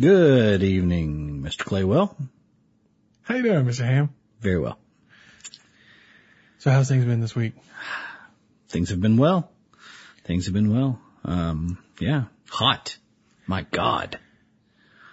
Good 0.00 0.62
evening, 0.62 1.42
Mr. 1.42 1.58
Claywell. 1.64 2.16
How 3.22 3.34
you 3.36 3.42
doing, 3.42 3.64
Mr. 3.66 3.84
Ham? 3.84 4.10
Very 4.40 4.58
well. 4.58 4.78
So 6.58 6.70
how's 6.70 6.88
things 6.88 7.04
been 7.04 7.20
this 7.20 7.34
week? 7.34 7.54
Things 8.68 8.88
have 8.90 9.00
been 9.00 9.16
well. 9.18 9.50
Things 10.24 10.46
have 10.46 10.54
been 10.54 10.72
well. 10.72 10.98
Um, 11.24 11.78
yeah, 12.00 12.24
hot. 12.48 12.96
My 13.46 13.62
God. 13.70 14.18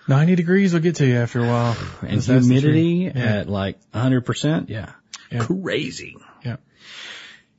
90 0.07 0.36
degrees 0.36 0.73
will 0.73 0.80
get 0.80 0.96
to 0.96 1.05
you 1.05 1.18
after 1.18 1.39
a 1.43 1.48
while. 1.48 1.75
And 2.02 2.21
humidity. 2.23 3.11
Yeah. 3.14 3.21
at 3.39 3.50
like 3.50 3.80
100%. 3.91 4.70
Yeah. 4.70 4.91
Yeah. 5.32 5.46
Crazy. 5.46 6.16
Yeah. 6.46 6.57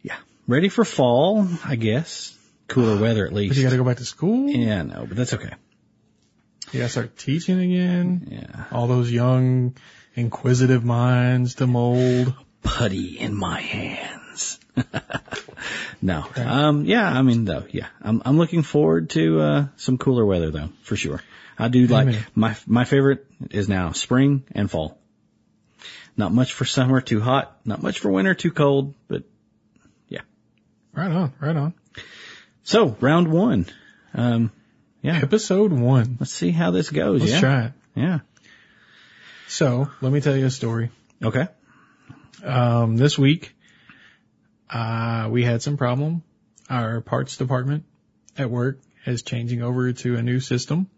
Yeah. 0.02 0.16
Ready 0.48 0.68
for 0.68 0.84
fall, 0.84 1.46
I 1.64 1.76
guess. 1.76 2.36
Cooler 2.66 3.00
weather 3.00 3.26
at 3.26 3.32
But 3.32 3.36
least. 3.36 3.56
you 3.58 3.64
gotta 3.64 3.76
go 3.76 3.84
back 3.84 3.98
to 3.98 4.04
school? 4.04 4.48
yeah, 4.48 4.82
no, 4.82 5.04
but 5.06 5.16
that's 5.16 5.34
okay. 5.34 5.52
You 6.72 6.78
gotta 6.78 6.90
start 6.90 7.16
teaching 7.16 7.58
again? 7.58 8.28
Yeah. 8.30 8.64
All 8.70 8.86
those 8.86 9.10
young, 9.10 9.74
inquisitive 10.14 10.84
minds 10.84 11.56
to 11.56 11.66
mold. 11.66 12.32
Putty 12.62 13.18
in 13.18 13.34
my 13.34 13.60
hands. 13.60 14.60
no. 16.02 16.24
Um, 16.36 16.84
yeah, 16.84 17.10
I 17.10 17.22
mean 17.22 17.44
though, 17.44 17.64
yeah. 17.70 17.88
I'm, 18.00 18.22
I'm 18.24 18.38
looking 18.38 18.62
forward 18.62 19.10
to, 19.10 19.40
uh, 19.40 19.66
some 19.78 19.98
cooler 19.98 20.24
weather 20.24 20.50
though, 20.50 20.68
for 20.82 20.94
sure. 20.94 21.20
I 21.58 21.68
do 21.68 21.88
like, 21.88 22.06
Amen. 22.06 22.26
my, 22.36 22.56
my 22.66 22.84
favorite 22.84 23.26
is 23.50 23.68
now 23.68 23.90
spring 23.92 24.44
and 24.52 24.70
fall. 24.70 24.96
Not 26.16 26.32
much 26.32 26.52
for 26.52 26.64
summer, 26.64 27.00
too 27.00 27.20
hot. 27.20 27.58
Not 27.64 27.82
much 27.82 27.98
for 27.98 28.10
winter, 28.10 28.34
too 28.34 28.52
cold, 28.52 28.94
but 29.08 29.24
yeah. 30.08 30.20
Right 30.92 31.10
on, 31.10 31.32
right 31.40 31.56
on. 31.56 31.74
so 32.62 32.96
round 33.00 33.28
one. 33.28 33.66
Um, 34.14 34.52
yeah. 35.02 35.20
Episode 35.22 35.72
one. 35.72 36.16
Let's 36.20 36.32
see 36.32 36.50
how 36.50 36.70
this 36.70 36.90
goes. 36.90 37.20
Let's 37.20 37.32
yeah. 37.32 37.40
try 37.40 37.64
it. 37.64 37.72
Yeah. 37.94 38.18
So, 39.48 39.90
let 40.00 40.12
me 40.12 40.20
tell 40.20 40.36
you 40.36 40.46
a 40.46 40.50
story. 40.50 40.90
Okay. 41.22 41.48
Um, 42.44 42.96
this 42.96 43.18
week, 43.18 43.54
uh, 44.70 45.28
we 45.30 45.44
had 45.44 45.62
some 45.62 45.76
problem. 45.76 46.22
Our 46.68 47.00
parts 47.00 47.36
department 47.36 47.84
at 48.38 48.50
work 48.50 48.78
is 49.06 49.22
changing 49.22 49.62
over 49.62 49.92
to 49.92 50.16
a 50.16 50.22
new 50.22 50.40
system. 50.40 50.88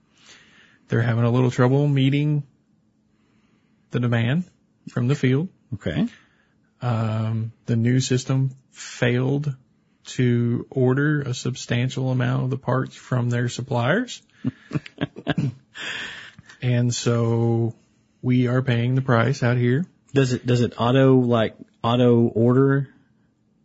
They're 0.88 1.02
having 1.02 1.24
a 1.24 1.30
little 1.30 1.50
trouble 1.50 1.88
meeting 1.88 2.42
the 3.90 4.00
demand 4.00 4.44
from 4.90 5.08
the 5.08 5.14
field. 5.14 5.48
Okay. 5.74 6.08
Um, 6.82 7.52
the 7.66 7.76
new 7.76 8.00
system 8.00 8.50
failed 8.72 9.54
to 10.04 10.66
order 10.70 11.22
a 11.22 11.34
substantial 11.34 12.10
amount 12.10 12.44
of 12.44 12.50
the 12.50 12.58
parts 12.58 12.94
from 12.94 13.30
their 13.30 13.48
suppliers. 13.48 14.22
and 16.62 16.94
so 16.94 17.74
we 18.20 18.48
are 18.48 18.62
paying 18.62 18.94
the 18.94 19.02
price 19.02 19.42
out 19.42 19.56
here. 19.56 19.84
Does 20.12 20.32
it, 20.32 20.46
does 20.46 20.60
it 20.60 20.74
auto, 20.78 21.16
like, 21.16 21.56
auto 21.82 22.26
order 22.26 22.88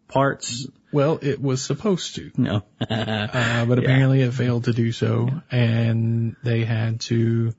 parts? 0.08 0.68
Well, 0.92 1.20
it 1.22 1.42
was 1.42 1.62
supposed 1.62 2.16
to. 2.16 2.32
No. 2.38 2.64
Uh, 2.90 3.66
but 3.66 3.80
apparently 3.80 4.22
it 4.22 4.34
failed 4.34 4.66
to 4.66 4.74
do 4.74 4.92
so 4.92 5.30
and 5.52 6.36
they 6.44 6.64
had 6.64 7.00
to, 7.02 7.54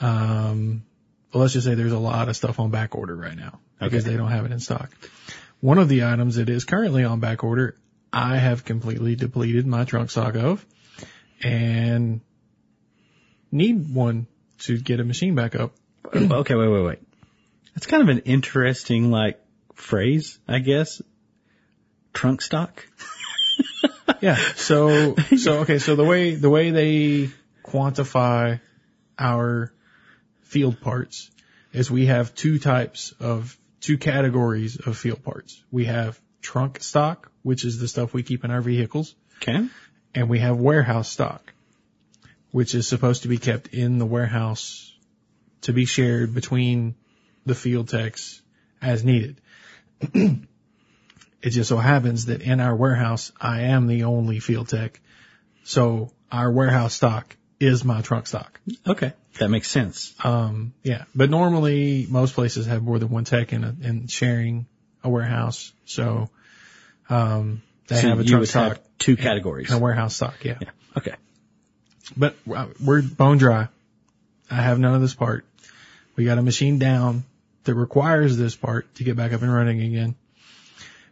um, 0.00 0.84
well, 1.32 1.42
let's 1.42 1.52
just 1.52 1.66
say 1.66 1.74
there's 1.74 1.92
a 1.92 1.98
lot 1.98 2.28
of 2.28 2.36
stuff 2.36 2.58
on 2.58 2.70
back 2.70 2.94
order 2.94 3.14
right 3.14 3.36
now 3.36 3.60
because 3.78 4.04
they 4.04 4.16
don't 4.16 4.30
have 4.30 4.46
it 4.46 4.52
in 4.52 4.60
stock. 4.60 4.90
One 5.64 5.78
of 5.78 5.88
the 5.88 6.04
items 6.04 6.36
that 6.36 6.50
is 6.50 6.66
currently 6.66 7.04
on 7.04 7.20
back 7.20 7.42
order, 7.42 7.78
I 8.12 8.36
have 8.36 8.66
completely 8.66 9.16
depleted 9.16 9.66
my 9.66 9.86
trunk 9.86 10.10
stock 10.10 10.34
of 10.34 10.62
and 11.42 12.20
need 13.50 13.88
one 13.94 14.26
to 14.58 14.78
get 14.78 15.00
a 15.00 15.04
machine 15.04 15.34
back 15.34 15.54
up. 15.54 15.72
okay, 16.14 16.54
wait, 16.54 16.68
wait, 16.68 16.82
wait. 16.82 16.98
That's 17.74 17.86
kind 17.86 18.02
of 18.02 18.10
an 18.10 18.18
interesting, 18.26 19.10
like, 19.10 19.40
phrase, 19.72 20.38
I 20.46 20.58
guess. 20.58 21.00
Trunk 22.12 22.42
stock? 22.42 22.86
Yeah. 24.20 24.36
So, 24.56 25.16
so, 25.36 25.60
okay. 25.60 25.78
So 25.78 25.96
the 25.96 26.04
way, 26.04 26.34
the 26.34 26.50
way 26.50 26.70
they 26.70 27.30
quantify 27.62 28.60
our 29.18 29.72
field 30.42 30.80
parts 30.80 31.30
is 31.72 31.90
we 31.90 32.06
have 32.06 32.34
two 32.34 32.58
types 32.58 33.14
of, 33.18 33.58
two 33.84 33.98
categories 33.98 34.76
of 34.76 34.96
field 34.96 35.22
parts. 35.22 35.62
We 35.70 35.84
have 35.84 36.18
trunk 36.40 36.82
stock, 36.82 37.30
which 37.42 37.64
is 37.66 37.78
the 37.78 37.86
stuff 37.86 38.14
we 38.14 38.22
keep 38.22 38.42
in 38.42 38.50
our 38.50 38.62
vehicles, 38.62 39.14
Okay. 39.42 39.68
and 40.14 40.28
we 40.30 40.38
have 40.38 40.56
warehouse 40.56 41.08
stock, 41.10 41.52
which 42.50 42.74
is 42.74 42.88
supposed 42.88 43.22
to 43.22 43.28
be 43.28 43.36
kept 43.36 43.68
in 43.68 43.98
the 43.98 44.06
warehouse 44.06 44.90
to 45.62 45.74
be 45.74 45.84
shared 45.84 46.34
between 46.34 46.94
the 47.44 47.54
field 47.54 47.88
techs 47.90 48.40
as 48.80 49.04
needed. 49.04 49.40
it 50.00 51.50
just 51.50 51.68
so 51.68 51.76
happens 51.76 52.26
that 52.26 52.40
in 52.40 52.60
our 52.60 52.74
warehouse, 52.74 53.32
I 53.38 53.62
am 53.62 53.86
the 53.86 54.04
only 54.04 54.40
field 54.40 54.68
tech. 54.68 54.98
So 55.64 56.10
our 56.32 56.50
warehouse 56.50 56.94
stock 56.94 57.36
is 57.64 57.84
my 57.84 58.00
trunk 58.02 58.26
stock. 58.26 58.60
Okay. 58.86 59.12
That 59.38 59.48
makes 59.48 59.70
sense. 59.70 60.14
Um, 60.22 60.74
yeah, 60.82 61.04
but 61.14 61.30
normally 61.30 62.06
most 62.08 62.34
places 62.34 62.66
have 62.66 62.82
more 62.82 62.98
than 62.98 63.10
one 63.10 63.24
tech 63.24 63.52
in, 63.52 63.64
a, 63.64 63.74
in 63.82 64.06
sharing 64.06 64.66
a 65.02 65.08
warehouse. 65.08 65.72
So, 65.84 66.30
um, 67.08 67.62
they 67.88 67.96
so 67.96 68.08
have 68.08 68.20
a 68.20 68.38
would 68.38 68.48
stock 68.48 68.80
two 68.98 69.16
categories. 69.16 69.70
and 69.70 69.80
a 69.80 69.82
warehouse 69.82 70.14
stock. 70.14 70.44
Yeah. 70.44 70.58
Yeah. 70.60 70.70
Okay. 70.96 71.14
But 72.16 72.36
uh, 72.54 72.66
we're 72.82 73.02
bone 73.02 73.38
dry. 73.38 73.68
I 74.50 74.56
have 74.56 74.78
none 74.78 74.94
of 74.94 75.00
this 75.00 75.14
part. 75.14 75.44
We 76.16 76.24
got 76.24 76.38
a 76.38 76.42
machine 76.42 76.78
down 76.78 77.24
that 77.64 77.74
requires 77.74 78.36
this 78.36 78.54
part 78.54 78.94
to 78.96 79.04
get 79.04 79.16
back 79.16 79.32
up 79.32 79.42
and 79.42 79.52
running 79.52 79.80
again. 79.80 80.14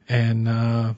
And, 0.09 0.49
uh, 0.49 0.95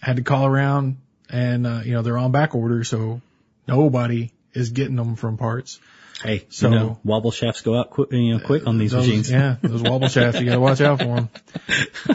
had 0.00 0.16
to 0.16 0.22
call 0.22 0.46
around 0.46 0.98
and, 1.28 1.66
uh, 1.66 1.80
you 1.84 1.92
know, 1.92 2.02
they're 2.02 2.18
on 2.18 2.32
back 2.32 2.54
order. 2.54 2.84
So 2.84 3.20
nobody 3.66 4.30
is 4.52 4.70
getting 4.70 4.96
them 4.96 5.16
from 5.16 5.36
parts. 5.36 5.80
Hey, 6.22 6.46
So- 6.48 6.68
you 6.70 6.74
know, 6.74 6.98
wobble 7.04 7.30
shafts 7.30 7.60
go 7.60 7.78
out 7.78 7.90
quick, 7.90 8.10
you 8.12 8.34
know, 8.34 8.40
quick 8.40 8.66
on 8.66 8.78
these 8.78 8.92
Those- 8.92 9.06
machines. 9.06 9.30
Yeah, 9.30 9.56
those 9.62 9.82
wobble 9.82 10.08
shafts, 10.08 10.40
you 10.40 10.46
gotta 10.46 10.60
watch 10.60 10.80
out 10.80 11.00
for 11.00 11.04
them. 11.14 11.28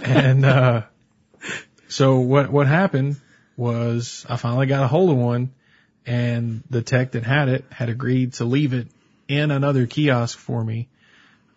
And, 0.04 0.46
uh, 0.46 0.82
so 1.88 2.20
what, 2.20 2.52
what 2.52 2.68
happened 2.68 3.18
was 3.58 4.26
I 4.28 4.38
finally 4.38 4.66
got 4.66 4.84
a 4.84 4.88
hold 4.88 5.12
of 5.12 5.18
one 5.18 5.52
and 6.06 6.64
the 6.70 6.82
tech 6.82 7.12
that 7.12 7.24
had 7.24 7.48
it 7.50 7.66
had 7.70 7.90
agreed 7.90 8.34
to 8.34 8.46
leave 8.46 8.74
it 8.74 8.88
in 9.28 9.52
another 9.52 9.86
kiosk 9.86 10.38
for 10.38 10.64
me. 10.64 10.88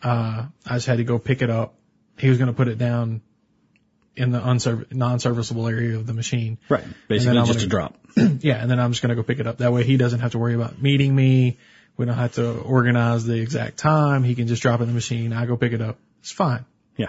Uh, 0.02 0.46
I 0.66 0.74
just 0.74 0.86
had 0.86 0.98
to 0.98 1.04
go 1.04 1.18
pick 1.18 1.40
it 1.40 1.48
up. 1.48 1.74
He 2.18 2.28
was 2.28 2.36
going 2.36 2.48
to 2.48 2.52
put 2.54 2.68
it 2.68 2.76
down 2.76 3.22
in 4.16 4.30
the 4.30 4.38
unserv- 4.40 4.92
non-serviceable 4.92 5.66
area 5.68 5.96
of 5.96 6.06
the 6.06 6.12
machine. 6.12 6.58
Right. 6.68 6.84
Basically 7.08 7.38
I'm 7.38 7.46
just 7.46 7.58
gonna- 7.58 7.66
a 7.66 7.68
drop. 7.68 7.98
Yeah, 8.42 8.60
and 8.62 8.70
then 8.70 8.78
I'm 8.78 8.92
just 8.92 9.02
gonna 9.02 9.14
go 9.16 9.22
pick 9.22 9.40
it 9.40 9.46
up. 9.46 9.58
That 9.58 9.72
way 9.72 9.82
he 9.84 9.96
doesn't 9.96 10.20
have 10.20 10.32
to 10.32 10.38
worry 10.38 10.54
about 10.54 10.80
meeting 10.80 11.14
me. 11.14 11.58
We 11.96 12.06
don't 12.06 12.16
have 12.16 12.34
to 12.34 12.50
organize 12.60 13.24
the 13.24 13.40
exact 13.40 13.76
time. 13.76 14.22
He 14.24 14.34
can 14.34 14.46
just 14.46 14.62
drop 14.62 14.80
it 14.80 14.84
in 14.84 14.88
the 14.88 14.94
machine. 14.94 15.32
I 15.32 15.46
go 15.46 15.56
pick 15.56 15.72
it 15.72 15.80
up. 15.80 15.98
It's 16.20 16.30
fine. 16.32 16.64
Yeah. 16.96 17.08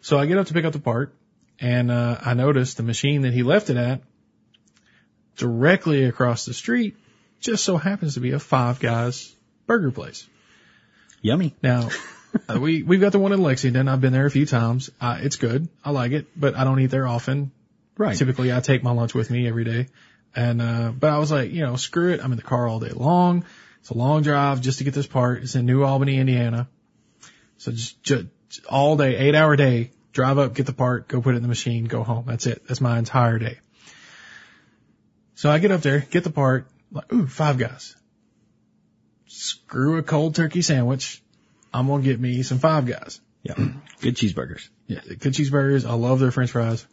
So 0.00 0.18
I 0.18 0.26
get 0.26 0.38
up 0.38 0.46
to 0.48 0.54
pick 0.54 0.64
up 0.64 0.72
the 0.72 0.78
part 0.80 1.14
and, 1.60 1.90
uh, 1.90 2.18
I 2.20 2.34
noticed 2.34 2.76
the 2.76 2.82
machine 2.82 3.22
that 3.22 3.32
he 3.32 3.42
left 3.42 3.70
it 3.70 3.76
at 3.76 4.00
directly 5.36 6.04
across 6.04 6.44
the 6.44 6.54
street 6.54 6.96
just 7.40 7.64
so 7.64 7.76
happens 7.76 8.14
to 8.14 8.20
be 8.20 8.32
a 8.32 8.38
Five 8.38 8.80
Guys 8.80 9.34
burger 9.66 9.90
place. 9.90 10.26
Yummy. 11.22 11.54
Now, 11.62 11.88
uh, 12.48 12.60
we, 12.60 12.82
we've 12.82 13.00
got 13.00 13.12
the 13.12 13.18
one 13.18 13.32
in 13.32 13.42
Lexington. 13.42 13.88
I've 13.88 14.00
been 14.00 14.12
there 14.12 14.26
a 14.26 14.30
few 14.30 14.46
times. 14.46 14.90
Uh, 15.00 15.18
it's 15.20 15.36
good. 15.36 15.68
I 15.84 15.90
like 15.90 16.12
it, 16.12 16.26
but 16.36 16.56
I 16.56 16.64
don't 16.64 16.80
eat 16.80 16.86
there 16.86 17.06
often. 17.06 17.52
Right. 17.96 18.16
Typically 18.16 18.52
I 18.52 18.60
take 18.60 18.82
my 18.82 18.92
lunch 18.92 19.14
with 19.14 19.30
me 19.30 19.48
every 19.48 19.64
day. 19.64 19.88
And, 20.34 20.62
uh, 20.62 20.92
but 20.92 21.10
I 21.10 21.18
was 21.18 21.32
like, 21.32 21.50
you 21.50 21.62
know, 21.62 21.76
screw 21.76 22.12
it. 22.12 22.20
I'm 22.22 22.32
in 22.32 22.36
the 22.36 22.42
car 22.42 22.68
all 22.68 22.80
day 22.80 22.90
long. 22.90 23.44
It's 23.80 23.90
a 23.90 23.94
long 23.94 24.22
drive 24.22 24.60
just 24.60 24.78
to 24.78 24.84
get 24.84 24.94
this 24.94 25.06
part. 25.06 25.42
It's 25.42 25.54
in 25.54 25.66
New 25.66 25.84
Albany, 25.84 26.18
Indiana. 26.18 26.68
So 27.56 27.72
just, 27.72 28.02
just 28.02 28.26
all 28.68 28.96
day, 28.96 29.16
eight 29.16 29.34
hour 29.34 29.56
day, 29.56 29.90
drive 30.12 30.38
up, 30.38 30.54
get 30.54 30.66
the 30.66 30.72
part, 30.72 31.08
go 31.08 31.20
put 31.20 31.34
it 31.34 31.38
in 31.38 31.42
the 31.42 31.48
machine, 31.48 31.84
go 31.84 32.02
home. 32.02 32.24
That's 32.26 32.46
it. 32.46 32.66
That's 32.68 32.80
my 32.80 32.98
entire 32.98 33.38
day. 33.38 33.58
So 35.34 35.50
I 35.50 35.58
get 35.58 35.70
up 35.70 35.82
there, 35.82 36.00
get 36.00 36.24
the 36.24 36.30
part, 36.30 36.66
like, 36.90 37.12
ooh, 37.12 37.26
five 37.26 37.58
guys. 37.58 37.94
Screw 39.26 39.98
a 39.98 40.02
cold 40.02 40.34
turkey 40.34 40.62
sandwich. 40.62 41.22
I'm 41.78 41.86
going 41.86 42.02
to 42.02 42.08
get 42.08 42.18
me 42.18 42.42
some 42.42 42.58
five 42.58 42.86
guys. 42.86 43.20
Yeah. 43.44 43.54
Good 44.00 44.16
cheeseburgers. 44.16 44.68
Yeah, 44.86 45.00
good 45.06 45.32
cheeseburgers. 45.32 45.88
I 45.88 45.94
love 45.94 46.18
their 46.18 46.30
french 46.30 46.52
fries. 46.52 46.86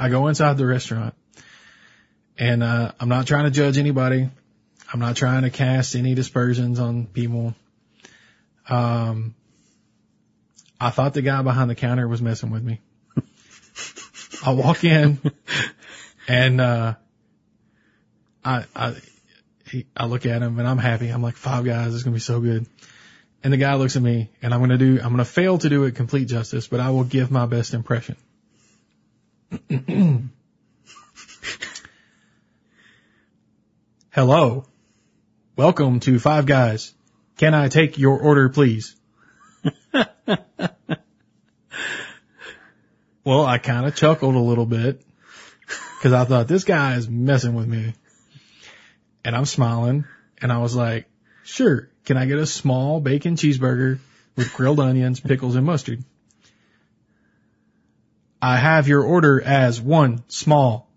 I 0.00 0.08
go 0.08 0.26
inside 0.26 0.56
the 0.56 0.66
restaurant 0.66 1.14
and, 2.38 2.62
uh, 2.62 2.92
I'm 2.98 3.08
not 3.08 3.26
trying 3.26 3.44
to 3.44 3.50
judge 3.50 3.78
anybody. 3.78 4.28
I'm 4.92 5.00
not 5.00 5.16
trying 5.16 5.42
to 5.42 5.50
cast 5.50 5.94
any 5.94 6.14
dispersions 6.14 6.80
on 6.80 7.06
people. 7.06 7.54
Um, 8.68 9.34
I 10.80 10.90
thought 10.90 11.14
the 11.14 11.22
guy 11.22 11.42
behind 11.42 11.70
the 11.70 11.74
counter 11.74 12.08
was 12.08 12.22
messing 12.22 12.50
with 12.50 12.62
me. 12.62 12.80
I 14.44 14.52
walk 14.54 14.82
in 14.82 15.20
and, 16.26 16.60
uh, 16.60 16.94
I, 18.44 18.64
I, 18.74 18.94
he, 19.70 19.86
I 19.96 20.06
look 20.06 20.26
at 20.26 20.42
him 20.42 20.58
and 20.58 20.66
I'm 20.66 20.78
happy. 20.78 21.08
I'm 21.08 21.22
like, 21.22 21.36
Five 21.36 21.64
Guys 21.64 21.94
is 21.94 22.02
going 22.02 22.12
to 22.12 22.16
be 22.16 22.20
so 22.20 22.40
good. 22.40 22.66
And 23.44 23.52
the 23.52 23.56
guy 23.56 23.74
looks 23.74 23.96
at 23.96 24.02
me 24.02 24.30
and 24.40 24.54
I'm 24.54 24.60
going 24.60 24.70
to 24.70 24.78
do, 24.78 25.00
I'm 25.02 25.08
going 25.08 25.18
to 25.18 25.24
fail 25.24 25.58
to 25.58 25.68
do 25.68 25.82
it 25.84 25.96
complete 25.96 26.28
justice, 26.28 26.68
but 26.68 26.78
I 26.78 26.90
will 26.90 27.04
give 27.04 27.30
my 27.30 27.46
best 27.46 27.74
impression. 27.74 28.16
Hello. 34.10 34.66
Welcome 35.56 36.00
to 36.00 36.18
Five 36.20 36.46
Guys. 36.46 36.94
Can 37.36 37.52
I 37.54 37.68
take 37.68 37.98
your 37.98 38.18
order, 38.18 38.48
please? 38.48 38.94
well, 43.24 43.44
I 43.44 43.58
kind 43.58 43.86
of 43.86 43.96
chuckled 43.96 44.34
a 44.36 44.38
little 44.38 44.66
bit 44.66 45.02
because 45.98 46.12
I 46.12 46.24
thought 46.24 46.46
this 46.46 46.64
guy 46.64 46.94
is 46.94 47.08
messing 47.08 47.54
with 47.54 47.66
me. 47.66 47.94
And 49.24 49.34
I'm 49.34 49.46
smiling 49.46 50.04
and 50.40 50.52
I 50.52 50.58
was 50.58 50.76
like, 50.76 51.06
sure, 51.42 51.88
can 52.04 52.16
I 52.16 52.26
get 52.26 52.38
a 52.38 52.46
small 52.46 53.00
bacon 53.00 53.36
cheeseburger 53.36 53.98
with 54.36 54.52
grilled 54.54 54.80
onions, 54.80 55.20
pickles, 55.20 55.56
and 55.56 55.66
mustard? 55.66 56.04
I 58.40 58.56
have 58.56 58.88
your 58.88 59.04
order 59.04 59.40
as 59.40 59.80
one 59.80 60.24
small 60.28 60.90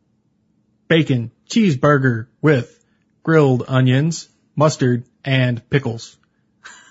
bacon 0.88 1.31
cheeseburger 1.50 2.28
with 2.42 2.84
grilled 3.22 3.63
onions, 3.68 4.28
mustard, 4.56 5.04
and 5.24 5.68
pickles. 5.69 6.18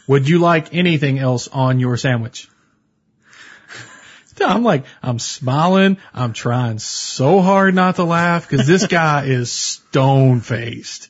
Would 0.07 0.29
you 0.29 0.39
like 0.39 0.75
anything 0.75 1.19
else 1.19 1.49
on 1.49 1.81
your 1.81 1.97
sandwich? 1.97 2.49
I'm 4.41 4.63
like, 4.63 4.85
I'm 5.03 5.19
smiling. 5.19 5.97
I'm 6.13 6.35
trying 6.35 6.79
so 6.79 7.41
hard 7.41 7.75
not 7.75 7.97
to 7.97 8.05
laugh 8.05 8.49
because 8.49 8.67
this 8.67 8.87
guy 8.87 9.25
is 9.25 9.51
stone 9.51 10.41
faced. 10.41 11.09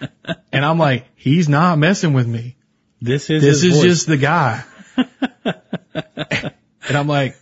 And 0.52 0.64
I'm 0.64 0.78
like, 0.78 1.06
he's 1.14 1.48
not 1.48 1.78
messing 1.78 2.12
with 2.14 2.26
me. 2.26 2.56
This 3.00 3.30
is 3.30 3.42
This 3.42 3.62
is 3.64 3.74
voice. 3.74 3.82
just 3.84 4.06
the 4.06 4.16
guy. 4.16 4.64
and 4.96 6.56
I'm 6.96 7.06
like, 7.06 7.36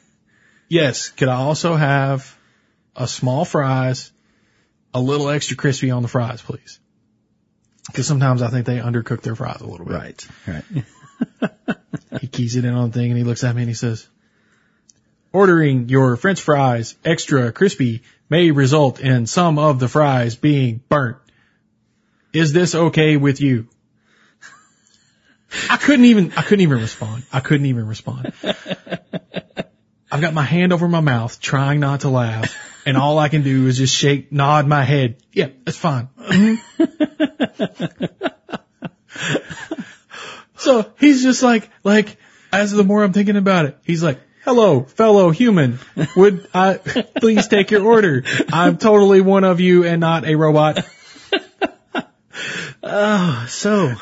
yes, 0.69 1.09
could 1.11 1.29
I 1.29 1.37
also 1.37 1.75
have 1.75 2.37
a 2.95 3.07
small 3.09 3.45
fries, 3.45 4.13
a 4.93 5.01
little 5.01 5.29
extra 5.31 5.57
crispy 5.57 5.91
on 5.91 6.03
the 6.03 6.09
fries, 6.09 6.43
please? 6.43 6.79
Because 7.87 8.07
sometimes 8.07 8.43
I 8.43 8.49
think 8.49 8.67
they 8.67 8.79
undercook 8.79 9.23
their 9.23 9.37
fries 9.37 9.61
a 9.61 9.67
little 9.67 9.87
bit. 9.87 9.95
right. 9.95 10.29
Right. 10.47 10.65
He 12.21 12.27
keys 12.27 12.57
it 12.57 12.65
in 12.65 12.75
on 12.75 12.91
the 12.91 12.99
thing 12.99 13.11
and 13.11 13.19
he 13.19 13.25
looks 13.25 13.45
at 13.45 13.55
me 13.55 13.63
and 13.63 13.69
he 13.69 13.75
says, 13.75 14.07
ordering 15.33 15.89
your 15.89 16.17
french 16.17 16.41
fries 16.41 16.97
extra 17.05 17.53
crispy 17.53 18.03
may 18.29 18.51
result 18.51 19.01
in 19.01 19.27
some 19.27 19.59
of 19.59 19.79
the 19.79 19.89
fries 19.89 20.35
being 20.37 20.81
burnt. 20.89 21.17
Is 22.37 22.53
this 22.53 22.75
okay 22.75 23.17
with 23.17 23.41
you? 23.41 23.67
I 25.71 25.79
couldn't 25.79 26.05
even, 26.05 26.33
I 26.37 26.43
couldn't 26.43 26.61
even 26.61 26.81
respond. 26.81 27.23
I 27.33 27.41
couldn't 27.41 27.67
even 27.67 27.87
respond. 27.87 28.33
I've 30.13 30.21
got 30.21 30.35
my 30.35 30.43
hand 30.43 30.75
over 30.75 30.87
my 30.87 31.01
mouth 31.01 31.41
trying 31.41 31.81
not 31.81 32.01
to 32.01 32.11
laugh 32.11 32.55
and 32.85 32.99
all 32.99 33.19
I 33.19 33.29
can 33.29 33.43
do 33.43 33.67
is 33.67 33.79
just 33.79 33.97
shake, 33.97 34.31
nod 34.33 34.67
my 34.67 34.83
head. 34.83 35.17
Yeah, 35.33 35.49
that's 35.65 35.79
fine. 35.79 36.09
Mm-hmm. 36.19 38.05
So 40.59 40.93
he's 40.99 41.23
just 41.23 41.43
like, 41.43 41.71
like, 41.85 42.17
as 42.53 42.73
the 42.73 42.83
more 42.83 43.05
I'm 43.05 43.13
thinking 43.13 43.37
about 43.37 43.67
it, 43.67 43.79
he's 43.85 44.03
like, 44.03 44.19
hello, 44.45 44.83
fellow 44.83 45.31
human. 45.31 45.79
Would 46.17 46.49
I 46.53 46.75
please 47.21 47.47
take 47.49 47.71
your 47.71 47.85
order? 47.85 48.25
I'm 48.53 48.77
totally 48.77 49.21
one 49.21 49.45
of 49.45 49.61
you 49.61 49.85
and 49.85 50.01
not 50.01 50.27
a 50.27 50.35
robot. 50.35 50.85
Oh, 52.83 53.47
so, 53.49 53.93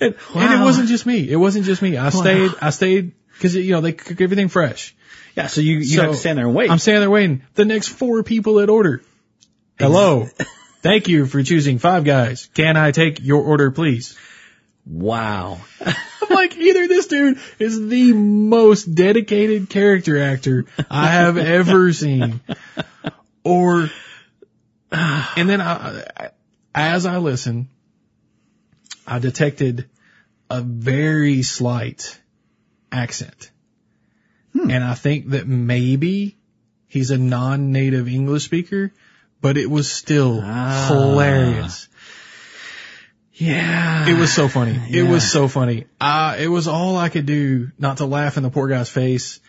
And, 0.00 0.14
and 0.34 0.60
it 0.60 0.62
wasn't 0.64 0.88
just 0.88 1.06
me. 1.06 1.28
It 1.30 1.36
wasn't 1.36 1.64
just 1.64 1.80
me. 1.82 1.96
I 1.96 2.10
stayed, 2.10 2.50
I 2.60 2.70
stayed, 2.70 3.12
cause 3.40 3.54
you 3.54 3.72
know, 3.72 3.80
they 3.80 3.92
cook 3.92 4.20
everything 4.20 4.48
fresh. 4.48 4.94
yeah, 5.36 5.46
so 5.46 5.60
you, 5.60 5.78
you 5.78 5.84
So, 5.84 6.02
have 6.02 6.10
to 6.12 6.16
stand 6.18 6.38
there 6.38 6.46
and 6.46 6.54
wait. 6.54 6.70
I'm 6.70 6.78
standing 6.78 7.00
there 7.00 7.10
waiting. 7.10 7.42
The 7.54 7.64
next 7.64 7.88
four 7.88 8.22
people 8.22 8.54
that 8.56 8.68
order. 8.68 9.02
Hello. 9.78 10.26
Thank 10.82 11.08
you 11.08 11.26
for 11.26 11.42
choosing 11.42 11.78
Five 11.78 12.04
Guys. 12.04 12.48
Can 12.54 12.76
I 12.76 12.90
take 12.92 13.20
your 13.22 13.42
order, 13.42 13.70
please? 13.70 14.16
wow. 14.84 15.58
I'm 15.84 16.34
like, 16.34 16.56
either 16.56 16.86
this 16.86 17.06
dude 17.08 17.38
is 17.58 17.88
the 17.88 18.12
most 18.12 18.84
dedicated 18.94 19.68
character 19.68 20.20
actor 20.22 20.66
I 20.90 21.08
have 21.08 21.36
ever 21.38 21.92
seen, 21.92 22.40
or, 23.42 23.90
and 24.92 25.48
then 25.48 25.60
I, 25.60 26.04
I- 26.16 26.30
as 26.76 27.06
I 27.06 27.16
listen, 27.16 27.68
I 29.06 29.18
detected 29.18 29.88
a 30.50 30.60
very 30.60 31.42
slight 31.42 32.20
accent. 32.92 33.50
And 34.54 34.82
I 34.82 34.94
think 34.94 35.30
that 35.30 35.46
maybe 35.46 36.36
he's 36.86 37.10
a 37.10 37.18
non-native 37.18 38.08
English 38.08 38.44
speaker, 38.44 38.92
but 39.42 39.56
it 39.58 39.70
was 39.70 39.90
still 39.90 40.40
Ah. 40.42 40.86
hilarious. 40.88 41.88
Yeah. 43.34 44.08
It 44.08 44.18
was 44.18 44.32
so 44.32 44.48
funny. 44.48 44.80
It 44.90 45.02
was 45.02 45.30
so 45.30 45.46
funny. 45.46 45.84
Uh, 46.00 46.36
it 46.38 46.48
was 46.48 46.68
all 46.68 46.96
I 46.96 47.10
could 47.10 47.26
do 47.26 47.70
not 47.78 47.98
to 47.98 48.06
laugh 48.06 48.38
in 48.38 48.42
the 48.44 48.50
poor 48.50 48.66
guy's 48.68 48.88
face. 48.88 49.40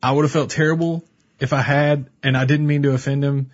I 0.00 0.12
would 0.12 0.22
have 0.22 0.30
felt 0.30 0.50
terrible 0.50 1.04
if 1.40 1.52
I 1.52 1.60
had, 1.60 2.10
and 2.22 2.36
I 2.36 2.44
didn't 2.44 2.66
mean 2.68 2.84
to 2.84 2.92
offend 2.92 3.24
him, 3.24 3.50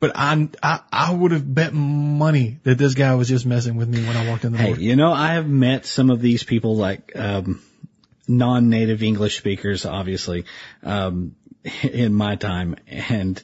but 0.00 0.12
I, 0.14 0.48
I, 0.62 0.80
I 0.92 1.12
would 1.14 1.32
have 1.32 1.54
bet 1.54 1.72
money 1.72 2.58
that 2.64 2.76
this 2.78 2.94
guy 2.94 3.14
was 3.14 3.28
just 3.28 3.46
messing 3.46 3.76
with 3.76 3.88
me 3.88 4.04
when 4.06 4.16
I 4.16 4.28
walked 4.28 4.44
in 4.44 4.52
the 4.52 4.58
Hey, 4.58 4.72
door. 4.74 4.80
you 4.80 4.96
know, 4.96 5.12
I 5.12 5.34
have 5.34 5.48
met 5.48 5.86
some 5.86 6.10
of 6.10 6.20
these 6.20 6.42
people 6.44 6.76
like, 6.76 7.12
um, 7.16 7.62
non-native 8.28 9.02
English 9.02 9.38
speakers, 9.38 9.86
obviously, 9.86 10.44
um, 10.82 11.36
in 11.82 12.12
my 12.12 12.36
time. 12.36 12.76
And 12.88 13.40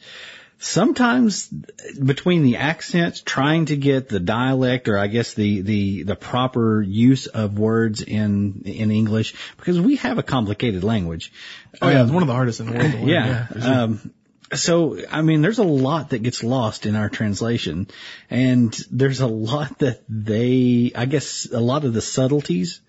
sometimes 0.59 1.49
between 1.49 2.43
the 2.43 2.57
accents, 2.57 3.21
trying 3.21 3.67
to 3.67 3.77
get 3.77 4.09
the 4.09 4.21
dialect 4.21 4.89
or 4.89 4.99
I 4.99 5.07
guess 5.07 5.35
the, 5.35 5.61
the, 5.63 6.03
the 6.05 6.17
proper 6.17 6.83
use 6.83 7.27
of 7.27 7.59
words 7.59 8.03
in, 8.03 8.63
in 8.65 8.91
English, 8.91 9.35
because 9.57 9.81
we 9.81 9.97
have 9.97 10.19
a 10.19 10.23
complicated 10.23 10.85
language. 10.85 11.33
Oh 11.81 11.89
yeah, 11.89 12.03
it's 12.03 12.13
one 12.13 12.23
of 12.23 12.27
the 12.29 12.35
hardest 12.35 12.61
in 12.61 12.67
the 12.67 12.73
world. 12.73 12.95
Yeah. 13.09 13.47
Um, 13.61 14.13
so, 14.55 14.99
I 15.11 15.23
mean, 15.23 15.43
there's 15.43 15.59
a 15.59 15.65
lot 15.65 16.11
that 16.11 16.23
gets 16.23 16.43
lost 16.43 16.87
in 16.87 16.97
our 16.97 17.09
translation 17.09 17.89
and 18.31 18.73
there's 18.91 19.21
a 19.21 19.27
lot 19.27 19.79
that 19.79 20.03
they, 20.09 20.93
I 20.95 21.07
guess 21.07 21.49
a 21.53 21.61
lot 21.61 21.85
of 21.85 21.93
the 21.95 22.01
subtleties 22.01 22.81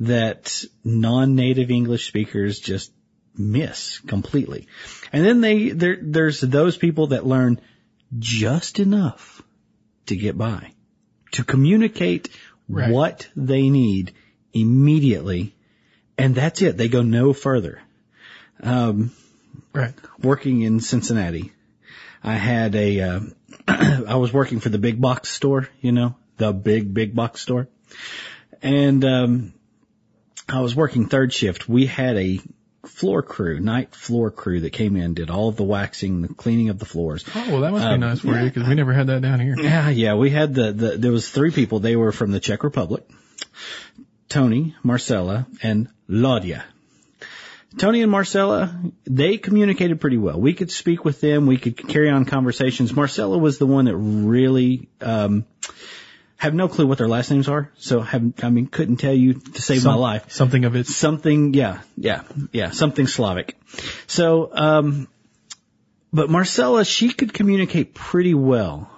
that 0.00 0.64
non-native 0.84 1.70
English 1.70 2.08
speakers 2.08 2.58
just 2.58 2.92
miss 3.36 3.98
completely. 4.00 4.66
And 5.12 5.24
then 5.24 5.40
they, 5.40 5.70
there, 5.70 5.98
there's 6.00 6.40
those 6.40 6.76
people 6.76 7.08
that 7.08 7.26
learn 7.26 7.60
just 8.18 8.78
enough 8.78 9.42
to 10.06 10.16
get 10.16 10.36
by, 10.36 10.72
to 11.32 11.44
communicate 11.44 12.28
Right. 12.68 12.90
what 12.90 13.28
they 13.36 13.68
need 13.68 14.14
immediately. 14.54 15.54
And 16.16 16.34
that's 16.34 16.62
it. 16.62 16.76
They 16.76 16.88
go 16.88 17.02
no 17.02 17.32
further 17.32 17.82
um, 18.62 19.10
right. 19.72 19.94
working 20.20 20.62
in 20.62 20.80
Cincinnati, 20.80 21.52
I 22.22 22.34
had 22.34 22.74
a, 22.74 23.00
uh, 23.00 23.20
I 23.68 24.16
was 24.16 24.32
working 24.32 24.60
for 24.60 24.68
the 24.68 24.78
big 24.78 25.00
box 25.00 25.28
store, 25.28 25.68
you 25.80 25.92
know, 25.92 26.16
the 26.36 26.52
big, 26.52 26.92
big 26.92 27.14
box 27.14 27.40
store. 27.40 27.68
And, 28.62 29.04
um, 29.04 29.54
I 30.48 30.60
was 30.60 30.74
working 30.74 31.06
third 31.08 31.32
shift. 31.32 31.68
We 31.68 31.86
had 31.86 32.16
a 32.16 32.40
floor 32.84 33.22
crew, 33.22 33.60
night 33.60 33.94
floor 33.94 34.30
crew 34.30 34.60
that 34.60 34.70
came 34.70 34.96
in, 34.96 35.14
did 35.14 35.30
all 35.30 35.48
of 35.48 35.56
the 35.56 35.62
waxing, 35.62 36.22
the 36.22 36.34
cleaning 36.34 36.68
of 36.68 36.78
the 36.78 36.84
floors. 36.84 37.24
Oh 37.34 37.50
well, 37.50 37.60
that 37.60 37.72
must 37.72 37.84
be 37.84 37.92
Um, 37.92 38.00
nice 38.00 38.20
for 38.20 38.28
yeah. 38.28 38.42
you 38.42 38.50
because 38.50 38.68
we 38.68 38.74
never 38.74 38.92
had 38.92 39.06
that 39.06 39.22
down 39.22 39.40
here. 39.40 39.54
Yeah, 39.56 39.88
yeah, 39.88 40.14
we 40.14 40.30
had 40.30 40.54
the, 40.54 40.72
the, 40.72 40.96
there 40.98 41.12
was 41.12 41.30
three 41.30 41.52
people. 41.52 41.78
They 41.78 41.96
were 41.96 42.12
from 42.12 42.32
the 42.32 42.40
Czech 42.40 42.64
Republic. 42.64 43.08
Tony, 44.28 44.74
Marcella, 44.82 45.46
and 45.62 45.88
Laudia. 46.08 46.64
Tony 47.78 48.02
and 48.02 48.10
Marcella, 48.10 48.78
they 49.04 49.38
communicated 49.38 50.00
pretty 50.00 50.18
well. 50.18 50.38
We 50.38 50.52
could 50.54 50.70
speak 50.70 51.04
with 51.04 51.20
them. 51.20 51.46
We 51.46 51.56
could 51.56 51.76
carry 51.76 52.10
on 52.10 52.24
conversations. 52.26 52.94
Marcella 52.94 53.38
was 53.38 53.58
the 53.58 53.66
one 53.66 53.86
that 53.86 53.96
really, 53.96 54.88
um, 55.00 55.46
have 56.36 56.54
no 56.54 56.66
clue 56.66 56.86
what 56.88 56.98
their 56.98 57.08
last 57.08 57.30
names 57.30 57.48
are. 57.48 57.70
So 57.76 58.00
have, 58.00 58.32
I 58.42 58.50
mean, 58.50 58.66
couldn't 58.66 58.96
tell 58.96 59.14
you 59.14 59.34
to 59.34 59.62
save 59.62 59.84
my 59.84 59.94
life 59.94 60.30
Something 60.32 60.64
of 60.64 60.74
it. 60.74 60.88
something, 60.88 61.54
yeah, 61.54 61.82
yeah, 61.96 62.24
yeah, 62.50 62.70
something 62.70 63.06
Slavic. 63.06 63.56
So, 64.08 64.50
um, 64.52 65.06
but 66.12 66.28
Marcella, 66.28 66.84
she 66.84 67.10
could 67.12 67.32
communicate 67.32 67.94
pretty 67.94 68.34
well. 68.34 68.90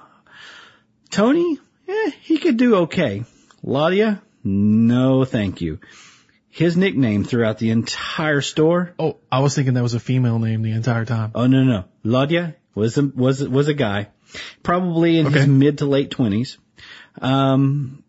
Tony, 1.11 1.59
eh, 1.87 2.11
he 2.23 2.39
could 2.39 2.57
do 2.57 2.77
okay. 2.77 3.25
Laudia, 3.63 4.23
no 4.43 5.27
thank 5.27 5.61
you. 5.61 5.81
His 6.55 6.77
nickname 6.77 7.25
throughout 7.25 7.59
the 7.59 7.71
entire 7.71 8.41
store, 8.41 8.95
Oh, 8.97 9.17
I 9.31 9.41
was 9.41 9.57
thinking 9.57 9.75
that 9.75 9.83
was 9.83 9.95
a 9.95 9.99
female 10.01 10.39
name 10.39 10.63
the 10.63 10.71
entire 10.71 11.05
time. 11.05 11.33
oh 11.35 11.49
no, 11.49 11.65
no, 11.65 11.85
Laudia 12.05 12.55
was 12.77 12.97
a, 12.97 13.03
was, 13.03 13.43
was 13.43 13.67
a 13.67 13.75
guy, 13.75 14.07
probably 14.63 15.19
in 15.19 15.33
his 15.33 15.49
mid 15.49 15.79
to 15.79 15.87
late 15.87 16.13
twenties. 16.13 16.59
Um, 17.21 18.05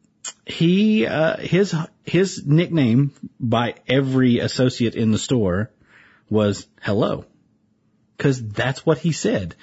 he, 0.46 1.08
uh, 1.08 1.38
his, 1.38 1.75
his 2.04 2.46
nickname 2.46 3.14
by 3.40 3.75
every 3.88 4.38
associate 4.38 4.94
in 4.94 5.12
the 5.12 5.18
store 5.18 5.72
was 6.30 6.68
hello. 6.84 7.25
Cause 8.20 8.48
that's 8.48 8.86
what 8.86 9.00
he 9.00 9.12
said. 9.12 9.56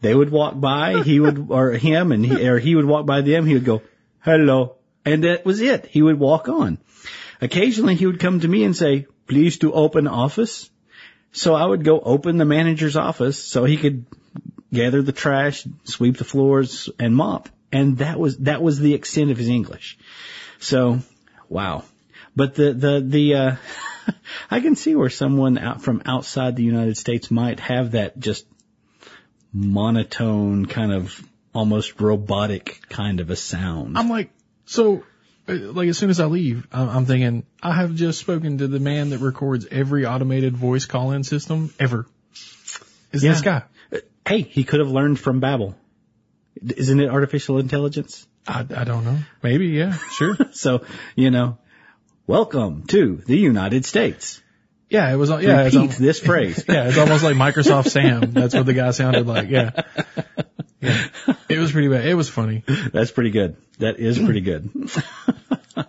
They 0.00 0.12
would 0.12 0.30
walk 0.32 0.58
by, 0.58 1.04
he 1.04 1.20
would, 1.24 1.46
or 1.48 1.70
him 1.70 2.10
and 2.10 2.26
he, 2.26 2.48
or 2.48 2.58
he 2.58 2.74
would 2.74 2.86
walk 2.86 3.06
by 3.06 3.20
them, 3.20 3.46
he 3.46 3.54
would 3.54 3.64
go, 3.64 3.82
hello. 4.18 4.78
And 5.04 5.22
that 5.22 5.44
was 5.44 5.60
it. 5.60 5.86
He 5.86 6.02
would 6.02 6.18
walk 6.18 6.48
on. 6.48 6.78
Occasionally 7.40 7.94
he 7.94 8.06
would 8.06 8.20
come 8.20 8.40
to 8.40 8.48
me 8.48 8.64
and 8.64 8.74
say, 8.74 9.06
please 9.26 9.58
to 9.58 9.72
open 9.72 10.06
office. 10.06 10.70
So 11.32 11.54
I 11.54 11.64
would 11.64 11.84
go 11.84 12.00
open 12.00 12.38
the 12.38 12.44
manager's 12.44 12.96
office 12.96 13.42
so 13.42 13.64
he 13.64 13.76
could 13.76 14.06
gather 14.72 15.02
the 15.02 15.12
trash, 15.12 15.66
sweep 15.84 16.16
the 16.16 16.24
floors 16.24 16.88
and 16.98 17.14
mop. 17.14 17.48
And 17.72 17.98
that 17.98 18.18
was, 18.18 18.38
that 18.38 18.62
was 18.62 18.78
the 18.78 18.94
extent 18.94 19.30
of 19.30 19.36
his 19.36 19.48
English. 19.48 19.98
So, 20.58 21.00
wow. 21.48 21.84
But 22.34 22.54
the, 22.54 22.72
the, 22.72 23.04
the, 23.04 23.34
uh, 23.34 23.56
I 24.50 24.60
can 24.60 24.76
see 24.76 24.94
where 24.94 25.10
someone 25.10 25.58
out 25.58 25.82
from 25.82 26.02
outside 26.06 26.56
the 26.56 26.62
United 26.64 26.96
States 26.96 27.30
might 27.30 27.60
have 27.60 27.92
that 27.92 28.18
just 28.18 28.46
monotone 29.52 30.66
kind 30.66 30.92
of 30.92 31.26
almost 31.54 32.00
robotic 32.00 32.80
kind 32.88 33.20
of 33.20 33.30
a 33.30 33.36
sound. 33.36 33.96
I'm 33.96 34.10
like, 34.10 34.30
so, 34.66 35.04
like 35.48 35.88
as 35.88 35.98
soon 35.98 36.10
as 36.10 36.20
I 36.20 36.26
leave, 36.26 36.66
I'm 36.72 36.88
I'm 36.88 37.06
thinking, 37.06 37.44
I 37.62 37.72
have 37.74 37.94
just 37.94 38.18
spoken 38.18 38.58
to 38.58 38.68
the 38.68 38.80
man 38.80 39.10
that 39.10 39.18
records 39.18 39.66
every 39.70 40.06
automated 40.06 40.56
voice 40.56 40.86
call-in 40.86 41.24
system 41.24 41.72
ever. 41.78 42.06
Is 43.12 43.22
this 43.22 43.40
guy? 43.40 43.62
Uh, 43.92 43.98
hey, 44.26 44.42
he 44.42 44.64
could 44.64 44.80
have 44.80 44.90
learned 44.90 45.18
from 45.18 45.40
Babbel. 45.40 45.74
Isn't 46.62 47.00
it 47.00 47.08
artificial 47.10 47.58
intelligence? 47.58 48.26
I, 48.46 48.60
I 48.60 48.84
don't 48.84 49.04
know. 49.04 49.18
Maybe, 49.42 49.68
yeah, 49.68 49.92
sure. 49.92 50.36
So, 50.52 50.84
you 51.14 51.30
know, 51.30 51.58
welcome 52.26 52.84
to 52.88 53.16
the 53.16 53.36
United 53.36 53.84
States. 53.84 54.42
Yeah, 54.88 55.12
it 55.12 55.16
was, 55.16 55.30
yeah, 55.30 55.64
it's, 55.64 55.74
Repeat 55.74 55.92
al- 55.92 55.98
this 55.98 56.20
phrase. 56.20 56.64
yeah, 56.68 56.88
it's 56.88 56.98
almost 56.98 57.24
like 57.24 57.34
Microsoft 57.34 57.88
Sam. 57.90 58.32
That's 58.32 58.54
what 58.54 58.66
the 58.66 58.72
guy 58.72 58.92
sounded 58.92 59.26
like. 59.26 59.48
Yeah. 59.50 59.82
Yeah. 60.80 61.06
It 61.48 61.58
was 61.58 61.72
pretty 61.72 61.88
bad. 61.88 62.04
It 62.04 62.14
was 62.14 62.28
funny. 62.28 62.62
That's 62.92 63.10
pretty 63.10 63.30
good. 63.30 63.56
That 63.78 63.98
is 63.98 64.18
pretty 64.18 64.40
good. 64.40 64.70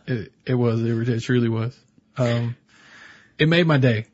It, 0.05 0.33
it 0.45 0.53
was. 0.53 0.83
It, 0.83 1.07
it 1.09 1.19
truly 1.21 1.47
was. 1.47 1.77
Um, 2.17 2.57
it 3.37 3.47
made 3.47 3.65
my 3.65 3.77
day. 3.77 4.07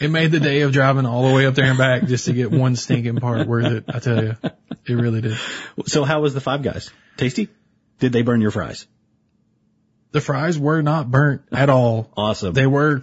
It 0.00 0.10
made 0.10 0.32
the 0.32 0.40
day 0.40 0.62
of 0.62 0.72
driving 0.72 1.04
all 1.04 1.28
the 1.28 1.34
way 1.34 1.46
up 1.46 1.54
there 1.54 1.66
and 1.66 1.76
back 1.76 2.04
just 2.06 2.24
to 2.24 2.32
get 2.32 2.50
one 2.50 2.74
stinking 2.74 3.16
part 3.16 3.46
worth 3.46 3.66
it. 3.66 3.84
I 3.88 3.98
tell 3.98 4.24
you, 4.24 4.36
it 4.42 4.94
really 4.94 5.20
did. 5.20 5.36
So 5.86 6.04
how 6.04 6.22
was 6.22 6.32
the 6.32 6.40
Five 6.40 6.62
Guys? 6.62 6.90
Tasty? 7.18 7.48
Did 7.98 8.12
they 8.12 8.22
burn 8.22 8.40
your 8.40 8.50
fries? 8.50 8.86
The 10.12 10.20
fries 10.22 10.58
were 10.58 10.80
not 10.80 11.10
burnt 11.10 11.42
at 11.52 11.68
all. 11.68 12.10
Awesome. 12.16 12.54
They 12.54 12.66
were 12.66 13.02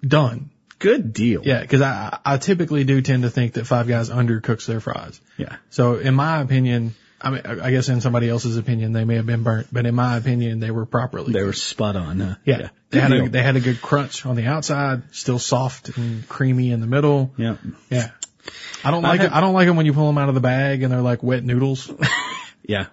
done. 0.00 0.51
Good 0.82 1.12
deal. 1.12 1.42
Yeah, 1.44 1.60
because 1.60 1.80
I 1.80 2.18
I 2.24 2.36
typically 2.38 2.84
do 2.84 3.00
tend 3.00 3.22
to 3.22 3.30
think 3.30 3.54
that 3.54 3.66
Five 3.66 3.88
Guys 3.88 4.10
undercooks 4.10 4.66
their 4.66 4.80
fries. 4.80 5.20
Yeah. 5.36 5.56
So 5.70 5.96
in 5.96 6.14
my 6.14 6.40
opinion, 6.40 6.94
I 7.20 7.30
mean, 7.30 7.42
I 7.44 7.70
guess 7.70 7.88
in 7.88 8.00
somebody 8.00 8.28
else's 8.28 8.56
opinion, 8.56 8.92
they 8.92 9.04
may 9.04 9.14
have 9.14 9.26
been 9.26 9.44
burnt, 9.44 9.68
but 9.70 9.86
in 9.86 9.94
my 9.94 10.16
opinion, 10.16 10.58
they 10.58 10.70
were 10.70 10.86
properly. 10.86 11.32
They 11.32 11.44
were 11.44 11.52
spot 11.52 11.94
on. 11.96 12.18
Huh? 12.18 12.34
yeah. 12.44 12.68
They 12.90 12.98
Good 12.98 13.00
had 13.00 13.12
a, 13.12 13.28
they 13.28 13.42
had 13.42 13.56
a 13.56 13.60
good 13.60 13.80
crunch 13.80 14.26
on 14.26 14.36
the 14.36 14.46
outside, 14.46 15.14
still 15.14 15.38
soft 15.38 15.96
and 15.96 16.28
creamy 16.28 16.72
in 16.72 16.80
the 16.80 16.88
middle. 16.88 17.32
yeah. 17.36 17.56
Yeah. 17.88 18.10
I 18.84 18.90
don't 18.90 19.04
like 19.04 19.20
I 19.20 19.26
it. 19.26 19.32
I 19.32 19.40
don't 19.40 19.54
like 19.54 19.68
them 19.68 19.76
when 19.76 19.86
you 19.86 19.92
pull 19.92 20.08
them 20.08 20.18
out 20.18 20.28
of 20.28 20.34
the 20.34 20.40
bag 20.40 20.82
and 20.82 20.92
they're 20.92 21.00
like 21.00 21.22
wet 21.22 21.44
noodles. 21.44 21.90
Yeah. 22.64 22.86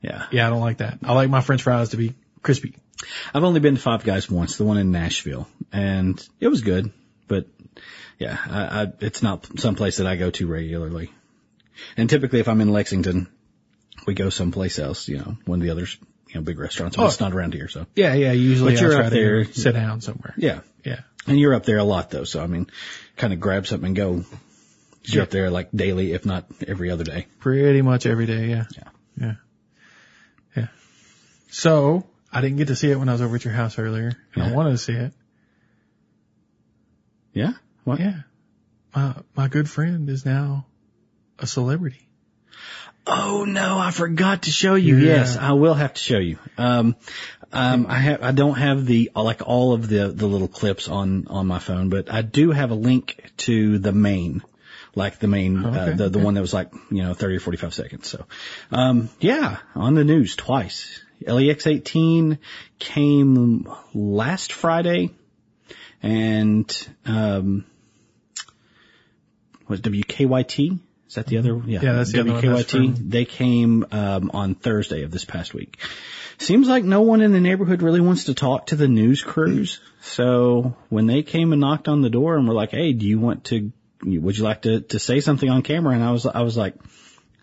Yeah. 0.00 0.26
Yeah, 0.32 0.48
I 0.48 0.50
don't 0.50 0.60
like 0.60 0.78
that. 0.78 0.98
I 1.04 1.12
like 1.12 1.30
my 1.30 1.40
French 1.40 1.62
fries 1.62 1.90
to 1.90 1.96
be 1.96 2.14
crispy. 2.42 2.74
I've 3.34 3.44
only 3.44 3.60
been 3.60 3.74
to 3.76 3.80
Five 3.80 4.04
Guys 4.04 4.30
once, 4.30 4.56
the 4.56 4.64
one 4.64 4.78
in 4.78 4.90
Nashville, 4.92 5.48
and 5.72 6.22
it 6.40 6.48
was 6.48 6.60
good, 6.62 6.90
but 7.28 7.46
yeah, 8.18 8.38
I, 8.48 8.82
I, 8.82 8.86
it's 9.00 9.22
not 9.22 9.58
someplace 9.58 9.96
that 9.98 10.06
I 10.06 10.16
go 10.16 10.30
to 10.30 10.46
regularly. 10.46 11.10
And 11.96 12.08
typically 12.08 12.40
if 12.40 12.48
I'm 12.48 12.60
in 12.60 12.70
Lexington, 12.70 13.28
we 14.06 14.14
go 14.14 14.28
someplace 14.30 14.78
else, 14.78 15.08
you 15.08 15.18
know, 15.18 15.36
one 15.46 15.58
of 15.60 15.64
the 15.64 15.70
others, 15.70 15.96
you 16.28 16.34
know, 16.36 16.40
big 16.42 16.58
restaurants, 16.58 16.96
but 16.96 17.04
Oh. 17.04 17.06
it's 17.06 17.20
not 17.20 17.32
around 17.32 17.54
here, 17.54 17.68
so. 17.68 17.86
Yeah, 17.94 18.14
yeah. 18.14 18.32
Usually 18.32 18.74
But 18.74 18.80
you're 18.82 18.92
try 18.92 19.06
up 19.06 19.12
there. 19.12 19.44
sit 19.44 19.72
down 19.72 20.00
somewhere. 20.00 20.34
Yeah. 20.36 20.60
Yeah. 20.84 21.00
And 21.26 21.38
you're 21.38 21.54
up 21.54 21.64
there 21.64 21.78
a 21.78 21.84
lot 21.84 22.10
though, 22.10 22.24
so 22.24 22.42
I 22.42 22.46
mean, 22.46 22.66
kind 23.16 23.32
of 23.32 23.40
grab 23.40 23.66
something 23.66 23.88
and 23.88 23.96
go. 23.96 24.24
You're 25.04 25.16
Yeah. 25.18 25.22
up 25.22 25.30
there 25.30 25.50
like 25.50 25.70
daily, 25.74 26.12
if 26.12 26.24
not 26.26 26.46
every 26.66 26.90
other 26.90 27.04
day. 27.04 27.26
Pretty 27.40 27.82
much 27.82 28.06
every 28.06 28.26
day. 28.26 28.48
Yeah. 28.48 28.64
Yeah. 28.76 28.88
Yeah. 29.20 29.34
Yeah. 30.56 30.66
So 31.50 32.06
I 32.32 32.40
didn't 32.40 32.56
get 32.56 32.68
to 32.68 32.76
see 32.76 32.90
it 32.90 32.98
when 32.98 33.08
I 33.08 33.12
was 33.12 33.20
over 33.22 33.36
at 33.36 33.44
your 33.44 33.52
house 33.54 33.78
earlier. 33.78 34.12
and 34.34 34.42
I 34.42 34.52
wanted 34.52 34.70
to 34.70 34.78
see 34.78 34.94
it. 34.94 35.12
Yeah? 37.32 37.52
What? 37.84 38.00
Yeah. 38.00 38.20
My, 38.94 39.14
my 39.36 39.48
good 39.48 39.68
friend 39.68 40.08
is 40.08 40.24
now 40.24 40.66
a 41.38 41.46
celebrity. 41.46 42.08
Oh 43.06 43.44
no, 43.46 43.78
I 43.78 43.90
forgot 43.90 44.42
to 44.42 44.50
show 44.50 44.74
you. 44.76 44.96
Yeah. 44.98 45.16
Yes, 45.16 45.36
I 45.36 45.52
will 45.52 45.74
have 45.74 45.94
to 45.94 46.00
show 46.00 46.18
you. 46.18 46.38
Um, 46.56 46.94
um, 47.52 47.86
I 47.88 47.98
have, 47.98 48.22
I 48.22 48.32
don't 48.32 48.54
have 48.54 48.86
the, 48.86 49.10
like 49.14 49.42
all 49.44 49.72
of 49.72 49.88
the, 49.88 50.08
the 50.08 50.26
little 50.26 50.48
clips 50.48 50.88
on, 50.88 51.26
on 51.28 51.46
my 51.46 51.58
phone, 51.58 51.88
but 51.88 52.10
I 52.10 52.22
do 52.22 52.50
have 52.52 52.70
a 52.70 52.74
link 52.74 53.22
to 53.38 53.78
the 53.78 53.92
main, 53.92 54.42
like 54.94 55.18
the 55.18 55.26
main, 55.26 55.64
uh, 55.64 55.68
Okay, 55.68 55.96
the, 55.96 56.08
the 56.10 56.18
okay. 56.18 56.24
one 56.24 56.34
that 56.34 56.40
was 56.40 56.54
like, 56.54 56.72
you 56.90 57.02
know, 57.02 57.12
30 57.12 57.36
or 57.36 57.40
45 57.40 57.74
seconds. 57.74 58.08
So, 58.08 58.24
um, 58.70 59.10
yeah, 59.20 59.58
on 59.74 59.94
the 59.94 60.04
news 60.04 60.36
twice. 60.36 61.02
LEX 61.26 61.66
18 61.66 62.38
came 62.78 63.68
last 63.94 64.52
Friday 64.52 65.10
and, 66.02 66.88
um, 67.06 67.64
was 69.68 69.80
WKYT? 69.80 70.78
Is 71.08 71.14
that 71.16 71.26
the 71.26 71.38
other? 71.38 71.60
Yeah, 71.66 71.80
Yeah, 71.82 71.92
that's 71.92 72.12
the 72.12 72.20
other 72.20 72.32
one. 72.32 72.46
That's 72.46 72.72
WKYT. 72.72 73.10
They 73.10 73.24
came 73.24 73.86
um, 73.92 74.30
on 74.32 74.54
Thursday 74.54 75.02
of 75.02 75.10
this 75.10 75.24
past 75.24 75.52
week. 75.52 75.78
Seems 76.38 76.68
like 76.68 76.84
no 76.84 77.02
one 77.02 77.20
in 77.20 77.32
the 77.32 77.40
neighborhood 77.40 77.82
really 77.82 78.00
wants 78.00 78.24
to 78.24 78.34
talk 78.34 78.68
to 78.68 78.76
the 78.76 78.88
news 78.88 79.22
crews. 79.22 79.80
So 80.00 80.74
when 80.88 81.06
they 81.06 81.22
came 81.22 81.52
and 81.52 81.60
knocked 81.60 81.86
on 81.86 82.00
the 82.00 82.10
door 82.10 82.36
and 82.36 82.48
were 82.48 82.54
like, 82.54 82.70
"Hey, 82.70 82.94
do 82.94 83.06
you 83.06 83.20
want 83.20 83.44
to? 83.44 83.72
Would 84.02 84.38
you 84.38 84.44
like 84.44 84.62
to 84.62 84.80
to 84.80 84.98
say 84.98 85.20
something 85.20 85.48
on 85.48 85.62
camera?" 85.62 85.94
And 85.94 86.02
I 86.02 86.12
was 86.12 86.26
I 86.26 86.40
was 86.42 86.56
like. 86.56 86.74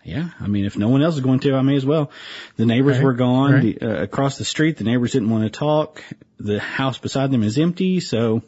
Yeah, 0.02 0.30
I 0.40 0.46
mean, 0.46 0.64
if 0.64 0.76
no 0.78 0.88
one 0.88 1.02
else 1.02 1.14
is 1.16 1.20
going 1.20 1.40
to, 1.40 1.54
I 1.54 1.62
may 1.62 1.76
as 1.76 1.84
well. 1.84 2.10
The 2.56 2.64
neighbors 2.64 2.96
Right, 2.96 3.04
were 3.04 3.12
gone 3.12 3.52
right. 3.52 3.78
the, 3.78 3.82
uh, 3.82 4.02
across 4.02 4.38
the 4.38 4.44
street. 4.46 4.78
The 4.78 4.84
neighbors 4.84 5.12
didn't 5.12 5.28
want 5.30 5.44
to 5.44 5.50
talk. 5.50 6.02
The 6.38 6.58
house 6.58 6.96
beside 6.98 7.30
them 7.30 7.42
is 7.42 7.58
empty, 7.58 8.00
so 8.00 8.42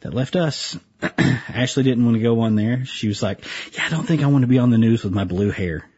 that 0.00 0.14
left 0.14 0.36
us. 0.36 0.78
Ashley 1.18 1.82
didn't 1.82 2.04
want 2.04 2.16
to 2.16 2.22
go 2.22 2.40
on 2.40 2.54
there. 2.54 2.84
She 2.84 3.08
was 3.08 3.20
like, 3.22 3.44
yeah, 3.72 3.86
I 3.86 3.90
don't 3.90 4.06
think 4.06 4.22
I 4.22 4.26
want 4.26 4.42
to 4.42 4.48
be 4.48 4.58
on 4.58 4.70
the 4.70 4.78
news 4.78 5.02
with 5.02 5.12
my 5.12 5.24
blue 5.24 5.50
hair. 5.50 5.88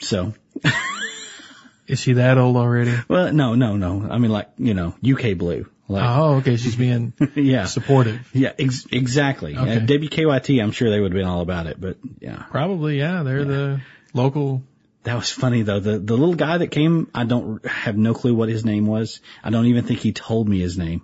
So, 0.00 0.34
Is 1.86 2.00
she 2.00 2.14
that 2.14 2.36
old 2.38 2.56
already? 2.56 2.92
well, 3.08 3.32
no, 3.32 3.54
no, 3.54 3.76
no. 3.76 4.08
I 4.10 4.18
mean, 4.18 4.32
like, 4.32 4.48
you 4.58 4.74
know, 4.74 4.94
UK 5.08 5.38
blue. 5.38 5.68
Like, 5.88 6.02
Oh, 6.04 6.34
okay. 6.36 6.56
She's 6.56 6.74
being 6.76 7.12
yeah, 7.34 7.66
supportive. 7.66 8.28
yeah, 8.32 8.52
ex- 8.58 8.86
exactly. 8.90 9.56
Okay. 9.56 9.76
Uh, 9.76 9.80
WKYT, 9.80 10.62
I'm 10.62 10.72
sure 10.72 10.90
they 10.90 11.00
would 11.00 11.12
have 11.12 11.18
been 11.18 11.28
all 11.28 11.42
about 11.42 11.66
it, 11.66 11.80
but 11.80 11.98
yeah, 12.20 12.44
Probably, 12.50 12.98
yeah. 12.98 13.22
They're 13.22 13.44
the 13.44 13.80
local. 14.12 14.62
that 15.04 15.14
was 15.14 15.30
funny 15.30 15.62
though. 15.62 15.78
The, 15.80 15.98
the 15.98 16.16
little 16.16 16.34
guy 16.34 16.58
that 16.58 16.68
came, 16.72 17.08
I 17.14 17.24
don't 17.24 17.64
have 17.66 17.96
no 17.96 18.14
clue 18.14 18.34
what 18.34 18.48
his 18.48 18.64
name 18.64 18.86
was. 18.86 19.20
I 19.44 19.50
don't 19.50 19.66
even 19.66 19.84
think 19.84 20.00
he 20.00 20.12
told 20.12 20.48
me 20.48 20.58
his 20.58 20.76
name, 20.76 21.02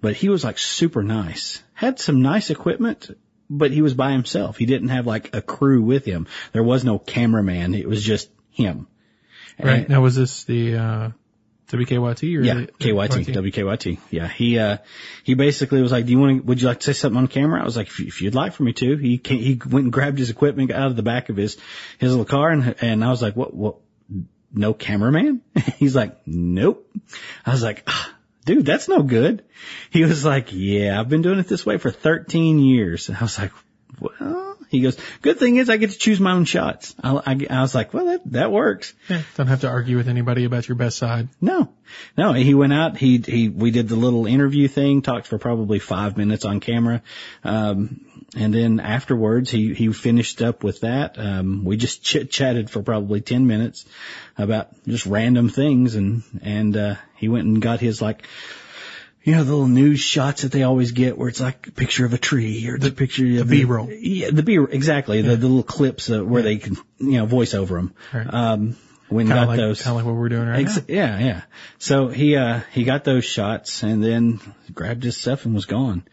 but 0.00 0.14
he 0.16 0.28
was 0.28 0.42
like 0.42 0.58
super 0.58 1.02
nice. 1.04 1.62
Had 1.74 2.00
some 2.00 2.20
nice 2.22 2.50
equipment, 2.50 3.10
but 3.48 3.70
he 3.70 3.80
was 3.82 3.94
by 3.94 4.10
himself. 4.10 4.56
He 4.56 4.66
didn't 4.66 4.88
have 4.88 5.06
like 5.06 5.36
a 5.36 5.40
crew 5.42 5.82
with 5.82 6.04
him. 6.04 6.26
There 6.52 6.64
was 6.64 6.84
no 6.84 6.98
cameraman. 6.98 7.74
It 7.74 7.88
was 7.88 8.02
just 8.02 8.28
him. 8.50 8.88
Right. 9.62 9.80
And- 9.80 9.88
Now 9.88 10.00
was 10.02 10.16
this 10.16 10.42
the, 10.44 10.74
uh, 10.76 11.10
WKYT 11.68 12.38
or 12.38 12.42
yeah, 12.42 12.54
KYT, 12.78 13.26
WKYT. 13.34 13.98
Yeah, 14.10 14.28
he 14.28 14.58
uh 14.58 14.78
he 15.24 15.34
basically 15.34 15.82
was 15.82 15.90
like, 15.92 16.06
"Do 16.06 16.12
you 16.12 16.18
want 16.18 16.38
to? 16.38 16.42
Would 16.44 16.60
you 16.62 16.68
like 16.68 16.80
to 16.80 16.84
say 16.86 16.92
something 16.92 17.18
on 17.18 17.26
camera?" 17.28 17.60
I 17.60 17.64
was 17.64 17.76
like, 17.76 17.88
"If, 17.88 17.98
you- 18.00 18.06
if 18.06 18.22
you'd 18.22 18.34
like 18.36 18.52
for 18.52 18.62
me 18.62 18.72
to." 18.74 18.96
He 18.96 19.18
came, 19.18 19.38
he 19.38 19.60
went 19.68 19.84
and 19.84 19.92
grabbed 19.92 20.18
his 20.18 20.30
equipment 20.30 20.70
out 20.70 20.86
of 20.86 20.96
the 20.96 21.02
back 21.02 21.28
of 21.28 21.36
his 21.36 21.56
his 21.98 22.10
little 22.10 22.24
car, 22.24 22.50
and 22.50 22.74
and 22.80 23.04
I 23.04 23.10
was 23.10 23.20
like, 23.20 23.34
"What? 23.36 23.52
What? 23.54 23.76
No 24.52 24.74
cameraman?" 24.74 25.42
He's 25.76 25.96
like, 25.96 26.16
"Nope." 26.26 26.88
I 27.44 27.50
was 27.50 27.62
like, 27.64 27.82
ah, 27.88 28.14
"Dude, 28.44 28.64
that's 28.64 28.88
no 28.88 29.02
good." 29.02 29.44
He 29.90 30.04
was 30.04 30.24
like, 30.24 30.48
"Yeah, 30.52 31.00
I've 31.00 31.08
been 31.08 31.22
doing 31.22 31.40
it 31.40 31.48
this 31.48 31.66
way 31.66 31.78
for 31.78 31.90
13 31.90 32.60
years." 32.60 33.08
And 33.08 33.18
I 33.18 33.22
was 33.22 33.38
like, 33.38 33.52
"Well." 34.00 34.55
He 34.68 34.80
goes, 34.80 34.96
good 35.22 35.38
thing 35.38 35.56
is 35.56 35.70
I 35.70 35.76
get 35.76 35.90
to 35.90 35.98
choose 35.98 36.20
my 36.20 36.32
own 36.32 36.44
shots. 36.44 36.94
I, 37.02 37.14
I, 37.14 37.46
I 37.50 37.62
was 37.62 37.74
like, 37.74 37.94
well, 37.94 38.06
that, 38.06 38.22
that 38.32 38.52
works. 38.52 38.94
Yeah, 39.08 39.22
don't 39.36 39.46
have 39.46 39.60
to 39.60 39.68
argue 39.68 39.96
with 39.96 40.08
anybody 40.08 40.44
about 40.44 40.68
your 40.68 40.76
best 40.76 40.98
side. 40.98 41.28
No, 41.40 41.72
no. 42.16 42.32
He 42.32 42.54
went 42.54 42.72
out. 42.72 42.96
He 42.96 43.18
he. 43.18 43.48
We 43.48 43.70
did 43.70 43.88
the 43.88 43.96
little 43.96 44.26
interview 44.26 44.68
thing. 44.68 45.02
Talked 45.02 45.26
for 45.26 45.38
probably 45.38 45.78
five 45.78 46.16
minutes 46.16 46.44
on 46.44 46.60
camera. 46.60 47.02
Um, 47.44 48.00
and 48.34 48.52
then 48.52 48.80
afterwards 48.80 49.50
he, 49.50 49.72
he 49.72 49.92
finished 49.92 50.42
up 50.42 50.64
with 50.64 50.80
that. 50.80 51.18
Um, 51.18 51.64
we 51.64 51.76
just 51.76 52.02
chit 52.02 52.30
chatted 52.30 52.70
for 52.70 52.82
probably 52.82 53.20
10 53.20 53.46
minutes 53.46 53.86
about 54.36 54.68
just 54.86 55.06
random 55.06 55.48
things 55.48 55.94
and, 55.94 56.22
and, 56.42 56.76
uh, 56.76 56.94
he 57.16 57.28
went 57.28 57.46
and 57.46 57.62
got 57.62 57.80
his 57.80 58.02
like, 58.02 58.26
you 59.26 59.34
know, 59.34 59.42
the 59.42 59.50
little 59.50 59.66
news 59.66 59.98
shots 59.98 60.42
that 60.42 60.52
they 60.52 60.62
always 60.62 60.92
get 60.92 61.18
where 61.18 61.28
it's 61.28 61.40
like 61.40 61.66
a 61.66 61.72
picture 61.72 62.06
of 62.06 62.14
a 62.14 62.18
tree 62.18 62.68
or 62.68 62.78
the, 62.78 62.92
picture 62.92 63.26
of 63.26 63.34
the 63.38 63.44
B-roll. 63.44 63.90
Yeah, 63.90 64.30
the 64.30 64.44
B-roll, 64.44 64.68
exactly. 64.70 65.20
The, 65.20 65.34
the 65.34 65.48
little 65.48 65.64
clips 65.64 66.08
uh, 66.08 66.24
where 66.24 66.42
they 66.42 66.58
can, 66.58 66.76
you 66.98 67.18
know, 67.18 67.26
voice 67.26 67.52
over 67.52 67.74
them. 67.74 67.92
Right. 68.14 68.32
Um, 68.32 68.76
when 69.08 69.26
Kind 69.26 69.40
got 69.40 69.48
like, 69.48 69.56
those. 69.56 69.82
kind 69.82 69.90
of 69.92 69.96
like 69.96 70.06
what 70.06 70.14
we're 70.14 70.28
doing 70.28 70.46
right 70.46 70.60
Ex- 70.60 70.76
now. 70.76 70.84
yeah, 70.86 71.18
yeah. 71.18 71.42
So 71.78 72.06
he, 72.06 72.36
uh, 72.36 72.60
he 72.72 72.84
got 72.84 73.02
those 73.02 73.24
shots 73.24 73.82
and 73.82 74.02
then 74.02 74.38
grabbed 74.72 75.02
his 75.02 75.16
stuff 75.16 75.44
and 75.44 75.56
was 75.56 75.66
gone. 75.66 76.04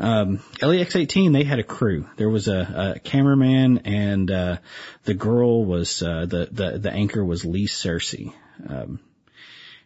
Um, 0.00 0.40
LEX 0.60 0.96
18, 0.96 1.30
they 1.30 1.44
had 1.44 1.60
a 1.60 1.64
crew. 1.64 2.08
There 2.16 2.28
was 2.28 2.48
a, 2.48 2.94
a 2.96 2.98
cameraman 2.98 3.82
and, 3.84 4.28
uh, 4.28 4.56
the 5.04 5.14
girl 5.14 5.64
was, 5.64 6.02
uh, 6.02 6.26
the, 6.26 6.48
the, 6.50 6.78
the 6.78 6.90
anchor 6.90 7.24
was 7.24 7.44
Lee 7.44 7.68
Cersei. 7.68 8.32
Um, 8.68 8.98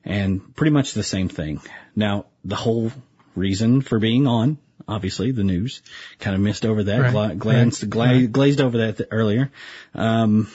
and 0.04 0.54
pretty 0.56 0.70
much 0.72 0.92
the 0.94 1.02
same 1.02 1.28
thing. 1.28 1.60
Now, 1.94 2.26
the 2.44 2.56
whole 2.56 2.90
reason 3.36 3.80
for 3.80 3.98
being 3.98 4.26
on, 4.26 4.58
obviously, 4.88 5.30
the 5.32 5.44
news, 5.44 5.82
kind 6.18 6.34
of 6.34 6.40
missed 6.42 6.64
over 6.66 6.84
that, 6.84 7.00
Right, 7.00 7.12
gla- 7.12 7.34
glanced, 7.34 7.82
right, 7.82 7.90
gla- 7.90 8.26
glazed 8.26 8.60
over 8.60 8.78
that 8.78 8.96
th- 8.98 9.08
earlier. 9.12 9.50
Um, 9.94 10.48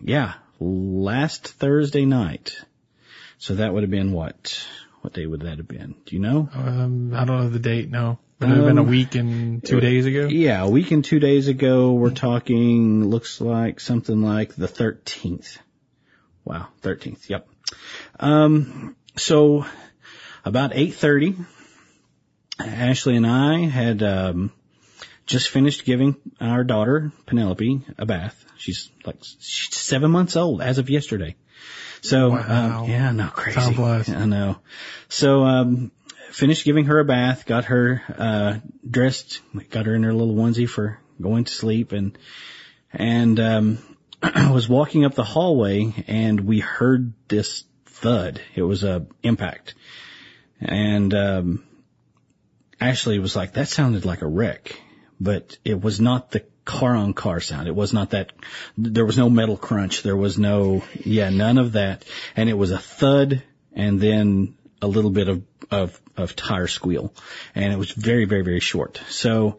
yeah, 0.00 0.34
last 0.60 1.48
Thursday 1.48 2.04
night. 2.04 2.56
So 3.38 3.56
that 3.56 3.72
would 3.74 3.82
have 3.82 3.90
been 3.90 4.12
what? 4.12 4.64
What 5.00 5.14
day 5.14 5.26
would 5.26 5.40
that 5.40 5.58
have 5.58 5.66
been? 5.66 5.96
Do 6.06 6.14
you 6.14 6.22
know? 6.22 6.48
Um, 6.54 7.12
I 7.12 7.24
don't 7.24 7.38
know 7.40 7.48
the 7.48 7.58
date. 7.58 7.90
No, 7.90 8.20
it 8.40 8.46
would 8.46 8.56
have 8.56 8.66
been 8.66 8.78
a 8.78 8.82
Um, 8.82 8.88
week 8.88 9.16
and 9.16 9.64
two 9.64 9.80
days 9.80 10.06
ago. 10.06 10.28
Yeah, 10.28 10.62
a 10.62 10.68
week 10.70 10.92
and 10.92 11.04
two 11.04 11.18
days 11.18 11.48
ago, 11.48 11.92
we're 11.92 12.10
talking, 12.10 13.04
looks 13.10 13.40
like 13.40 13.80
something 13.80 14.22
like 14.22 14.54
the 14.54 14.68
13th. 14.68 15.58
Wow, 16.44 16.68
13th, 16.82 17.28
yep. 17.28 17.48
Um, 18.20 18.96
so 19.16 19.64
about 20.44 20.72
8.30, 20.72 21.44
Ashley 22.58 23.16
and 23.16 23.26
I 23.26 23.60
had, 23.66 24.02
um, 24.02 24.52
just 25.26 25.48
finished 25.50 25.84
giving 25.84 26.16
our 26.40 26.64
daughter, 26.64 27.12
Penelope, 27.26 27.82
a 27.98 28.06
bath. 28.06 28.44
She's 28.56 28.90
like, 29.04 29.16
she's 29.40 29.74
seven 29.76 30.10
months 30.10 30.36
old 30.36 30.60
as 30.60 30.78
of 30.78 30.90
yesterday. 30.90 31.36
So, 32.00 32.30
Wow. 32.30 32.82
um, 32.82 32.90
yeah, 32.90 33.12
no, 33.12 33.28
crazy. 33.28 33.60
Time 33.60 33.74
flies. 33.74 34.08
I 34.08 34.24
know. 34.26 34.58
So, 35.08 35.44
um, 35.44 35.92
finished 36.30 36.64
giving 36.64 36.86
her 36.86 36.98
a 36.98 37.04
bath, 37.04 37.46
got 37.46 37.66
her, 37.66 38.02
uh, 38.18 38.58
dressed, 38.88 39.40
got 39.70 39.86
her 39.86 39.94
in 39.94 40.02
her 40.02 40.12
little 40.12 40.34
onesie 40.34 40.68
for 40.68 40.98
going 41.20 41.44
to 41.44 41.52
sleep 41.52 41.92
and, 41.92 42.18
and, 42.92 43.38
um, 43.38 43.78
was 44.52 44.68
walking 44.68 45.04
up 45.04 45.14
the 45.14 45.24
hallway 45.24 45.92
and 46.06 46.40
we 46.40 46.60
heard 46.60 47.12
this 47.28 47.64
thud. 47.86 48.40
It 48.54 48.62
was 48.62 48.84
a 48.84 49.06
impact. 49.22 49.74
And, 50.60 51.12
um, 51.14 51.64
Ashley 52.80 53.18
was 53.18 53.36
like, 53.36 53.54
that 53.54 53.68
sounded 53.68 54.04
like 54.04 54.22
a 54.22 54.26
wreck, 54.26 54.80
but 55.20 55.56
it 55.64 55.80
was 55.80 56.00
not 56.00 56.30
the 56.30 56.44
car 56.64 56.94
on 56.94 57.14
car 57.14 57.40
sound. 57.40 57.68
It 57.68 57.74
was 57.74 57.92
not 57.92 58.10
that, 58.10 58.32
there 58.76 59.06
was 59.06 59.18
no 59.18 59.30
metal 59.30 59.56
crunch. 59.56 60.02
There 60.02 60.16
was 60.16 60.38
no, 60.38 60.84
yeah, 61.04 61.30
none 61.30 61.58
of 61.58 61.72
that. 61.72 62.04
And 62.36 62.48
it 62.48 62.54
was 62.54 62.70
a 62.70 62.78
thud 62.78 63.42
and 63.72 64.00
then 64.00 64.56
a 64.80 64.88
little 64.88 65.10
bit 65.10 65.28
of, 65.28 65.42
of, 65.70 66.00
of 66.16 66.36
tire 66.36 66.66
squeal. 66.66 67.12
And 67.54 67.72
it 67.72 67.78
was 67.78 67.92
very, 67.92 68.24
very, 68.24 68.42
very 68.42 68.60
short. 68.60 69.00
So 69.08 69.58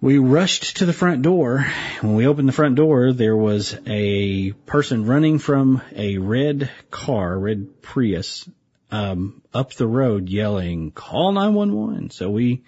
we 0.00 0.18
rushed 0.18 0.78
to 0.78 0.86
the 0.86 0.92
front 0.92 1.22
door. 1.22 1.66
When 2.00 2.14
we 2.14 2.26
opened 2.26 2.48
the 2.48 2.52
front 2.52 2.76
door, 2.76 3.12
there 3.12 3.36
was 3.36 3.76
a 3.86 4.52
person 4.52 5.04
running 5.04 5.38
from 5.38 5.82
a 5.94 6.16
red 6.16 6.70
car, 6.90 7.38
red 7.38 7.82
Prius, 7.82 8.48
um, 8.90 9.42
up 9.52 9.74
the 9.74 9.86
road 9.86 10.28
yelling, 10.28 10.90
call 10.90 11.32
911. 11.32 12.10
So 12.10 12.30
we 12.30 12.62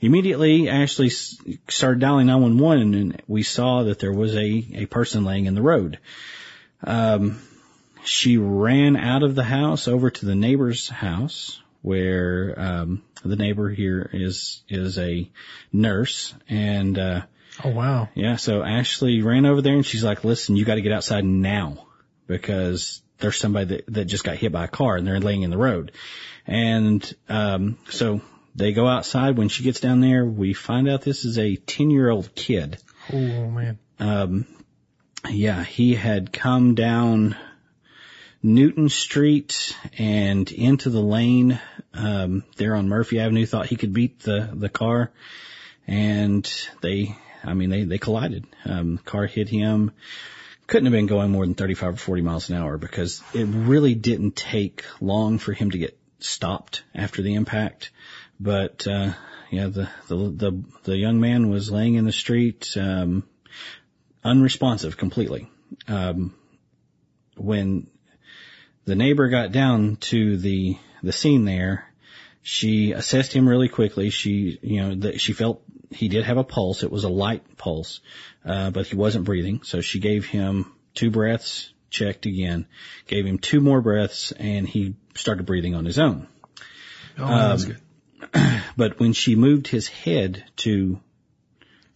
immediately 0.00 0.68
actually 0.68 1.10
started 1.10 2.00
dialing 2.00 2.26
911 2.26 2.94
and 2.94 3.22
we 3.26 3.42
saw 3.42 3.84
that 3.84 3.98
there 3.98 4.12
was 4.12 4.34
a, 4.36 4.66
a 4.74 4.86
person 4.86 5.24
laying 5.24 5.46
in 5.46 5.54
the 5.54 5.62
road. 5.62 5.98
Um, 6.86 7.40
she 8.04 8.36
ran 8.36 8.96
out 8.96 9.22
of 9.22 9.34
the 9.34 9.42
house 9.42 9.88
over 9.88 10.10
to 10.10 10.26
the 10.26 10.34
neighbor's 10.34 10.88
house 10.90 11.60
where, 11.84 12.54
um, 12.58 13.02
the 13.22 13.36
neighbor 13.36 13.68
here 13.68 14.08
is, 14.10 14.62
is 14.70 14.96
a 14.98 15.30
nurse 15.70 16.34
and, 16.48 16.98
uh, 16.98 17.22
Oh 17.62 17.70
wow. 17.70 18.08
yeah, 18.14 18.36
so 18.36 18.62
Ashley 18.62 19.20
ran 19.20 19.44
over 19.44 19.60
there 19.60 19.74
and 19.74 19.84
she's 19.84 20.02
like, 20.02 20.24
listen, 20.24 20.56
you 20.56 20.64
got 20.64 20.76
to 20.76 20.80
get 20.80 20.92
outside 20.92 21.24
now 21.26 21.86
because 22.26 23.02
there's 23.18 23.36
somebody 23.36 23.66
that, 23.66 23.84
that 23.92 24.04
just 24.06 24.24
got 24.24 24.36
hit 24.36 24.50
by 24.50 24.64
a 24.64 24.68
car 24.68 24.96
and 24.96 25.06
they're 25.06 25.20
laying 25.20 25.42
in 25.42 25.50
the 25.50 25.58
road. 25.58 25.92
And, 26.46 27.14
um, 27.28 27.76
so 27.90 28.22
they 28.54 28.72
go 28.72 28.88
outside. 28.88 29.36
When 29.36 29.50
she 29.50 29.62
gets 29.62 29.80
down 29.80 30.00
there, 30.00 30.24
we 30.24 30.54
find 30.54 30.88
out 30.88 31.02
this 31.02 31.26
is 31.26 31.38
a 31.38 31.56
10 31.56 31.90
year 31.90 32.08
old 32.08 32.34
kid. 32.34 32.78
Oh 33.12 33.18
man. 33.50 33.78
Um, 34.00 34.46
yeah, 35.28 35.62
he 35.62 35.94
had 35.94 36.32
come 36.32 36.74
down 36.74 37.36
Newton 38.42 38.88
Street 38.88 39.74
and 39.96 40.50
into 40.52 40.90
the 40.90 41.00
lane, 41.00 41.60
um, 41.94 42.44
there 42.56 42.74
on 42.74 42.88
Murphy 42.88 43.20
Avenue, 43.20 43.46
thought 43.46 43.66
he 43.66 43.76
could 43.76 43.92
beat 43.92 44.20
the, 44.20 44.50
the 44.52 44.68
car 44.68 45.12
and 45.86 46.50
they, 46.80 47.16
I 47.42 47.54
mean, 47.54 47.70
they, 47.70 47.84
they 47.84 47.98
collided. 47.98 48.46
Um, 48.64 48.96
the 48.96 49.02
car 49.02 49.26
hit 49.26 49.48
him. 49.48 49.92
Couldn't 50.66 50.86
have 50.86 50.92
been 50.92 51.06
going 51.06 51.30
more 51.30 51.44
than 51.44 51.54
35 51.54 51.94
or 51.94 51.96
40 51.96 52.22
miles 52.22 52.48
an 52.48 52.56
hour 52.56 52.78
because 52.78 53.22
it 53.34 53.44
really 53.44 53.94
didn't 53.94 54.34
take 54.34 54.84
long 55.00 55.38
for 55.38 55.52
him 55.52 55.70
to 55.70 55.78
get 55.78 55.98
stopped 56.20 56.84
after 56.94 57.20
the 57.20 57.34
impact. 57.34 57.90
But, 58.40 58.86
uh, 58.86 59.12
yeah, 59.50 59.66
the, 59.66 59.90
the, 60.08 60.16
the, 60.16 60.64
the 60.84 60.96
young 60.96 61.20
man 61.20 61.50
was 61.50 61.70
laying 61.70 61.94
in 61.94 62.06
the 62.06 62.12
street, 62.12 62.74
um, 62.78 63.24
unresponsive 64.24 64.96
completely. 64.96 65.50
Um, 65.86 66.34
when 67.36 67.88
the 68.86 68.94
neighbor 68.94 69.28
got 69.28 69.52
down 69.52 69.96
to 69.96 70.38
the, 70.38 70.78
the 71.04 71.12
scene 71.12 71.44
there, 71.44 71.86
she 72.42 72.92
assessed 72.92 73.32
him 73.32 73.48
really 73.48 73.68
quickly. 73.68 74.10
She, 74.10 74.58
you 74.62 74.82
know, 74.82 75.12
she 75.12 75.32
felt 75.32 75.62
he 75.90 76.08
did 76.08 76.24
have 76.24 76.36
a 76.36 76.44
pulse. 76.44 76.82
It 76.82 76.90
was 76.90 77.04
a 77.04 77.08
light 77.08 77.56
pulse, 77.56 78.00
uh, 78.44 78.70
but 78.70 78.86
he 78.86 78.96
wasn't 78.96 79.24
breathing. 79.24 79.62
So 79.62 79.80
she 79.80 80.00
gave 80.00 80.26
him 80.26 80.72
two 80.94 81.10
breaths, 81.10 81.72
checked 81.90 82.26
again, 82.26 82.66
gave 83.06 83.24
him 83.24 83.38
two 83.38 83.60
more 83.60 83.80
breaths, 83.80 84.32
and 84.32 84.68
he 84.68 84.96
started 85.14 85.46
breathing 85.46 85.74
on 85.74 85.84
his 85.84 85.98
own. 85.98 86.28
Oh, 87.18 87.26
that's 87.26 87.64
good. 87.64 87.80
But 88.76 88.98
when 88.98 89.12
she 89.12 89.36
moved 89.36 89.68
his 89.68 89.86
head 89.86 90.44
to, 90.56 90.98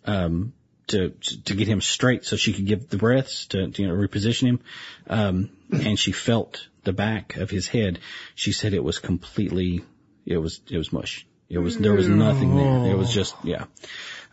um, 0.04 0.52
to, 0.88 1.10
to 1.44 1.54
get 1.54 1.68
him 1.68 1.80
straight 1.80 2.24
so 2.24 2.36
she 2.36 2.52
could 2.52 2.66
give 2.66 2.88
the 2.88 2.96
breaths 2.98 3.46
to, 3.46 3.70
to 3.70 3.82
you 3.82 3.88
know, 3.88 3.94
reposition 3.94 4.46
him, 4.48 4.60
um, 5.08 5.50
and 5.70 5.98
she 5.98 6.12
felt 6.12 6.66
the 6.84 6.92
back 6.92 7.36
of 7.36 7.50
his 7.50 7.68
head, 7.68 7.98
she 8.34 8.52
said 8.52 8.72
it 8.74 8.82
was 8.84 8.98
completely, 8.98 9.82
it 10.26 10.38
was, 10.38 10.60
it 10.70 10.78
was 10.78 10.92
mush. 10.92 11.26
It 11.48 11.58
was, 11.58 11.78
there 11.78 11.94
was 11.94 12.08
nothing 12.08 12.56
there. 12.56 12.90
It 12.92 12.96
was 12.96 13.10
just, 13.12 13.34
yeah. 13.42 13.64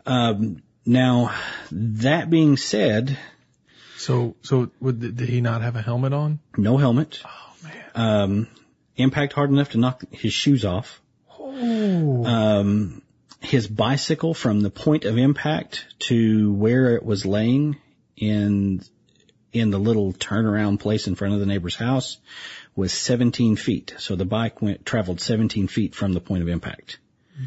Um, 0.06 0.62
now, 0.86 1.34
that 1.72 2.30
being 2.30 2.58
said, 2.58 3.18
So 3.98 4.36
so 4.42 4.70
would, 4.80 5.00
did 5.00 5.30
he 5.30 5.42
not 5.42 5.62
have 5.62 5.76
a 5.76 5.82
helmet 5.82 6.14
on? 6.14 6.40
no 6.58 6.78
helmet, 6.78 7.22
Oh 7.26 7.54
man. 7.64 7.84
um, 7.96 8.48
impact 8.98 9.34
hard 9.34 9.50
enough 9.50 9.70
to 9.72 9.78
knock 9.78 10.04
his 10.12 10.34
shoes 10.34 10.64
off. 10.66 11.02
Oh. 11.40 12.26
Um, 12.26 13.02
his 13.46 13.68
bicycle 13.68 14.34
from 14.34 14.62
the 14.62 14.70
point 14.70 15.06
of 15.06 15.18
impact 15.18 15.86
to 16.00 16.52
where 16.54 16.96
it 16.96 17.04
was 17.04 17.26
laying 17.26 17.78
in 18.18 18.82
in 19.54 19.70
the 19.72 19.78
little 19.80 20.12
turnaround 20.14 20.80
place 20.80 21.08
in 21.08 21.16
front 21.16 21.34
of 21.34 21.40
the 21.40 21.46
neighbor's 21.46 21.76
house 21.76 22.18
was 22.76 22.92
17 22.92 23.56
feet. 23.56 23.94
So 24.00 24.16
the 24.18 24.26
bike 24.26 24.62
went 24.62 24.86
traveled 24.86 25.22
17 25.22 25.68
feet 25.68 25.96
from 25.96 26.12
the 26.14 26.20
point 26.20 26.44
of 26.44 26.50
impact. 26.50 27.00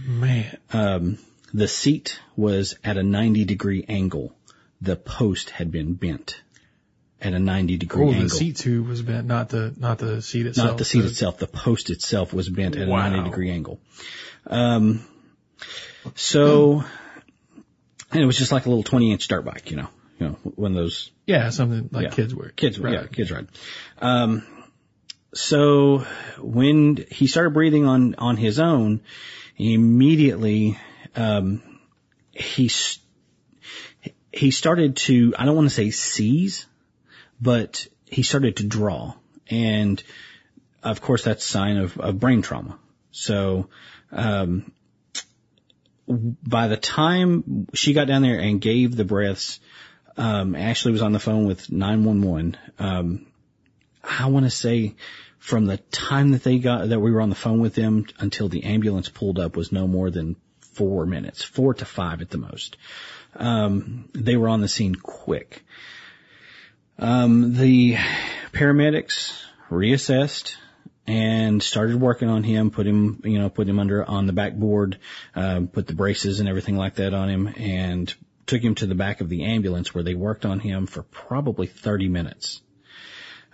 man. 0.06 0.56
Um, 0.72 1.18
the 1.52 1.68
seat 1.68 2.18
was 2.36 2.76
at 2.84 2.96
a 2.96 3.02
90 3.02 3.44
degree 3.44 3.84
angle. 3.88 4.34
The 4.80 4.96
post 4.96 5.50
had 5.50 5.70
been 5.70 5.94
bent 5.94 6.40
at 7.20 7.32
a 7.34 7.38
90 7.38 7.76
degree 7.78 8.04
Oh, 8.06 8.08
angle. 8.10 8.22
the 8.24 8.30
seat 8.30 8.56
too 8.56 8.82
was 8.84 9.02
bent, 9.02 9.26
not 9.26 9.48
the 9.48 9.74
not 9.76 9.98
the 9.98 10.22
seat 10.22 10.46
itself. 10.46 10.68
Not 10.68 10.78
the 10.78 10.84
seat 10.84 11.04
itself. 11.04 11.38
The 11.38 11.46
post 11.48 11.90
itself 11.90 12.32
was 12.32 12.48
bent 12.48 12.76
at 12.76 12.86
Wow. 12.88 13.06
a 13.06 13.10
90 13.10 13.30
degree 13.30 13.50
angle. 13.50 13.80
Um, 14.46 15.04
so, 16.14 16.84
and 18.10 18.22
it 18.22 18.26
was 18.26 18.38
just 18.38 18.52
like 18.52 18.66
a 18.66 18.68
little 18.68 18.84
20 18.84 19.12
inch 19.12 19.28
dirt 19.28 19.42
bike, 19.44 19.70
you 19.70 19.76
know, 19.76 19.88
you 20.18 20.28
know, 20.28 20.32
one 20.56 20.72
of 20.72 20.76
those 20.76 21.10
Yeah, 21.26 21.50
something 21.50 21.88
like 21.92 22.04
Yeah. 22.04 22.10
kids 22.10 22.34
wear. 22.34 22.50
kids, 22.50 22.78
Right. 22.78 22.94
yeah, 22.94 23.06
kids 23.06 23.30
ride. 23.30 23.48
Um, 23.98 24.46
so 25.34 25.98
when 26.40 27.04
he 27.10 27.26
started 27.26 27.50
breathing 27.52 27.84
on, 27.84 28.14
on 28.16 28.36
his 28.36 28.58
own, 28.58 29.00
immediately, 29.56 30.78
um, 31.16 31.62
he, 32.32 32.70
he 34.32 34.50
started 34.50 34.96
to, 34.96 35.34
I 35.38 35.44
don't 35.44 35.56
want 35.56 35.68
to 35.68 35.74
say 35.74 35.90
seize, 35.90 36.66
but 37.40 37.86
he 38.06 38.22
started 38.22 38.56
to 38.56 38.66
draw. 38.66 39.14
And 39.50 40.02
of 40.82 41.00
course 41.00 41.24
that's 41.24 41.44
a 41.44 41.48
sign 41.48 41.76
of, 41.76 41.98
of 41.98 42.18
brain 42.18 42.42
trauma. 42.42 42.78
So, 43.10 43.68
um, 44.12 44.72
by 46.08 46.68
the 46.68 46.76
time 46.76 47.66
she 47.74 47.92
got 47.92 48.06
down 48.06 48.22
there 48.22 48.38
and 48.38 48.60
gave 48.60 48.96
the 48.96 49.04
breaths, 49.04 49.60
um, 50.16 50.54
Ashley 50.56 50.92
was 50.92 51.02
on 51.02 51.12
the 51.12 51.20
phone 51.20 51.46
with 51.46 51.70
911. 51.70 52.56
Um, 52.78 53.26
I 54.02 54.26
want 54.26 54.46
to 54.46 54.50
say 54.50 54.96
from 55.38 55.66
the 55.66 55.76
time 55.76 56.32
that 56.32 56.42
they 56.42 56.58
got, 56.58 56.88
that 56.88 57.00
we 57.00 57.12
were 57.12 57.20
on 57.20 57.28
the 57.28 57.34
phone 57.34 57.60
with 57.60 57.74
them 57.74 58.06
until 58.18 58.48
the 58.48 58.64
ambulance 58.64 59.08
pulled 59.08 59.38
up 59.38 59.56
was 59.56 59.70
no 59.70 59.86
more 59.86 60.10
than 60.10 60.36
four 60.60 61.06
minutes, 61.06 61.42
four 61.42 61.74
to 61.74 61.84
five 61.84 62.20
at 62.20 62.30
the 62.30 62.38
most. 62.38 62.76
Um, 63.36 64.08
they 64.14 64.36
were 64.36 64.48
on 64.48 64.60
the 64.60 64.68
scene 64.68 64.94
quick. 64.94 65.64
Um, 66.98 67.54
the 67.54 67.96
paramedics 68.52 69.40
reassessed 69.70 70.56
and 71.08 71.62
started 71.62 71.98
working 71.98 72.28
on 72.28 72.44
him, 72.44 72.70
put 72.70 72.86
him, 72.86 73.22
you 73.24 73.38
know, 73.38 73.48
put 73.48 73.66
him 73.66 73.78
under 73.78 74.04
on 74.04 74.26
the 74.26 74.32
backboard, 74.34 74.98
um, 75.34 75.66
put 75.66 75.86
the 75.86 75.94
braces 75.94 76.38
and 76.38 76.48
everything 76.48 76.76
like 76.76 76.96
that 76.96 77.14
on 77.14 77.30
him 77.30 77.48
and 77.56 78.14
took 78.46 78.62
him 78.62 78.74
to 78.74 78.86
the 78.86 78.94
back 78.94 79.22
of 79.22 79.28
the 79.30 79.44
ambulance 79.44 79.94
where 79.94 80.04
they 80.04 80.14
worked 80.14 80.44
on 80.44 80.60
him 80.60 80.86
for 80.86 81.02
probably 81.02 81.66
30 81.66 82.08
minutes. 82.08 82.60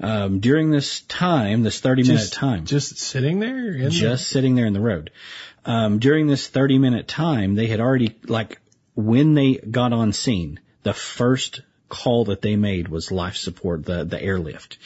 Um, 0.00 0.40
during 0.40 0.72
this 0.72 1.02
time, 1.02 1.62
this 1.62 1.78
30 1.80 2.02
minute 2.02 2.32
time, 2.32 2.64
Just 2.64 2.98
sitting 2.98 3.38
there? 3.38 3.72
in 3.72 3.84
the- 3.84 3.90
just 3.90 4.26
sitting 4.26 4.56
there 4.56 4.66
in 4.66 4.72
the 4.72 4.80
road. 4.80 5.10
Um, 5.64 6.00
during 6.00 6.26
this 6.26 6.48
30 6.48 6.78
minute 6.78 7.06
time, 7.06 7.54
they 7.54 7.68
had 7.68 7.78
already, 7.80 8.16
like, 8.26 8.60
when 8.96 9.34
they 9.34 9.54
got 9.54 9.92
on 9.92 10.12
scene, 10.12 10.58
the 10.82 10.92
first 10.92 11.60
call 11.88 12.24
that 12.24 12.42
they 12.42 12.56
made 12.56 12.88
was 12.88 13.12
life 13.12 13.36
support, 13.36 13.84
the, 13.84 14.04
the 14.04 14.20
airlift. 14.20 14.78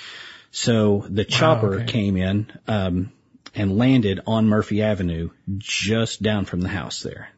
So 0.50 1.04
the 1.08 1.24
chopper 1.24 1.74
okay. 1.74 1.84
came 1.84 2.16
in, 2.16 2.50
um, 2.66 3.12
and 3.54 3.76
landed 3.76 4.20
on 4.26 4.46
Murphy 4.46 4.82
Avenue 4.82 5.30
just 5.58 6.22
down 6.22 6.44
from 6.44 6.61
the 6.61 6.68
house 6.68 7.02
there, 7.02 7.28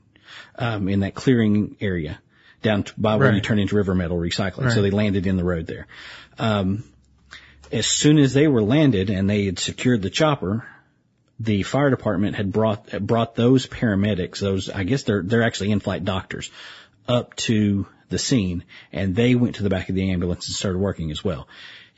um, 0.57 0.88
in 0.88 1.01
that 1.01 1.14
clearing 1.14 1.77
area 1.81 2.20
down 2.62 2.85
by 2.99 3.16
where 3.16 3.33
you 3.33 3.40
turn 3.40 3.59
into 3.59 3.77
River 3.77 3.94
Metal 3.94 4.18
Recycling. 4.18 4.73
So 4.73 4.83
they 4.83 4.90
landed 4.90 5.27
in 5.27 5.37
the 5.37 5.44
road 5.44 5.66
there. 5.66 5.87
Um, 6.38 6.85
as 7.73 7.87
soon 7.87 8.18
as 8.18 8.35
they 8.35 8.49
were 8.49 8.62
landed 8.62 9.11
and 9.11 9.31
they 9.31 9.46
had 9.46 9.59
secured 9.59 10.03
the 10.03 10.11
chopper, 10.11 10.66
the 11.38 11.62
fire 11.62 11.88
department 11.90 12.37
had 12.37 12.53
brought 12.53 12.90
brought 13.01 13.35
those 13.35 13.66
paramedics, 13.66 14.40
those 14.40 14.68
I 14.68 14.85
guess 14.85 15.05
they're 15.05 15.23
they're 15.23 15.42
actually 15.42 15.70
in-flight 15.70 16.05
doctors, 16.05 16.51
up 17.09 17.35
to 17.37 17.87
the 18.11 18.18
scene, 18.18 18.64
and 18.92 19.14
they 19.14 19.35
went 19.35 19.55
to 19.57 19.62
the 19.62 19.70
back 19.70 19.88
of 19.88 19.94
the 19.94 20.11
ambulance 20.11 20.49
and 20.49 20.55
started 20.55 20.79
working 20.79 21.11
as 21.11 21.25
well. 21.25 21.49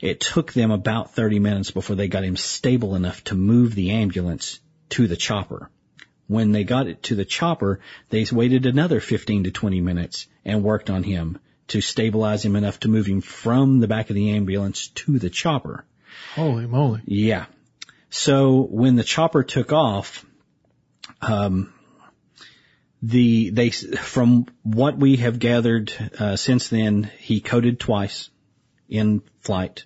It 0.03 0.19
took 0.19 0.51
them 0.51 0.69
about 0.69 1.15
30 1.15 1.39
minutes 1.39 1.71
before 1.71 1.95
they 1.95 2.09
got 2.09 2.25
him 2.25 2.35
stable 2.35 2.95
enough 2.95 3.23
to 3.23 3.35
move 3.35 3.73
the 3.73 3.91
ambulance 3.91 4.59
to 4.89 5.07
the 5.07 5.15
chopper. 5.15 5.69
When 6.27 6.51
they 6.51 6.65
got 6.65 6.87
it 6.87 7.03
to 7.03 7.15
the 7.15 7.23
chopper, 7.23 7.79
they 8.09 8.25
waited 8.29 8.65
another 8.65 8.99
15 8.99 9.45
to 9.45 9.51
20 9.51 9.79
minutes 9.79 10.27
and 10.43 10.61
worked 10.61 10.89
on 10.89 11.03
him 11.03 11.39
to 11.69 11.79
stabilize 11.79 12.43
him 12.43 12.57
enough 12.57 12.81
to 12.81 12.89
move 12.89 13.05
him 13.05 13.21
from 13.21 13.79
the 13.79 13.87
back 13.87 14.09
of 14.09 14.17
the 14.17 14.31
ambulance 14.31 14.89
to 14.89 15.19
the 15.19 15.29
chopper. 15.29 15.85
Holy 16.35 16.65
moly. 16.65 16.99
Yeah. 17.05 17.45
So 18.09 18.59
when 18.59 18.97
the 18.97 19.05
chopper 19.05 19.41
took 19.41 19.71
off, 19.71 20.25
um, 21.21 21.73
the 23.01 23.51
they 23.51 23.69
from 23.69 24.47
what 24.63 24.97
we 24.97 25.15
have 25.17 25.39
gathered 25.39 25.93
uh, 26.19 26.35
since 26.35 26.67
then, 26.67 27.09
he 27.19 27.39
coded 27.39 27.79
twice 27.79 28.29
in 28.93 29.21
flight. 29.41 29.85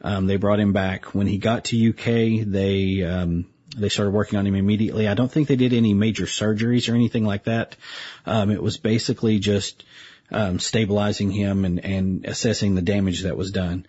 Um, 0.00 0.26
they 0.26 0.36
brought 0.36 0.60
him 0.60 0.72
back 0.72 1.14
when 1.14 1.26
he 1.26 1.38
got 1.38 1.66
to 1.66 1.90
UK. 1.90 2.46
They 2.46 3.02
um, 3.02 3.46
they 3.76 3.88
started 3.88 4.12
working 4.12 4.38
on 4.38 4.46
him 4.46 4.54
immediately. 4.54 5.06
I 5.06 5.14
don't 5.14 5.30
think 5.30 5.48
they 5.48 5.56
did 5.56 5.72
any 5.72 5.94
major 5.94 6.24
surgeries 6.24 6.90
or 6.90 6.94
anything 6.94 7.24
like 7.24 7.44
that. 7.44 7.76
Um, 8.24 8.50
it 8.50 8.62
was 8.62 8.78
basically 8.78 9.38
just 9.38 9.84
um, 10.30 10.58
stabilizing 10.58 11.30
him 11.30 11.64
and, 11.64 11.84
and 11.84 12.24
assessing 12.24 12.74
the 12.74 12.82
damage 12.82 13.22
that 13.22 13.36
was 13.36 13.50
done. 13.50 13.86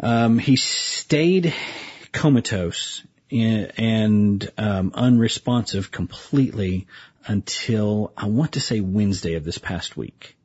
Um, 0.00 0.38
he 0.38 0.56
stayed 0.56 1.52
comatose 2.12 3.02
and 3.30 4.50
um, 4.56 4.92
unresponsive 4.94 5.90
completely 5.90 6.86
until 7.26 8.12
I 8.16 8.26
want 8.26 8.52
to 8.52 8.60
say 8.60 8.80
Wednesday 8.80 9.34
of 9.34 9.44
this 9.44 9.58
past 9.58 9.96
week. 9.96 10.36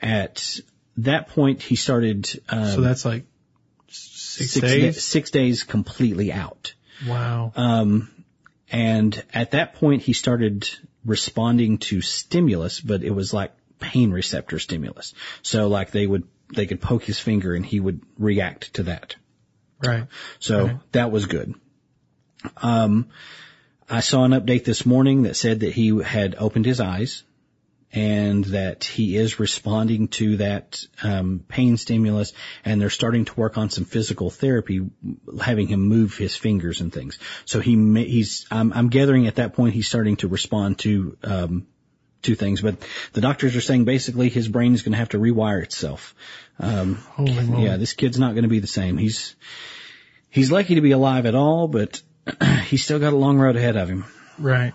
At 0.00 0.60
that 0.98 1.28
point, 1.28 1.62
he 1.62 1.76
started 1.76 2.28
um, 2.48 2.66
So 2.66 2.80
that's 2.80 3.04
like 3.04 3.24
six, 3.88 4.52
six, 4.52 4.60
days? 4.60 4.94
da- 4.96 5.00
six 5.00 5.30
days 5.30 5.62
completely 5.64 6.32
out. 6.32 6.74
Wow. 7.06 7.52
Um, 7.56 8.10
and 8.70 9.22
at 9.32 9.52
that 9.52 9.74
point, 9.76 10.02
he 10.02 10.12
started 10.12 10.68
responding 11.04 11.78
to 11.78 12.00
stimulus, 12.00 12.80
but 12.80 13.02
it 13.02 13.10
was 13.10 13.32
like 13.32 13.52
pain 13.78 14.10
receptor 14.10 14.58
stimulus. 14.58 15.14
So 15.42 15.68
like 15.68 15.90
they 15.92 16.06
would, 16.06 16.24
they 16.54 16.66
could 16.66 16.80
poke 16.80 17.04
his 17.04 17.18
finger 17.18 17.54
and 17.54 17.64
he 17.64 17.80
would 17.80 18.00
react 18.18 18.74
to 18.74 18.84
that. 18.84 19.16
right. 19.82 20.06
So 20.40 20.66
Right. 20.66 20.76
that 20.92 21.10
was 21.12 21.26
good. 21.26 21.54
Um, 22.56 23.08
I 23.88 24.00
saw 24.00 24.24
an 24.24 24.32
update 24.32 24.64
this 24.64 24.84
morning 24.84 25.22
that 25.22 25.36
said 25.36 25.60
that 25.60 25.72
he 25.72 25.96
had 26.02 26.34
opened 26.38 26.66
his 26.66 26.80
eyes 26.80 27.22
and 27.92 28.44
that 28.46 28.84
he 28.84 29.16
is 29.16 29.40
responding 29.40 30.08
to 30.08 30.36
that 30.38 30.84
um, 31.02 31.44
pain 31.48 31.76
stimulus 31.76 32.32
and 32.64 32.80
they're 32.80 32.90
starting 32.90 33.24
to 33.24 33.34
work 33.34 33.56
on 33.56 33.70
some 33.70 33.84
physical 33.84 34.30
therapy 34.30 34.80
having 35.40 35.66
him 35.66 35.80
move 35.80 36.16
his 36.16 36.36
fingers 36.36 36.80
and 36.80 36.92
things 36.92 37.18
so 37.44 37.60
he 37.60 37.76
he's 38.04 38.46
I'm, 38.50 38.72
I'm 38.72 38.88
gathering 38.88 39.26
at 39.26 39.36
that 39.36 39.54
point 39.54 39.74
he's 39.74 39.88
starting 39.88 40.16
to 40.16 40.28
respond 40.28 40.78
to 40.80 41.16
um, 41.22 41.66
to 42.22 42.34
things 42.34 42.60
but 42.60 42.76
the 43.12 43.20
doctors 43.20 43.56
are 43.56 43.60
saying 43.60 43.84
basically 43.84 44.28
his 44.28 44.48
brain 44.48 44.74
is 44.74 44.82
going 44.82 44.92
to 44.92 44.98
have 44.98 45.10
to 45.10 45.18
rewire 45.18 45.62
itself 45.62 46.14
um, 46.58 46.98
yeah 47.62 47.76
this 47.76 47.94
kid's 47.94 48.18
not 48.18 48.32
going 48.34 48.42
to 48.42 48.48
be 48.48 48.58
the 48.58 48.66
same 48.66 48.98
he's 48.98 49.34
he's 50.28 50.52
lucky 50.52 50.74
to 50.74 50.80
be 50.80 50.90
alive 50.90 51.26
at 51.26 51.34
all 51.34 51.68
but 51.68 52.02
he's 52.64 52.84
still 52.84 52.98
got 52.98 53.12
a 53.12 53.16
long 53.16 53.38
road 53.38 53.56
ahead 53.56 53.76
of 53.76 53.88
him 53.88 54.04
Right. 54.38 54.72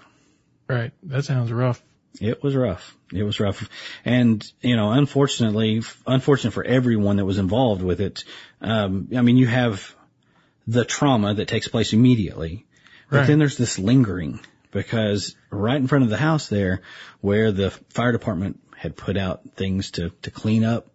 Right. 0.67 0.91
That 1.03 1.25
sounds 1.25 1.51
rough. 1.51 1.81
It 2.21 2.43
was 2.43 2.55
rough. 2.55 2.95
It 3.11 3.23
was 3.23 3.39
rough. 3.39 3.67
And, 4.05 4.43
you 4.61 4.75
know, 4.75 4.91
unfortunately, 4.91 5.81
unfortunate 6.05 6.51
for 6.51 6.63
everyone 6.63 7.17
that 7.17 7.25
was 7.25 7.37
involved 7.37 7.81
with 7.81 8.01
it. 8.01 8.23
Um, 8.61 9.09
I 9.15 9.21
mean, 9.21 9.37
you 9.37 9.47
have 9.47 9.95
the 10.67 10.85
trauma 10.85 11.33
that 11.33 11.47
takes 11.47 11.67
place 11.67 11.93
immediately, 11.93 12.65
but 13.09 13.19
Right. 13.19 13.27
then 13.27 13.39
there's 13.39 13.57
this 13.57 13.79
lingering 13.79 14.39
because 14.71 15.35
right 15.49 15.77
in 15.77 15.87
front 15.87 16.03
of 16.03 16.09
the 16.09 16.17
house 16.17 16.47
there 16.47 16.81
where 17.21 17.51
the 17.51 17.71
fire 17.89 18.11
department 18.11 18.59
had 18.75 18.95
put 18.95 19.17
out 19.17 19.41
things 19.55 19.91
to, 19.91 20.09
to 20.21 20.31
clean 20.31 20.63
up, 20.63 20.87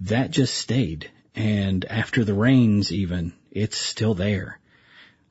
that 0.00 0.30
just 0.30 0.54
stayed. 0.54 1.10
And 1.34 1.84
after 1.84 2.24
the 2.24 2.34
rains 2.34 2.92
even, 2.92 3.32
it's 3.50 3.76
still 3.76 4.14
there. 4.14 4.58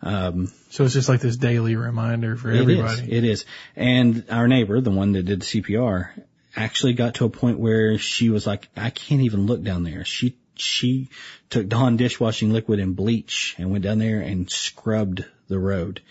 So 0.02 0.86
it's 0.86 0.94
just 0.94 1.10
like 1.10 1.22
this 1.22 1.38
daily 1.38 1.76
reminder 1.76 2.36
for 2.36 2.50
It 2.52 2.56
is. 2.56 2.62
everybody. 2.62 3.12
It 3.12 3.24
is. 3.24 3.46
And 3.76 4.26
our 4.30 4.48
neighbor, 4.48 4.80
the 4.82 4.92
one 4.92 5.14
that 5.14 5.24
did 5.24 5.42
the 5.42 5.46
CPR, 5.46 6.10
actually 6.56 6.94
got 6.94 7.16
to 7.16 7.26
a 7.26 7.30
point 7.30 7.60
where 7.60 7.98
she 7.98 8.30
was 8.30 8.48
like, 8.48 8.70
I 8.76 8.90
can't 8.90 9.22
even 9.22 9.46
look 9.46 9.64
down 9.64 9.84
there. 9.84 10.06
She, 10.06 10.36
she 10.56 11.10
took 11.50 11.68
Dawn 11.68 11.98
dishwashing 11.98 12.52
liquid 12.52 12.80
and 12.80 12.96
bleach 12.96 13.56
and 13.58 13.72
went 13.72 13.84
down 13.84 14.00
there 14.00 14.22
and 14.22 14.50
scrubbed 14.50 15.26
the 15.48 15.60
road 15.60 16.02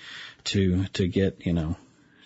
to, 0.45 0.85
to 0.87 1.07
get, 1.07 1.47
you 1.47 1.53
know, 1.53 1.77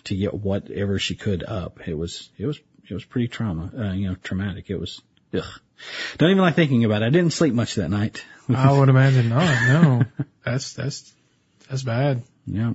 to 0.05 0.15
get 0.15 0.33
whatever 0.33 0.99
she 0.99 1.15
could 1.15 1.43
up. 1.43 1.87
It 1.87 1.97
was, 1.97 2.29
it 2.37 2.45
was, 2.45 2.59
it 2.89 2.93
was 2.93 3.05
pretty 3.05 3.27
trauma, 3.29 3.71
uh, 3.77 3.93
you 3.93 4.09
know, 4.09 4.15
traumatic. 4.15 4.69
It 4.69 4.79
was, 4.79 5.01
ugh. 5.33 5.43
Don't 6.17 6.29
even 6.29 6.41
like 6.41 6.55
thinking 6.55 6.83
about 6.85 7.01
it. 7.01 7.05
I 7.05 7.09
didn't 7.09 7.31
sleep 7.31 7.53
much 7.53 7.75
that 7.75 7.89
night. 7.89 8.23
I 8.53 8.71
would 8.77 8.89
imagine 8.89 9.29
not. 9.29 9.43
No. 9.67 10.03
That's, 10.45 10.73
that's, 10.73 11.13
that's 11.69 11.83
bad. 11.83 12.23
yeah. 12.45 12.73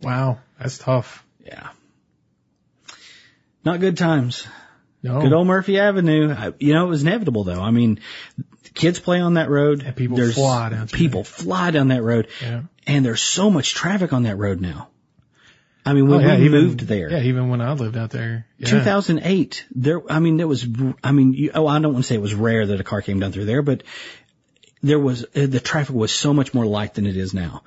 Wow. 0.00 0.38
That's 0.58 0.78
tough. 0.78 1.24
Yeah. 1.44 1.68
Not 3.64 3.80
good 3.80 3.96
times. 3.96 4.46
No. 5.02 5.20
Good 5.20 5.32
old 5.32 5.46
Murphy 5.46 5.78
Avenue. 5.78 6.32
I- 6.32 6.52
You 6.58 6.74
know, 6.74 6.86
it 6.86 6.88
was 6.88 7.02
inevitable 7.02 7.44
though. 7.44 7.60
I 7.60 7.70
mean, 7.70 8.00
kids 8.74 8.98
play 9.00 9.20
on 9.20 9.34
that 9.34 9.48
road. 9.50 9.82
And 9.84 9.94
people 9.94 10.16
There's- 10.16 10.34
fly 10.34 10.70
down 10.70 10.88
People 10.88 11.24
fly 11.24 11.70
down 11.70 11.88
that 11.88 12.02
road. 12.02 12.28
Yeah. 12.40 12.62
And 12.86 13.04
there's 13.04 13.20
so 13.22 13.50
much 13.50 13.74
traffic 13.74 14.12
on 14.12 14.24
that 14.24 14.36
road 14.38 14.60
now. 14.60 14.88
I 15.84 15.94
mean, 15.94 16.06
when 16.08 16.20
Oh, 16.20 16.26
yeah, 16.28 16.38
we 16.38 16.44
even- 16.44 16.62
moved 16.62 16.80
there, 16.80 17.10
Yeah. 17.10 17.22
Even 17.22 17.48
when 17.48 17.60
I 17.60 17.72
lived 17.72 17.96
out 17.96 18.10
there. 18.10 18.46
Yeah. 18.58 18.68
2008, 18.68 19.64
there, 19.74 20.00
I 20.10 20.20
mean, 20.20 20.36
there 20.36 20.46
was, 20.46 20.64
I 21.02 21.10
mean, 21.10 21.32
you, 21.32 21.50
oh, 21.54 21.66
I 21.66 21.80
don't 21.80 21.92
want 21.92 22.04
to 22.04 22.08
say 22.08 22.14
it 22.14 22.20
was 22.20 22.34
rare 22.34 22.64
that 22.66 22.80
a 22.80 22.84
car 22.84 23.02
came 23.02 23.18
down 23.18 23.32
through 23.32 23.46
there, 23.46 23.62
but 23.62 23.82
there 24.82 24.98
was, 24.98 25.24
uh, 25.24 25.46
the 25.46 25.60
traffic 25.60 25.94
was 25.94 26.12
so 26.12 26.32
much 26.34 26.52
more 26.54 26.66
light 26.66 26.94
than 26.94 27.06
it 27.06 27.16
is 27.16 27.32
now. 27.34 27.62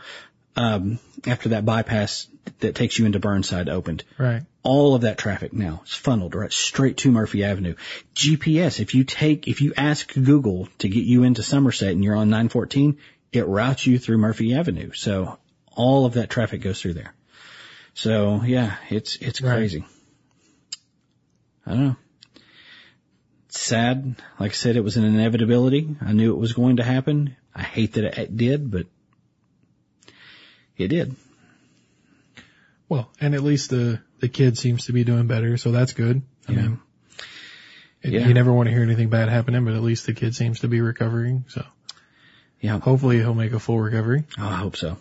Um, 0.57 0.99
after 1.27 1.49
that 1.49 1.65
bypass 1.65 2.27
that 2.59 2.75
takes 2.75 2.97
you 2.97 3.05
into 3.05 3.19
Burnside 3.19 3.67
opened 3.67 4.05
Right. 4.17 4.43
all 4.63 4.95
of 4.95 5.01
that 5.01 5.17
traffic 5.17 5.51
now 5.51 5.81
is 5.85 5.93
funneled 5.93 6.33
right 6.33 6.51
straight 6.51 6.95
to 6.97 7.11
Murphy 7.11 7.43
Avenue. 7.43 7.75
GPS, 8.13 8.79
if 8.79 8.95
you 8.95 9.03
take, 9.03 9.49
if 9.49 9.61
you 9.61 9.73
ask 9.75 10.13
Google 10.13 10.69
to 10.77 10.87
get 10.87 11.03
you 11.03 11.23
into 11.23 11.43
Somerset 11.43 11.89
and 11.91 12.03
you're 12.05 12.15
on 12.15 12.29
914, 12.29 12.97
it 13.33 13.45
routes 13.47 13.85
you 13.85 13.99
through 13.99 14.17
Murphy 14.17 14.53
Avenue. 14.53 14.91
So 14.93 15.37
all 15.73 16.05
of 16.05 16.13
that 16.13 16.29
traffic 16.29 16.61
goes 16.61 16.81
through 16.81 16.93
there. 16.93 17.13
So 17.93 18.41
yeah, 18.45 18.77
it's, 18.89 19.17
it's 19.17 19.41
Right. 19.41 19.57
crazy. 19.57 19.85
I 21.65 21.71
don't 21.71 21.83
know. 21.87 21.95
Sad. 23.55 24.15
Like 24.39 24.51
I 24.51 24.53
said, 24.53 24.75
it 24.75 24.83
was 24.83 24.97
an 24.97 25.05
inevitability. 25.05 25.95
I 26.01 26.11
knew 26.13 26.33
it 26.33 26.37
was 26.39 26.53
going 26.53 26.77
to 26.77 26.83
happen. 26.83 27.35
I 27.55 27.63
hate 27.63 27.93
that 27.93 28.19
it 28.19 28.35
did, 28.35 28.69
but 28.69 28.85
it 30.77 30.89
did. 30.89 31.15
Well, 32.89 33.09
and 33.19 33.33
at 33.33 33.43
least 33.43 33.69
the, 33.69 34.01
the 34.19 34.27
kid 34.27 34.57
seems 34.57 34.85
to 34.85 34.93
be 34.93 35.03
doing 35.05 35.27
better, 35.27 35.57
so 35.57 35.71
that's 35.71 35.93
good. 35.93 36.21
I 36.47 36.51
Yeah. 36.51 36.61
mean, 36.61 36.79
it- 38.03 38.13
Yeah. 38.13 38.27
you 38.27 38.33
never 38.33 38.51
want 38.53 38.67
to 38.67 38.73
hear 38.73 38.83
anything 38.83 39.09
bad 39.09 39.29
happening, 39.29 39.63
but 39.65 39.73
at 39.73 39.81
least 39.81 40.05
the 40.05 40.13
kid 40.13 40.35
seems 40.35 40.59
to 40.59 40.67
be 40.67 40.81
recovering, 40.81 41.45
so 41.47 41.65
Yeah. 42.61 42.79
hopefully 42.79 43.17
he'll 43.17 43.33
make 43.33 43.53
a 43.53 43.59
full 43.59 43.79
recovery. 43.79 44.25
Oh, 44.37 44.45
I 44.47 44.55
hope 44.57 44.75
so. 44.75 44.97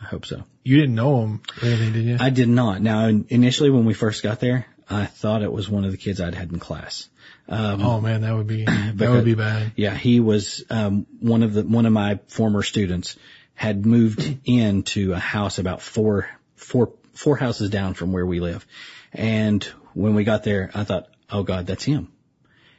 I 0.00 0.04
hope 0.06 0.26
so. 0.26 0.44
You 0.62 0.76
didn't 0.78 0.94
know 0.94 1.22
him 1.22 1.40
anything, 1.62 1.92
did 1.92 2.04
you? 2.04 2.16
I 2.20 2.30
did 2.30 2.48
not. 2.48 2.80
Now, 2.82 3.06
initially 3.08 3.70
when 3.70 3.84
we 3.84 3.94
first 3.94 4.22
got 4.22 4.38
there, 4.40 4.66
I 4.88 5.06
thought 5.06 5.42
it 5.42 5.52
was 5.52 5.68
one 5.68 5.84
of 5.84 5.90
the 5.90 5.96
kids 5.98 6.20
I'd 6.20 6.34
had 6.36 6.52
in 6.52 6.58
class. 6.60 7.08
Um, 7.48 7.82
oh 7.82 8.00
man, 8.00 8.22
that 8.22 8.34
would 8.34 8.46
be, 8.46 8.64
that 8.64 8.96
Because- 8.96 9.14
would 9.14 9.24
be 9.24 9.34
bad. 9.34 9.72
Yeah, 9.76 9.94
he 9.94 10.20
was 10.20 10.64
um, 10.70 11.06
one 11.20 11.42
of 11.42 11.54
the 11.54 11.62
one 11.62 11.86
of 11.86 11.92
my 11.92 12.18
former 12.28 12.62
students 12.62 13.16
had 13.54 13.86
moved 13.86 14.38
into 14.44 15.12
a 15.12 15.18
house 15.18 15.58
about 15.58 15.80
four 15.82 16.28
four 16.56 16.92
four 17.14 17.36
houses 17.36 17.70
down 17.70 17.94
from 17.94 18.12
where 18.12 18.26
we 18.26 18.40
live, 18.40 18.66
and 19.12 19.62
when 19.94 20.14
we 20.14 20.24
got 20.24 20.44
there, 20.44 20.70
I 20.74 20.84
thought, 20.84 21.08
oh 21.30 21.42
God, 21.42 21.66
that's 21.66 21.84
him. 21.84 22.12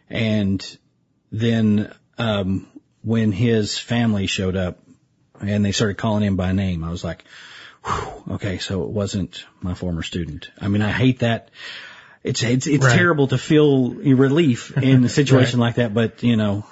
And 0.10 0.78
then 1.32 1.94
um, 2.18 2.68
when 3.04 3.32
his 3.32 3.78
family 3.78 4.28
showed 4.28 4.56
up 4.56 4.80
and 5.42 5.66
they 5.66 5.72
started 5.72 5.98
calling 5.98 6.24
him 6.24 6.36
by 6.36 6.52
name, 6.52 6.84
I 6.84 6.90
was 6.90 7.04
like, 7.04 7.24
okay, 8.30 8.58
so 8.60 8.84
it 8.84 8.90
wasn't 8.90 9.46
my 9.62 9.74
former 9.74 10.04
student. 10.04 10.50
I 10.60 10.68
mean, 10.68 10.82
I 10.82 10.92
hate 10.92 11.20
that. 11.20 11.50
It's 12.28 12.44
it's 12.44 12.68
it's 12.68 12.86
Right. 12.86 12.96
terrible 12.98 13.28
to 13.28 13.38
feel 13.38 13.92
relief 13.94 14.78
in 14.78 15.04
a 15.04 15.10
situation 15.20 15.60
like 15.60 15.76
that, 15.76 15.94
but 15.94 16.24
you 16.24 16.36
know, 16.36 16.66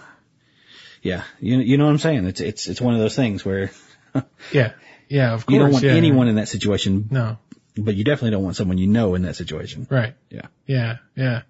yeah, 1.02 1.24
you 1.40 1.58
you 1.60 1.78
know 1.78 1.86
what 1.86 1.92
I'm 1.92 1.98
saying. 2.00 2.26
It's 2.28 2.42
it's 2.42 2.68
it's 2.68 2.82
one 2.82 2.94
of 2.94 3.00
those 3.00 3.16
things 3.16 3.44
where 3.46 3.72
Yeah. 4.52 4.72
Yeah, 5.08 5.34
of 5.34 5.46
course. 5.46 5.54
you 5.54 5.60
don't 5.60 5.72
want 5.72 5.84
yeah. 5.84 5.92
anyone 5.94 6.28
in 6.28 6.36
that 6.36 6.48
situation, 6.48 7.08
No. 7.12 7.38
but 7.78 7.96
you 7.96 8.04
definitely 8.04 8.32
don't 8.32 8.44
want 8.44 8.56
someone 8.56 8.78
you 8.80 8.88
know 8.88 9.14
in 9.16 9.22
that 9.24 9.36
situation. 9.36 9.86
Right. 9.90 10.16
Yeah. 10.32 10.48
Yeah. 10.66 10.98
Yeah. 11.16 11.42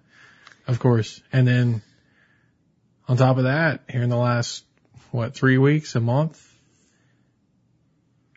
Of 0.66 0.78
course. 0.78 1.22
And 1.32 1.48
then 1.48 1.82
on 3.08 3.16
top 3.16 3.38
of 3.38 3.44
that, 3.44 3.80
here 3.88 4.02
in 4.02 4.10
the 4.10 4.16
last, 4.16 4.64
what, 5.10 5.34
three 5.34 5.56
weeks, 5.58 5.94
a 5.94 6.00
month? 6.00 6.42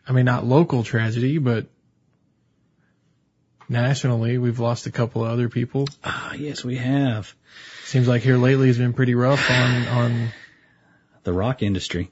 I 0.08 0.12
mean, 0.12 0.24
not 0.24 0.46
local 0.46 0.82
tragedy, 0.84 1.38
but 1.38 1.66
nationally, 3.70 4.36
we've 4.38 4.58
lost 4.60 4.86
a 4.86 4.90
couple 4.90 5.24
of 5.24 5.30
other 5.30 5.48
people. 5.48 5.88
Ah, 6.04 6.34
yes, 6.34 6.62
we 6.64 6.76
have 6.76 7.34
Seems 7.84 8.06
like 8.06 8.22
here 8.22 8.36
lately 8.36 8.66
has 8.68 8.78
been 8.78 8.92
pretty 8.92 9.14
rough 9.14 9.50
on, 9.50 9.88
on, 9.88 10.28
the 11.24 11.32
rock 11.32 11.62
industry. 11.62 12.10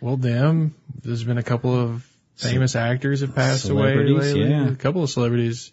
well, 0.00 0.16
them. 0.16 0.74
There's 1.02 1.24
been 1.24 1.38
a 1.38 1.42
couple 1.42 1.74
of 1.74 2.08
famous 2.36 2.76
actors 2.76 3.20
have 3.22 3.34
passed 3.34 3.68
away 3.68 3.96
lately. 3.96 4.48
yeah. 4.48 4.68
A 4.68 4.76
couple 4.76 5.02
of 5.02 5.10
celebrities. 5.10 5.72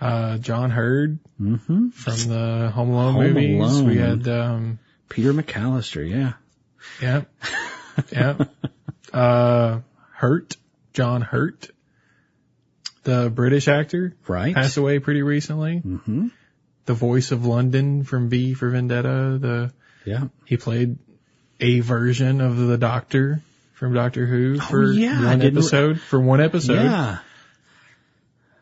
Uh, 0.00 0.38
John 0.38 0.70
Heard 0.70 1.18
Mm-hmm. 1.40 1.88
from 1.90 2.28
the 2.28 2.70
Home 2.74 2.90
Alone 2.90 3.14
Home 3.14 3.22
movies. 3.32 3.60
Alone. 3.60 3.86
We 3.86 3.96
had, 3.96 4.28
um, 4.28 4.78
Peter 5.08 5.32
McAllister, 5.32 6.08
yeah. 6.08 6.34
Yeah. 7.02 7.22
Yeah. 8.12 8.44
Uh, 9.12 9.80
Hurt, 10.12 10.56
John 10.94 11.20
Hurt, 11.22 11.70
the 13.04 13.30
British 13.30 13.68
actor, 13.68 14.14
Right. 14.26 14.54
passed 14.54 14.76
away 14.76 14.98
pretty 14.98 15.22
recently. 15.22 15.80
Mm-hmm. 15.84 16.28
The 16.86 16.94
voice 16.94 17.30
of 17.32 17.46
London 17.46 18.04
from 18.04 18.28
V 18.28 18.54
for 18.54 18.70
Vendetta, 18.70 19.38
the, 19.40 19.72
Yeah. 20.04 20.28
he 20.44 20.56
played 20.56 20.98
a 21.60 21.80
version 21.80 22.40
of 22.40 22.56
the 22.56 22.78
Doctor 22.78 23.42
from 23.74 23.94
Doctor 23.94 24.26
Who 24.26 24.58
for 24.58 24.84
Oh, 24.84 24.90
yeah, 24.90 25.24
one 25.24 25.40
re- 25.40 25.46
episode, 25.46 26.00
for 26.00 26.20
one 26.20 26.40
episode. 26.40 26.74
Yeah. 26.82 27.18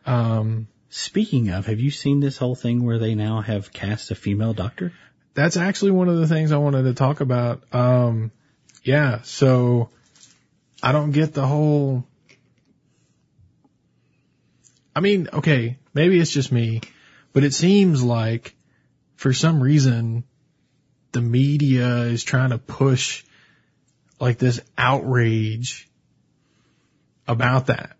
Um, 0.05 0.67
Speaking 0.91 1.49
of, 1.49 1.67
have 1.67 1.79
you 1.79 1.91
seen 1.91 2.19
this 2.19 2.37
whole 2.37 2.55
thing 2.55 2.83
where 2.83 2.97
they 2.97 3.13
now 3.13 3.41
have 3.41 3.71
cast 3.71 4.09
a 4.11 4.15
female 4.15 4.53
doctor? 4.53 4.91
that's 5.35 5.55
actually 5.55 5.91
one 5.91 6.09
of 6.09 6.17
the 6.17 6.27
things 6.27 6.51
I 6.51 6.57
wanted 6.57 6.83
to 6.83 6.93
talk 6.95 7.21
about. 7.21 7.61
Um, 7.73 8.31
yeah, 8.83 9.21
so 9.21 9.89
I 10.83 10.91
don't 10.91 11.11
get 11.11 11.33
the 11.33 11.45
whole. 11.45 12.05
I 14.99 15.01
mean, 15.01 15.29
okay, 15.31 15.77
maybe 15.93 16.19
it's 16.19 16.29
just 16.29 16.51
me, 16.51 16.81
but 17.31 17.45
it 17.45 17.53
seems 17.53 18.03
like 18.03 18.53
for 19.15 19.31
some 19.31 19.63
reason 19.63 20.25
the 21.13 21.21
media 21.21 21.99
is 21.99 22.21
trying 22.21 22.49
to 22.49 22.57
push 22.57 23.23
like 24.19 24.39
this 24.39 24.59
outrage 24.77 25.89
about 27.29 27.67
that. 27.67 27.95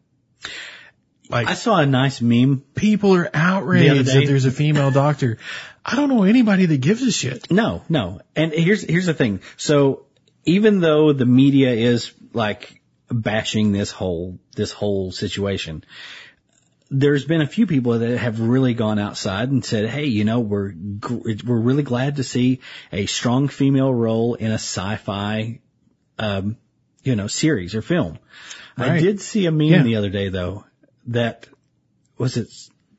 Like 1.30 1.48
I 1.48 1.54
saw 1.54 1.78
a 1.78 1.86
nice 1.86 2.20
meme. 2.20 2.66
people 2.76 3.16
are 3.16 3.30
outraged 3.34 4.08
day- 4.08 4.20
that 4.20 4.28
there's 4.28 4.44
a 4.44 4.52
female 4.52 4.92
doctor. 4.92 5.38
I 5.86 5.96
don't 5.96 6.10
know 6.10 6.24
anybody 6.24 6.66
that 6.66 6.82
gives 6.82 7.02
a 7.02 7.14
shit. 7.14 7.50
No, 7.50 7.82
no. 7.88 8.20
And 8.36 8.52
here's 8.52 8.82
here's 8.82 9.06
the 9.06 9.14
thing. 9.14 9.40
So 9.56 10.06
even 10.44 10.82
though 10.82 11.14
the 11.14 11.26
media 11.26 11.72
is 11.72 12.12
like 12.34 12.82
bashing 13.10 13.72
this 13.72 13.90
whole 13.90 14.38
this 14.58 14.74
whole 14.74 15.14
situation, 15.14 15.86
there's 16.92 17.26
been 17.26 17.42
a 17.42 17.48
few 17.48 17.68
people 17.68 18.00
that 18.00 18.18
have 18.18 18.40
really 18.40 18.74
gone 18.74 18.98
outside 19.00 19.50
and 19.50 19.64
said, 19.64 19.88
"Hey, 19.90 20.06
you 20.06 20.24
know, 20.26 20.40
we're 20.40 20.72
gr- 20.72 21.32
we're 21.46 21.60
really 21.60 21.84
glad 21.84 22.16
to 22.18 22.24
see 22.24 22.62
a 22.92 23.06
strong 23.06 23.48
female 23.48 23.94
role 23.94 24.34
in 24.36 24.52
a 24.52 24.56
sci-fi, 24.56 25.60
um, 26.18 26.58
you 27.04 27.16
know, 27.16 27.28
series 27.28 27.76
or 27.76 27.82
film." 27.82 28.18
I 28.78 29.00
did 29.00 29.20
see 29.20 29.46
a 29.46 29.52
meme 29.52 29.68
Yeah. 29.68 29.84
the 29.84 29.96
other 29.98 30.10
day 30.10 30.30
though 30.30 30.64
that 31.08 31.48
was 32.18 32.38
it 32.38 32.48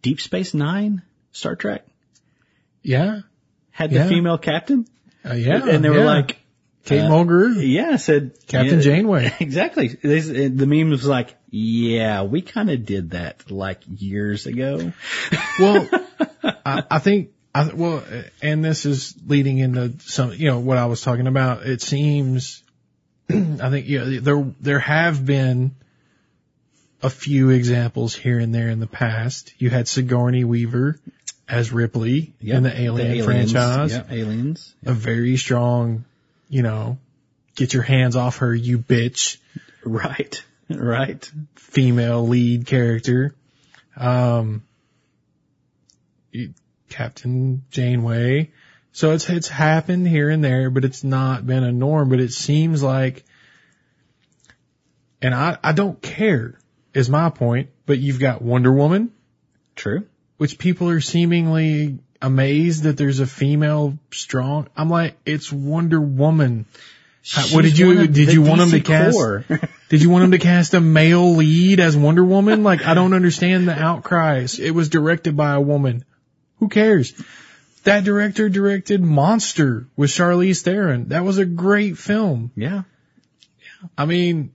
Deep 0.03 0.21
Space 0.21 0.53
Nine 0.55 1.03
Star 1.33 1.57
Trek 1.57 1.87
Yeah. 2.83 3.21
had 3.71 3.91
the 3.91 3.97
Yeah. 3.97 4.09
female 4.09 4.37
captain, 4.39 4.87
Uh, 5.25 5.35
yeah. 5.35 5.67
and 5.67 5.83
they 5.85 5.89
were 5.91 5.99
yeah. 5.99 6.05
like, 6.05 6.39
Kate 6.85 7.01
uh, 7.01 7.11
Mulgrew, 7.11 7.57
yeah, 7.67 7.97
said 7.97 8.33
Captain 8.47 8.77
yeah, 8.77 8.81
Janeway. 8.81 9.35
Exactly. 9.41 9.89
They, 9.89 10.21
the 10.49 10.67
meme 10.67 10.91
was 10.91 11.05
like, 11.05 11.37
yeah, 11.51 12.23
we 12.23 12.43
kind 12.43 12.71
of 12.71 12.87
did 12.87 13.11
that 13.11 13.51
like 13.51 13.83
years 13.87 14.47
ago. 14.47 14.93
Well, 15.59 15.89
I, 16.65 16.83
I 16.91 16.99
think, 16.99 17.31
I, 17.55 17.69
well, 17.75 18.03
and 18.41 18.65
this 18.65 18.87
is 18.87 19.15
leading 19.27 19.59
into 19.59 19.95
some, 20.01 20.33
you 20.33 20.47
know, 20.47 20.61
what 20.61 20.79
I 20.79 20.87
was 20.87 21.03
talking 21.03 21.27
about. 21.27 21.67
It 21.67 21.83
seems, 21.83 22.63
I 23.31 23.71
think, 23.71 23.89
yeah, 23.89 24.05
there, 24.21 24.53
there 24.61 24.79
have 24.79 25.25
been 25.27 25.75
a 27.03 27.11
few 27.11 27.51
examples 27.51 28.15
here 28.15 28.39
and 28.39 28.55
there 28.55 28.69
in 28.69 28.81
the 28.81 28.87
past. 28.87 29.53
You 29.59 29.71
had 29.71 29.89
Sigourney 29.89 30.45
Weaver 30.45 30.99
as 31.49 31.73
Ripley 31.73 32.35
in 32.41 32.63
the 32.63 32.81
Alien 32.81 33.09
aliens. 33.09 33.25
franchise. 33.25 33.93
Yeah, 33.93 34.05
aliens. 34.09 34.75
A 34.85 34.93
very 34.93 35.37
strong, 35.37 36.05
you 36.51 36.63
know, 36.63 36.99
get 37.55 37.73
your 37.73 37.85
hands 37.85 38.17
off 38.17 38.39
her, 38.39 38.55
you 38.55 38.79
bitch. 38.79 39.39
Right. 39.85 40.43
Right. 40.69 41.31
female 41.55 42.29
lead 42.29 42.67
character. 42.67 43.35
Um, 43.97 44.65
Captain 46.89 47.65
Janeway. 47.71 48.51
So 48.93 49.13
it's, 49.13 49.31
it's 49.31 49.49
happened 49.49 50.07
here 50.07 50.29
and 50.29 50.45
there, 50.45 50.69
but 50.69 50.85
it's 50.85 51.05
not 51.05 51.47
been 51.47 51.65
a 51.65 51.73
norm, 51.73 52.09
but 52.09 52.21
it 52.21 52.33
seems 52.33 52.83
like, 52.83 53.25
and 55.23 55.35
I, 55.35 55.57
I 55.63 55.73
don't 55.73 56.01
care 56.03 56.59
is 56.93 57.09
my 57.09 57.31
point, 57.31 57.71
but 57.87 57.99
you've 57.99 58.19
got 58.19 58.43
Wonder 58.43 58.73
Woman, 58.73 59.13
True. 59.77 60.07
which 60.39 60.59
people 60.59 60.89
are 60.89 61.01
seemingly 61.01 62.01
amazed 62.23 62.83
that 62.85 62.97
there's 62.97 63.21
a 63.21 63.27
female 63.27 63.99
strong. 64.13 64.69
I'm 64.77 64.91
like, 64.91 65.17
it's 65.25 65.51
Wonder 65.53 66.01
Woman. 66.01 66.67
What 67.53 67.63
did 67.63 67.79
you- 67.79 68.07
did 68.09 68.33
you 68.33 68.43
want 68.43 68.61
'em 68.61 68.71
to 68.71 68.81
cast-. 68.81 69.19
Did 69.89 70.03
you 70.03 70.11
want 70.11 70.25
him 70.25 70.31
to 70.33 70.39
cast 70.39 70.75
a 70.75 70.81
male 70.81 71.35
lead 71.35 71.81
as 71.81 71.97
Wonder 71.97 72.25
Woman? 72.25 72.63
Like, 72.63 72.87
I 72.87 72.95
don't 72.95 73.13
understand 73.13 73.67
the 73.69 73.73
outcries. 73.79 74.59
It 74.59 74.71
was 74.71 74.89
directed 74.89 75.37
by 75.37 75.55
a 75.55 75.61
woman. 75.61 76.05
Who 76.61 76.69
cares? 76.69 77.13
That 77.85 78.05
director 78.05 78.49
directed 78.49 79.01
Monster 79.03 79.87
with 79.97 80.11
Charlize 80.11 80.63
Theron. 80.63 81.09
That 81.09 81.25
was 81.25 81.39
a 81.39 81.45
great 81.47 81.97
film. 81.99 82.53
yeah. 82.55 82.83
I 83.97 84.05
mean, 84.05 84.53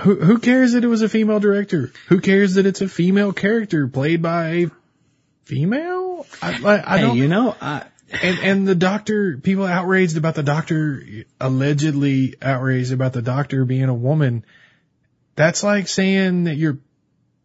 who, 0.00 0.16
who 0.16 0.38
cares 0.38 0.72
that 0.72 0.82
it 0.82 0.88
was 0.88 1.02
a 1.02 1.08
female 1.08 1.38
director? 1.38 1.92
Who 2.08 2.20
cares 2.20 2.54
that 2.54 2.66
it's 2.66 2.80
a 2.80 2.88
female 2.88 3.32
character 3.32 3.86
played 3.86 4.20
by 4.20 4.48
a 4.48 4.66
female? 5.44 6.26
I, 6.40 6.58
like, 6.58 6.86
I 6.86 6.98
Hey, 6.98 7.02
don't, 7.02 7.16
you 7.16 7.28
know, 7.28 7.56
I, 7.60 7.84
and, 8.22 8.38
and 8.40 8.68
the 8.68 8.74
doctor, 8.74 9.38
people 9.38 9.64
outraged 9.64 10.16
about 10.16 10.34
the 10.34 10.42
doctor, 10.42 11.02
allegedly 11.40 12.34
outraged 12.42 12.92
about 12.92 13.12
the 13.12 13.22
doctor 13.22 13.64
being 13.64 13.88
a 13.88 13.94
woman. 13.94 14.44
That's 15.34 15.62
like 15.62 15.88
saying 15.88 16.44
that 16.44 16.56
you're 16.56 16.78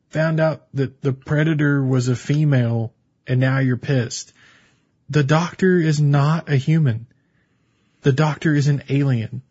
found 0.10 0.40
out 0.40 0.68
that 0.74 1.02
the 1.02 1.14
predator 1.14 1.84
was 1.84 2.08
a 2.08 2.16
female 2.16 2.94
and 3.26 3.40
now 3.40 3.60
you're 3.60 3.78
pissed. 3.78 4.34
The 5.10 5.24
doctor 5.24 5.80
is 5.80 6.02
not 6.02 6.50
a 6.50 6.56
human. 6.56 7.08
The 8.02 8.14
doctor 8.14 8.54
is 8.54 8.68
an 8.68 8.84
alien, 8.90 9.42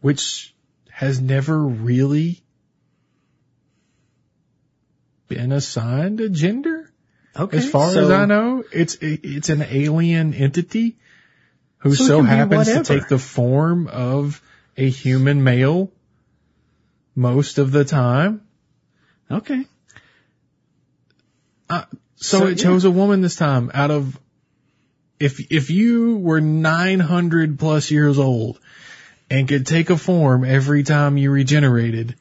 which 0.00 0.54
has 0.90 1.20
never 1.20 1.58
really 1.58 2.42
been 5.28 5.52
assigned 5.52 6.20
a 6.20 6.28
gender. 6.28 6.73
Okay. 7.36 7.58
As 7.58 7.68
far 7.68 7.90
so- 7.92 8.04
as 8.04 8.10
I 8.10 8.26
know, 8.26 8.64
it's 8.72 8.96
it's 9.00 9.48
an 9.48 9.62
alien 9.62 10.34
entity 10.34 10.96
who 11.78 11.94
So 11.94 12.06
so, 12.06 12.22
happens 12.22 12.66
to 12.68 12.82
take 12.82 13.08
the 13.08 13.18
form 13.18 13.86
of 13.88 14.40
a 14.76 14.88
human 14.88 15.44
male 15.44 15.90
most 17.14 17.58
of 17.58 17.70
the 17.72 17.84
time. 17.84 18.40
Okay. 19.30 19.66
Uh, 21.68 21.84
so, 22.16 22.38
So, 22.40 22.46
it 22.46 22.58
yeah. 22.58 22.64
chose 22.64 22.84
a 22.84 22.90
woman 22.90 23.20
this 23.20 23.36
time 23.36 23.70
out 23.74 23.90
of 23.90 24.18
if 25.20 25.40
if 25.52 25.70
you 25.70 26.16
were 26.16 26.40
900 26.40 27.58
plus 27.58 27.90
years 27.90 28.18
old 28.18 28.58
and 29.30 29.48
could 29.48 29.66
take 29.66 29.90
a 29.90 29.96
form 29.96 30.44
every 30.44 30.82
time 30.82 31.16
you 31.16 31.30
regenerated, 31.30 32.16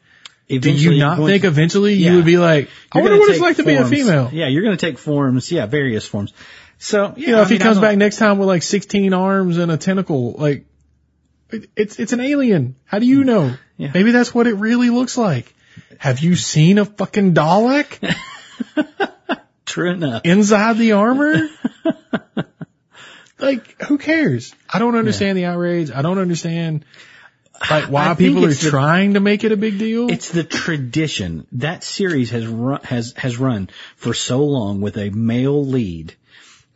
do 0.47 0.71
you 0.71 0.99
not 0.99 1.17
think 1.17 1.41
to- 1.41 1.47
eventually 1.47 1.95
Yeah. 1.95 2.11
you 2.11 2.15
would 2.17 2.25
be 2.25 2.37
like, 2.37 2.69
I 2.91 2.99
you're 2.99 3.03
wonder 3.03 3.19
what 3.19 3.29
it's 3.31 3.39
like 3.39 3.57
to 3.57 3.63
be 3.63 3.75
a 3.75 3.85
female? 3.85 4.29
Yeah, 4.31 4.47
you're 4.47 4.63
going 4.63 4.77
to 4.77 4.85
take 4.85 4.97
forms. 4.97 5.51
Yeah, 5.51 5.65
various 5.65 6.05
forms. 6.05 6.33
So, 6.79 7.13
yeah, 7.15 7.27
You 7.27 7.35
know, 7.35 7.41
if 7.41 7.47
I 7.47 7.49
he 7.49 7.53
mean, 7.55 7.61
I 7.61 7.65
comes 7.65 7.79
back 7.79 7.97
next 7.97 8.17
time 8.17 8.37
with 8.39 8.47
like 8.47 8.61
16 8.63 9.13
arms 9.13 9.57
and 9.57 9.71
a 9.71 9.77
tentacle, 9.77 10.33
like, 10.33 10.65
it's, 11.75 11.99
it's 11.99 12.13
an 12.13 12.19
alien. 12.19 12.75
How 12.85 12.99
do 12.99 13.05
you 13.05 13.21
mm. 13.21 13.25
know? 13.25 13.55
Yeah. 13.77 13.91
Maybe 13.93 14.11
that's 14.11 14.33
what 14.33 14.47
it 14.47 14.55
really 14.55 14.89
looks 14.89 15.17
like. 15.17 15.53
Have 15.97 16.19
you 16.19 16.35
seen 16.35 16.77
a 16.77 16.85
fucking 16.85 17.33
Dalek 17.33 18.17
true 19.65 19.91
enough. 19.91 20.23
inside 20.25 20.77
the 20.77 20.93
armor? 20.93 21.47
like, 23.39 23.81
who 23.83 23.97
cares? 23.97 24.53
I 24.69 24.79
don't 24.79 24.95
understand 24.95 25.37
the 25.37 25.45
outrage. 25.45 25.91
I 25.91 26.01
don't 26.01 26.17
understand 26.17 26.85
like 27.69 27.85
why 27.85 28.13
people 28.15 28.45
are 28.45 28.49
the- 28.53 28.69
trying 28.69 29.13
to 29.13 29.19
make 29.19 29.43
it 29.43 29.51
a 29.51 29.57
big 29.57 29.77
deal. 29.77 30.09
It's 30.09 30.29
the 30.31 30.43
tradition. 30.43 31.47
That 31.53 31.83
series 31.83 32.31
has 32.31 32.45
run, 32.47 32.81
has, 32.83 33.13
has 33.17 33.37
run 33.37 33.69
for 33.95 34.13
so 34.13 34.43
long 34.43 34.81
with 34.81 34.97
a 34.97 35.09
male 35.09 35.65
lead 35.65 36.15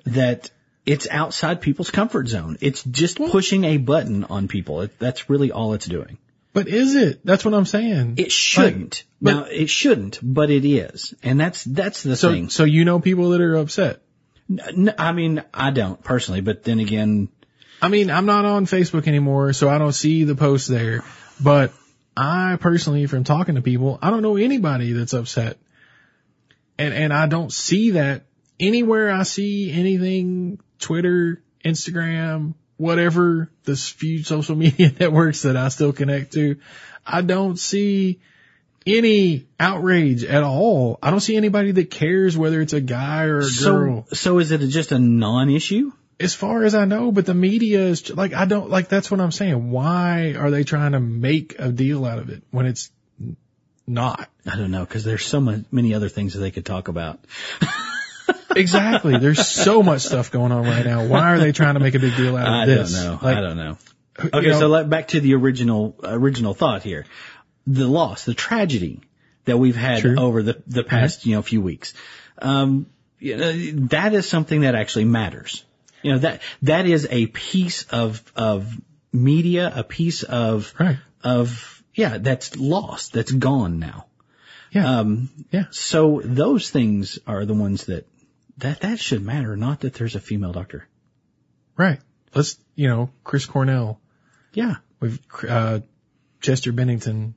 that 0.06 0.50
it's 0.86 1.08
outside 1.10 1.62
people's 1.62 1.92
comfort 1.92 2.28
zone. 2.28 2.58
It's 2.62 2.84
just 2.84 3.18
pushing 3.18 3.64
a 3.66 3.78
button 3.78 4.24
on 4.24 4.48
people. 4.48 4.82
It, 4.82 4.98
that's 5.00 5.30
really 5.30 5.52
all 5.52 5.74
it's 5.74 5.86
doing. 5.88 6.18
but 6.54 6.68
is 6.68 6.96
it? 6.96 7.26
That's 7.26 7.44
what 7.44 7.54
I'm 7.54 7.66
saying. 7.66 8.16
It 8.18 8.32
shouldn't. 8.32 9.04
but- 9.22 9.34
now, 9.34 9.44
it 9.46 9.70
shouldn't, 9.70 10.20
but 10.24 10.50
it 10.50 10.64
is. 10.66 11.14
And 11.24 11.40
that's, 11.40 11.64
that's 11.66 12.04
the 12.04 12.16
so, 12.16 12.32
thing. 12.32 12.50
so 12.50 12.64
you 12.64 12.86
know 12.86 13.00
people 13.00 13.32
that 13.32 13.42
are 13.42 13.56
upset. 13.58 14.02
I 14.98 15.12
mean, 15.12 15.44
I 15.54 15.72
don't 15.72 16.02
personally, 16.02 16.40
but 16.40 16.64
then 16.64 16.80
again, 16.80 17.28
I 17.82 17.90
mean, 17.90 18.10
I'm 18.10 18.26
not 18.26 18.46
on 18.46 18.66
Facebook 18.66 19.08
anymore, 19.08 19.54
so 19.54 19.70
I 19.70 19.78
don't 19.78 19.94
see 19.94 20.24
the 20.24 20.36
posts 20.36 20.68
there. 20.68 21.04
But 21.40 21.72
I 22.16 22.58
personally, 22.60 23.06
from 23.06 23.24
talking 23.24 23.56
to 23.56 23.62
people, 23.62 24.00
I 24.02 24.10
don't 24.10 24.24
know 24.24 24.38
anybody 24.38 24.94
that's 24.94 25.14
upset. 25.14 25.58
And, 26.80 26.94
and 26.94 27.14
I 27.14 27.28
don't 27.28 27.52
see 27.52 27.92
that 27.92 28.24
anywhere 28.60 29.12
I 29.12 29.24
see 29.24 29.72
anything, 29.72 30.60
Twitter, 30.80 31.42
Instagram, 31.64 32.56
whatever, 32.78 33.52
the 33.64 33.76
few 33.76 34.24
social 34.24 34.56
media 34.64 34.92
networks 35.00 35.44
that 35.44 35.58
I 35.58 35.68
still 35.70 35.94
connect 35.94 36.34
to, 36.34 36.58
I 37.06 37.22
don't 37.22 37.58
see 37.58 38.20
any 38.86 39.48
outrage 39.60 40.24
at 40.24 40.44
all. 40.44 40.98
I 41.04 41.12
don't 41.12 41.20
see 41.20 41.36
anybody 41.36 41.72
that 41.74 41.92
cares 41.92 42.38
whether 42.38 42.62
it's 42.62 42.74
a 42.74 42.82
guy 42.82 43.26
or 43.26 43.40
a 43.40 43.42
girl 43.42 44.06
so, 44.10 44.16
so 44.16 44.40
is 44.40 44.52
it 44.52 44.66
just 44.68 44.92
a 44.92 45.00
non-issue? 45.00 45.92
As 46.20 46.34
far 46.34 46.64
as 46.64 46.74
I 46.76 46.86
know, 46.86 47.12
but 47.12 47.26
the 47.26 47.34
media 47.34 47.82
is 47.86 48.10
like, 48.10 48.34
I 48.34 48.46
don't, 48.46 48.70
like, 48.70 48.90
that's 48.90 49.12
what 49.12 49.20
I'm 49.22 49.32
saying. 49.32 49.70
Why 49.72 50.34
are 50.38 50.50
they 50.52 50.64
trying 50.64 50.94
to 50.94 51.00
make 51.00 51.56
a 51.60 51.72
deal 51.72 52.06
out 52.06 52.20
of 52.20 52.30
it 52.30 52.44
when 52.52 52.66
it's 52.66 52.92
not? 53.86 54.30
I 54.46 54.56
don't 54.58 54.72
know, 54.72 54.86
cause 54.86 55.04
there's 55.04 55.26
so 55.26 55.40
mu- 55.40 55.64
many 55.72 55.94
other 55.94 56.10
things 56.10 56.34
that 56.34 56.40
they 56.40 56.52
could 56.52 56.66
talk 56.66 56.88
about. 56.88 57.20
Exactly. 58.56 59.18
There's 59.18 59.46
so 59.48 59.84
much 59.84 60.02
stuff 60.02 60.32
going 60.32 60.52
on 60.52 60.64
right 60.66 60.86
now. 60.86 61.06
Why 61.06 61.34
are 61.34 61.40
they 61.40 61.52
trying 61.52 61.76
to 61.76 61.80
make 61.80 61.96
a 61.96 62.00
big 62.00 62.16
deal 62.16 62.36
out 62.36 62.48
of 62.48 62.54
I 62.54 62.66
this? 62.66 62.96
I 63.00 63.04
don't 63.04 63.22
know. 63.22 63.28
Like, 63.28 63.38
I 63.38 63.42
don't 63.42 63.58
know. 63.58 63.78
you 64.24 64.30
Okay, 64.34 64.48
know, 64.48 64.60
so 64.60 64.68
let, 64.68 64.90
back 64.90 65.10
to 65.10 65.20
the 65.20 65.36
original 65.36 65.96
original 66.04 66.54
thought 66.54 66.84
here. 66.84 67.06
The 67.68 67.88
loss, 67.88 68.26
the 68.26 68.34
tragedy 68.34 69.02
that 69.46 69.58
we've 69.58 69.76
had 69.76 70.02
True. 70.02 70.16
over 70.18 70.42
the 70.44 70.62
the 70.68 70.84
past 70.84 71.26
you 71.26 71.36
know 71.36 71.42
few 71.42 71.62
weeks. 71.62 71.94
Um, 72.42 72.88
you 73.20 73.38
know, 73.38 73.52
that 73.88 74.14
is 74.14 74.28
something 74.28 74.62
that 74.62 74.76
actually 74.76 75.06
matters. 75.06 75.64
You 76.08 76.14
know 76.14 76.20
that 76.20 76.42
that 76.62 76.86
is 76.86 77.06
a 77.12 77.26
piece 77.28 77.84
of 77.84 78.24
of 78.36 78.66
media, 79.12 79.72
a 79.76 79.84
piece 79.84 80.24
of 80.24 80.74
Right. 80.80 80.98
of 81.24 81.84
yeah 81.94 82.18
that's 82.18 82.56
lost, 82.56 83.12
that's 83.14 83.32
gone 83.32 83.80
now. 83.80 84.06
Yeah. 84.72 85.00
Um, 85.00 85.30
Yeah. 85.52 85.66
So 85.72 86.22
those 86.24 86.70
things 86.70 87.20
are 87.28 87.46
the 87.46 87.54
ones 87.54 87.86
that 87.86 88.08
that 88.60 88.80
that 88.82 89.00
should 89.00 89.22
matter, 89.22 89.58
not 89.58 89.82
that 89.82 89.96
there's 89.96 90.16
a 90.16 90.20
female 90.22 90.54
doctor. 90.54 90.88
Right. 91.76 92.00
Let's, 92.34 92.58
you 92.76 92.88
know, 92.88 93.10
Chris 93.24 93.46
Cornell. 93.46 94.00
Yeah, 94.54 94.76
We've, 95.00 95.20
uh, 95.48 95.80
Chester 96.42 96.72
Bennington. 96.72 97.36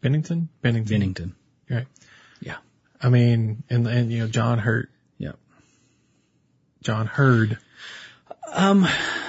Bennington? 0.00 0.48
Bennington. 0.62 0.92
Bennington. 0.94 1.34
Right. 1.68 1.86
Yeah. 2.40 2.58
I 3.02 3.08
mean, 3.08 3.62
and, 3.70 3.86
and, 3.86 4.12
you 4.12 4.20
know, 4.20 4.28
John 4.28 4.58
Hurt, 4.58 4.90
Yeah. 5.18 5.32
John 6.82 7.06
Heard. 7.06 7.58
Um. 8.52 8.86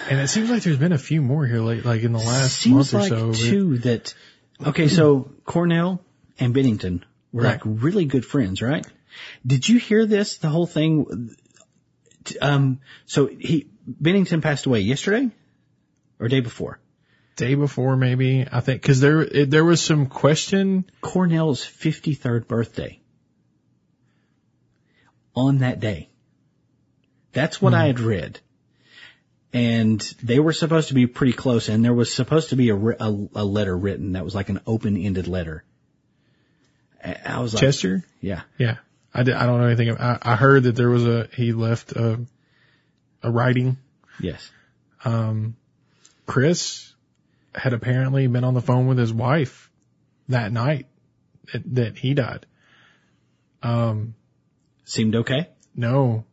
And 0.09 0.19
it 0.19 0.27
seems 0.27 0.49
like 0.49 0.63
there's 0.63 0.77
been 0.77 0.91
a 0.91 0.97
few 0.97 1.21
more 1.21 1.45
here 1.45 1.61
late, 1.61 1.85
like 1.85 2.01
in 2.01 2.11
the 2.11 2.19
last 2.19 2.65
month 2.67 2.93
or 2.93 2.99
like 2.99 3.09
so. 3.09 3.27
but- 3.27 3.37
too 3.37 3.77
that 3.79 4.13
okay, 4.65 4.87
so 4.87 5.31
Cornell 5.45 6.01
and 6.39 6.53
Bennington 6.53 7.05
were 7.31 7.43
Right. 7.43 7.51
like 7.53 7.61
really 7.63 8.05
good 8.05 8.25
friends, 8.25 8.61
right? 8.61 8.85
Did 9.45 9.67
you 9.69 9.77
hear 9.79 10.05
this? 10.05 10.37
The 10.37 10.49
whole 10.49 10.65
thing. 10.67 11.35
Um. 12.41 12.79
So 13.05 13.27
he 13.27 13.67
Bennington 13.87 14.41
passed 14.41 14.65
away 14.65 14.81
yesterday 14.81 15.29
or 16.19 16.27
day 16.27 16.39
before. 16.41 16.79
day 17.37 17.55
before 17.55 17.95
maybe 17.95 18.45
I 18.51 18.59
think 18.59 18.81
because 18.81 18.99
there 18.99 19.21
it, 19.21 19.49
there 19.49 19.63
was 19.65 19.81
some 19.81 20.07
question. 20.07 20.85
Cornell's 21.01 21.63
fifty 21.63 22.13
third 22.15 22.47
birthday. 22.47 22.99
On 25.35 25.59
that 25.59 25.79
day. 25.79 26.09
That's 27.31 27.61
what 27.61 27.73
I 27.73 27.85
had 27.87 27.99
read. 28.01 28.39
And 29.53 29.99
they 30.23 30.39
were 30.39 30.53
supposed 30.53 30.89
to 30.89 30.93
be 30.93 31.07
pretty 31.07 31.33
close 31.33 31.67
and 31.67 31.83
there 31.83 31.93
was 31.93 32.13
supposed 32.13 32.49
to 32.49 32.55
be 32.55 32.69
a, 32.69 32.75
a, 32.75 33.27
a 33.35 33.43
letter 33.43 33.77
written 33.77 34.13
that 34.13 34.23
was 34.23 34.33
like 34.33 34.47
an 34.49 34.61
open 34.65 34.95
ended 34.97 35.27
letter. 35.27 35.63
I 37.03 37.17
I 37.25 37.39
was 37.39 37.53
like, 37.53 37.61
Chester, 37.61 38.03
yeah. 38.21 38.43
yeah, 38.57 38.77
I 39.13 39.23
did, 39.23 39.35
I 39.35 39.45
don't 39.45 39.59
know 39.59 39.67
anything. 39.67 39.97
I, 39.97 40.19
I 40.21 40.35
heard 40.35 40.63
that 40.63 40.75
there 40.75 40.89
was 40.89 41.05
a 41.05 41.27
he 41.35 41.51
left 41.51 41.91
a 41.91 42.21
a 43.23 43.31
writing. 43.31 43.77
Yes. 44.21 44.49
Um, 45.03 45.57
Chris 46.25 46.93
had 47.53 47.73
apparently 47.73 48.27
been 48.27 48.43
on 48.43 48.53
the 48.53 48.61
phone 48.61 48.87
with 48.87 48.97
his 48.97 49.11
wife 49.11 49.69
that 50.29 50.51
night 50.53 50.85
that, 51.51 51.75
that 51.75 51.97
he 51.97 52.13
died. 52.13 52.45
Um, 53.63 54.15
Seemed 54.85 55.15
okay? 55.15 55.49
no, 55.75 56.23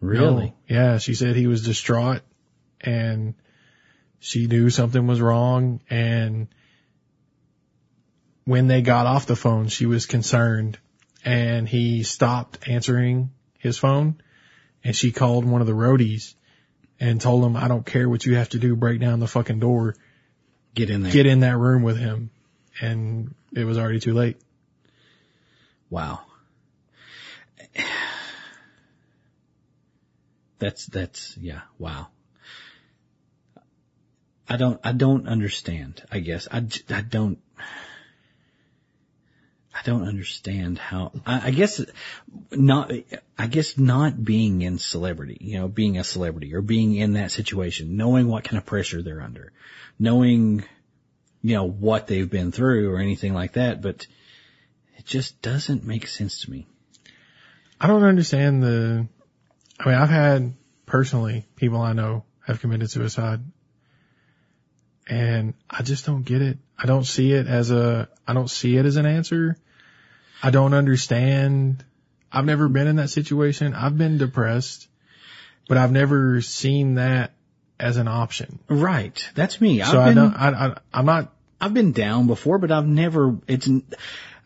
Really? 0.00 0.46
no. 0.46 0.54
yeah, 0.68 0.98
she 0.98 1.14
said 1.14 1.34
he 1.34 1.46
was 1.46 1.64
distraught 1.64 2.22
and 2.84 3.34
she 4.20 4.46
knew 4.46 4.70
something 4.70 5.06
was 5.06 5.20
wrong 5.20 5.80
and 5.90 6.48
when 8.44 8.66
they 8.66 8.82
got 8.82 9.06
off 9.06 9.26
the 9.26 9.36
phone, 9.36 9.68
she 9.68 9.86
was 9.86 10.06
concerned 10.06 10.78
and 11.24 11.68
he 11.68 12.02
stopped 12.02 12.68
answering 12.68 13.30
his 13.58 13.78
phone 13.78 14.20
and 14.82 14.94
she 14.94 15.12
called 15.12 15.44
one 15.44 15.60
of 15.62 15.66
the 15.66 15.72
roadies 15.72 16.34
and 17.00 17.20
told 17.20 17.44
him, 17.44 17.56
I 17.56 17.68
don't 17.68 17.84
care 17.86 18.08
what 18.08 18.24
you 18.24 18.36
have 18.36 18.50
to 18.50 18.58
do, 18.58 18.76
break 18.76 19.00
down 19.00 19.20
the 19.20 19.26
fucking 19.26 19.58
door, 19.60 19.96
Get 20.74 20.90
in 20.90 21.02
there. 21.02 21.12
get 21.12 21.26
in 21.26 21.40
that 21.40 21.56
room 21.56 21.82
with 21.82 21.96
him. 21.96 22.30
And 22.80 23.34
it 23.54 23.64
was 23.64 23.78
already 23.78 24.00
too 24.00 24.14
late. 24.14 24.36
Wow. 25.90 26.20
That's, 30.60 30.86
that's, 30.86 31.36
yeah, 31.36 31.60
wow. 31.78 32.06
I 34.48 34.56
don't, 34.56 34.80
I 34.84 34.92
don't 34.92 35.26
understand, 35.26 36.02
I 36.10 36.18
guess. 36.20 36.48
I, 36.50 36.66
I 36.90 37.00
don't, 37.00 37.38
I 39.74 39.82
don't 39.84 40.06
understand 40.06 40.78
how, 40.78 41.12
I, 41.26 41.48
I 41.48 41.50
guess 41.50 41.84
not, 42.52 42.92
I 43.38 43.46
guess 43.46 43.78
not 43.78 44.22
being 44.22 44.62
in 44.62 44.78
celebrity, 44.78 45.38
you 45.40 45.58
know, 45.58 45.68
being 45.68 45.98
a 45.98 46.04
celebrity 46.04 46.54
or 46.54 46.60
being 46.60 46.94
in 46.94 47.14
that 47.14 47.32
situation, 47.32 47.96
knowing 47.96 48.28
what 48.28 48.44
kind 48.44 48.58
of 48.58 48.66
pressure 48.66 49.02
they're 49.02 49.22
under, 49.22 49.52
knowing, 49.98 50.64
you 51.42 51.54
know, 51.54 51.64
what 51.64 52.06
they've 52.06 52.30
been 52.30 52.52
through 52.52 52.92
or 52.92 52.98
anything 52.98 53.34
like 53.34 53.54
that, 53.54 53.80
but 53.80 54.06
it 54.98 55.06
just 55.06 55.40
doesn't 55.42 55.84
make 55.84 56.06
sense 56.06 56.42
to 56.42 56.50
me. 56.50 56.66
I 57.80 57.86
don't 57.86 58.04
understand 58.04 58.62
the, 58.62 59.08
I 59.80 59.88
mean, 59.88 59.98
I've 59.98 60.10
had 60.10 60.54
personally 60.86 61.46
people 61.56 61.80
I 61.80 61.94
know 61.94 62.24
have 62.46 62.60
committed 62.60 62.90
suicide 62.90 63.40
and 65.06 65.54
I 65.68 65.82
just 65.82 66.06
don't 66.06 66.22
get 66.22 66.42
it. 66.42 66.58
I 66.78 66.86
don't 66.86 67.04
see 67.04 67.32
it 67.32 67.46
as 67.46 67.70
a, 67.70 68.08
I 68.26 68.34
don't 68.34 68.50
see 68.50 68.76
it 68.76 68.86
as 68.86 68.96
an 68.96 69.06
answer. 69.06 69.56
I 70.42 70.50
don't 70.50 70.74
understand. 70.74 71.84
I've 72.32 72.44
never 72.44 72.68
been 72.68 72.86
in 72.86 72.96
that 72.96 73.10
situation. 73.10 73.74
I've 73.74 73.96
been 73.96 74.18
depressed, 74.18 74.88
but 75.68 75.78
I've 75.78 75.92
never 75.92 76.40
seen 76.40 76.94
that 76.94 77.32
as 77.78 77.96
an 77.96 78.08
option. 78.08 78.58
Right. 78.68 79.28
That's 79.34 79.60
me. 79.60 79.80
So 79.80 79.84
I've 79.84 79.94
I 79.94 80.04
been, 80.06 80.16
don't, 80.16 80.34
I, 80.34 80.48
I, 80.48 80.76
I'm 80.92 81.06
not, 81.06 81.32
I've 81.60 81.74
been 81.74 81.92
down 81.92 82.26
before, 82.26 82.58
but 82.58 82.70
I've 82.70 82.86
never, 82.86 83.36
it's, 83.46 83.68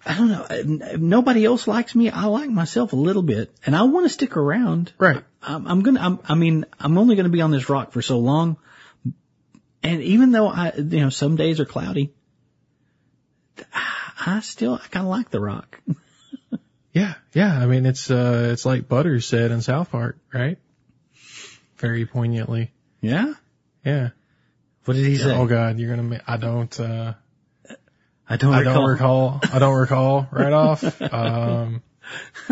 I 0.06 0.14
don't 0.14 0.28
know. 0.28 0.96
Nobody 0.96 1.44
else 1.44 1.66
likes 1.66 1.94
me. 1.94 2.10
I 2.10 2.26
like 2.26 2.50
myself 2.50 2.92
a 2.92 2.96
little 2.96 3.22
bit 3.22 3.52
and 3.66 3.74
I 3.74 3.82
want 3.82 4.06
to 4.06 4.10
stick 4.10 4.36
around. 4.36 4.92
right. 4.98 5.22
I'm, 5.40 5.66
I'm 5.68 5.82
gonna, 5.82 6.00
I'm, 6.00 6.18
I 6.28 6.34
mean, 6.34 6.64
I'm 6.80 6.98
only 6.98 7.14
gonna 7.14 7.28
be 7.28 7.42
on 7.42 7.52
this 7.52 7.68
rock 7.68 7.92
for 7.92 8.02
so 8.02 8.18
long. 8.18 8.56
And 9.82 10.02
even 10.02 10.32
though 10.32 10.48
I, 10.48 10.72
you 10.76 11.00
know, 11.00 11.10
some 11.10 11.36
days 11.36 11.60
are 11.60 11.64
cloudy, 11.64 12.12
I 14.26 14.40
still, 14.40 14.74
I 14.74 14.86
kind 14.88 15.06
of 15.06 15.10
like 15.10 15.30
the 15.30 15.40
rock. 15.40 15.80
Yeah. 16.90 17.14
Yeah. 17.32 17.56
I 17.56 17.66
mean, 17.66 17.86
it's, 17.86 18.10
uh, 18.10 18.48
it's 18.52 18.64
like 18.64 18.88
Butters 18.88 19.26
said 19.26 19.52
in 19.52 19.60
South 19.60 19.90
Park, 19.92 20.18
right? 20.32 20.58
Very 21.76 22.06
poignantly. 22.06 22.72
Yeah. 23.00 23.34
Yeah. 23.84 24.08
What 24.84 24.94
did 24.94 25.06
he 25.06 25.16
say? 25.16 25.36
Oh 25.36 25.46
God, 25.46 25.78
you're 25.78 25.94
gonna. 25.94 26.20
I 26.26 26.38
don't. 26.38 26.80
uh 26.80 27.12
I 28.28 28.36
don't 28.36 28.54
I 28.54 28.62
don't 28.62 28.88
recall. 28.88 29.38
I 29.52 29.58
don't 29.58 29.74
recall 29.74 30.26
right 30.30 30.52
off. 30.52 30.82
Um, 31.00 31.82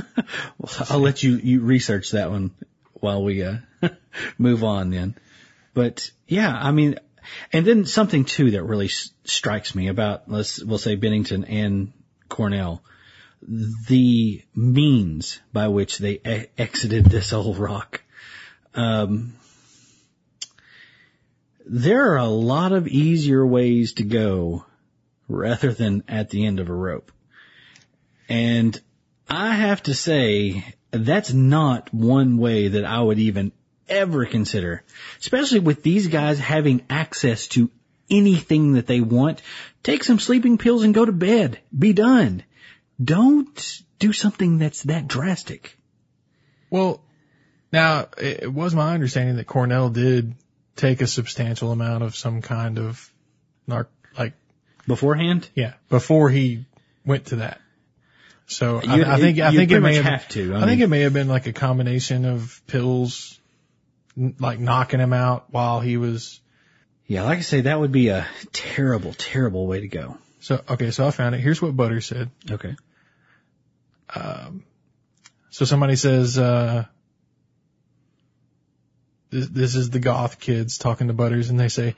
I'll 0.91 1.01
let 1.01 1.23
you, 1.23 1.37
you 1.37 1.61
research 1.61 2.13
that 2.13 2.31
one 2.31 2.53
while 2.95 3.25
we, 3.25 3.43
uh, 3.43 3.57
move 4.39 4.65
on 4.65 4.91
then. 4.91 5.17
But 5.75 6.11
yeah, 6.29 6.55
I 6.55 6.73
mean, 6.73 6.99
and 7.53 7.67
then 7.67 7.85
something 7.85 8.25
too 8.25 8.53
that 8.53 8.63
really 8.63 8.87
s- 8.87 9.11
strikes 9.25 9.75
me 9.75 9.89
about, 9.89 10.31
let's, 10.31 10.63
we'll 10.63 10.79
say 10.79 10.95
Bennington 10.95 11.45
and 11.45 11.93
Cornell, 12.29 12.83
the 13.43 14.43
means 14.55 15.41
by 15.53 15.69
which 15.69 15.99
they 15.99 16.21
e- 16.27 16.47
exited 16.59 17.07
this 17.07 17.33
old 17.33 17.59
rock. 17.59 18.03
Um, 18.75 19.35
there 21.65 22.13
are 22.13 22.19
a 22.19 22.27
lot 22.27 22.73
of 22.73 22.87
easier 22.87 23.45
ways 23.45 23.95
to 23.95 24.05
go 24.05 24.65
rather 25.29 25.73
than 25.73 26.05
at 26.09 26.31
the 26.31 26.47
end 26.47 26.61
of 26.61 26.69
a 26.69 26.75
rope. 26.75 27.11
And 28.29 28.81
I 29.29 29.55
have 29.55 29.83
to 29.85 29.95
say, 29.95 30.65
that's 30.91 31.33
not 31.33 31.93
one 31.93 32.39
way 32.39 32.69
that 32.69 32.85
I 32.85 33.01
would 33.01 33.19
even 33.19 33.53
ever 33.89 34.27
consider, 34.27 34.83
especially 35.21 35.61
with 35.61 35.83
these 35.83 36.09
guys 36.09 36.39
having 36.39 36.85
access 36.91 37.49
to 37.49 37.71
anything 38.11 38.73
that 38.73 38.87
they 38.87 39.01
want. 39.01 39.43
Take 39.83 40.05
some 40.05 40.19
sleeping 40.19 40.59
pills 40.59 40.83
and 40.83 40.95
go 40.95 41.05
to 41.05 41.13
bed. 41.13 41.61
Be 41.77 41.93
done. 41.93 42.45
Don't 43.03 43.83
do 43.99 44.13
something 44.13 44.59
that's 44.59 44.83
that 44.85 45.07
drastic. 45.07 45.77
well, 46.71 47.01
now 47.73 48.07
it, 48.17 48.53
was 48.53 48.75
my 48.75 48.95
understanding 48.95 49.37
that 49.37 49.47
Cornell 49.47 49.91
did 49.91 50.35
take 50.77 51.01
a 51.01 51.07
substantial 51.07 51.73
amount 51.73 52.05
of 52.05 52.17
some 52.17 52.41
kind 52.41 52.79
of 52.79 53.13
narc, 53.69 53.89
like 54.17 54.35
Beforehand, 54.87 55.49
yeah, 55.55 55.75
before 55.89 56.31
he 56.31 56.65
went 57.05 57.27
to 57.27 57.37
that. 57.37 57.61
So 58.47 58.81
I, 58.87 59.15
I 59.15 59.19
think 59.19 59.41
I 59.41 59.51
think 59.51 59.73
it 59.73 59.81
may 59.81 59.97
have, 59.97 60.05
have 60.05 60.29
to. 60.29 60.55
I 60.55 60.63
I, 60.63 60.67
think 60.67 60.81
it 60.81 60.87
may 60.87 61.01
have 61.01 61.13
been 61.13 61.27
like 61.27 61.49
a 61.49 61.53
combination 61.53 62.25
of 62.25 62.63
pills, 62.69 63.41
like 64.17 64.59
knocking 64.59 65.01
him 65.01 65.13
out 65.13 65.47
while 65.51 65.81
he 65.81 65.97
was 65.97 66.41
yeah, 67.07 67.23
like 67.23 67.39
I 67.39 67.43
say, 67.43 67.63
that 67.63 67.79
would 67.79 67.93
be 67.93 68.09
a 68.09 68.27
terrible, 68.53 69.13
terrible 69.13 69.67
way 69.67 69.81
to 69.81 69.89
go. 69.89 70.19
So, 70.41 70.61
okay, 70.69 70.91
so 70.91 71.07
I 71.07 71.11
found 71.13 71.35
it. 71.35 71.41
Here's 71.41 71.63
what 71.63 71.77
Butter 71.77 72.01
said. 72.01 72.31
Okay. 72.51 72.75
Um, 74.15 74.65
so 75.51 75.65
somebody 75.65 75.97
says, 75.97 76.37
uh, 76.37 76.85
this, 79.31 79.49
this 79.49 79.75
is 79.77 79.91
the 79.91 80.01
goth 80.01 80.41
kids 80.41 80.79
talking 80.79 81.07
to 81.07 81.13
Butters 81.13 81.49
and 81.49 81.59
they 81.59 81.69
say, 81.69 81.95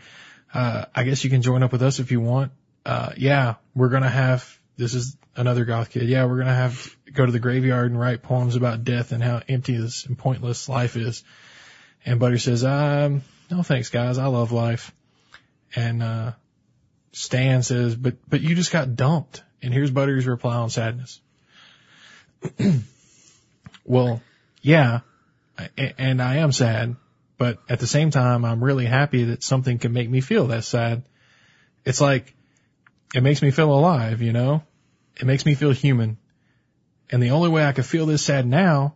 uh, 0.53 0.85
I 0.95 1.05
guess 1.05 1.25
you 1.25 1.31
can 1.31 1.43
join 1.43 1.63
up 1.63 1.73
with 1.73 1.83
us 1.83 2.01
if 2.01 2.11
you 2.11 2.21
want. 2.21 2.53
Uh, 2.85 3.13
yeah, 3.17 3.55
we're 3.75 3.91
going 3.91 4.03
to 4.03 4.09
have, 4.09 4.59
this 4.77 4.95
is 4.95 5.17
another 5.37 5.65
goth 5.65 5.91
kid. 5.91 6.05
Yeah, 6.05 6.27
we're 6.27 6.37
going 6.37 6.47
to 6.49 6.55
have, 6.55 6.95
go 7.13 7.25
to 7.25 7.33
the 7.33 7.39
graveyard 7.39 7.91
and 7.91 7.99
write 7.99 8.23
poems 8.23 8.57
about 8.57 8.85
death 8.85 9.13
and 9.13 9.23
how 9.23 9.43
empty 9.49 9.77
this 9.77 10.05
and 10.05 10.19
pointless 10.19 10.69
life 10.69 10.97
is. 10.97 11.25
And 12.05 12.21
Butter 12.21 12.39
says, 12.39 12.65
um, 12.65 13.23
no 13.51 13.63
thanks 13.63 13.91
guys. 13.91 14.19
I 14.19 14.27
love 14.27 14.53
life. 14.53 14.95
And, 15.75 16.03
uh, 16.03 16.33
Stan 17.13 17.63
says, 17.63 17.97
but, 17.97 18.17
but 18.29 18.41
you 18.41 18.55
just 18.55 18.73
got 18.73 18.95
dumped. 18.95 19.43
And 19.63 19.75
here's 19.75 19.91
Butter's 19.91 20.27
reply 20.27 20.57
on 20.57 20.71
sadness. 20.71 21.21
well, 23.85 24.23
yeah, 24.63 25.01
and 25.77 26.23
I 26.23 26.37
am 26.37 26.53
sad, 26.53 26.97
but 27.37 27.59
at 27.69 27.81
the 27.81 27.87
same 27.87 28.11
time, 28.11 28.45
I'm 28.45 28.63
really 28.63 28.87
happy 28.87 29.25
that 29.25 29.43
something 29.43 29.79
can 29.79 29.93
make 29.93 30.09
me 30.09 30.21
feel 30.21 30.49
that 30.49 30.65
sad. 30.65 31.03
It's 31.85 32.01
like, 32.01 32.35
it 33.15 33.23
makes 33.23 33.43
me 33.43 33.51
feel 33.51 33.73
alive, 33.73 34.23
you 34.23 34.33
know? 34.33 34.63
It 35.17 35.27
makes 35.27 35.45
me 35.47 35.55
feel 35.55 35.73
human. 35.73 36.19
And 37.11 37.23
the 37.23 37.31
only 37.31 37.49
way 37.49 37.65
I 37.65 37.73
could 37.73 37.87
feel 37.87 38.07
this 38.07 38.25
sad 38.25 38.47
now 38.47 38.95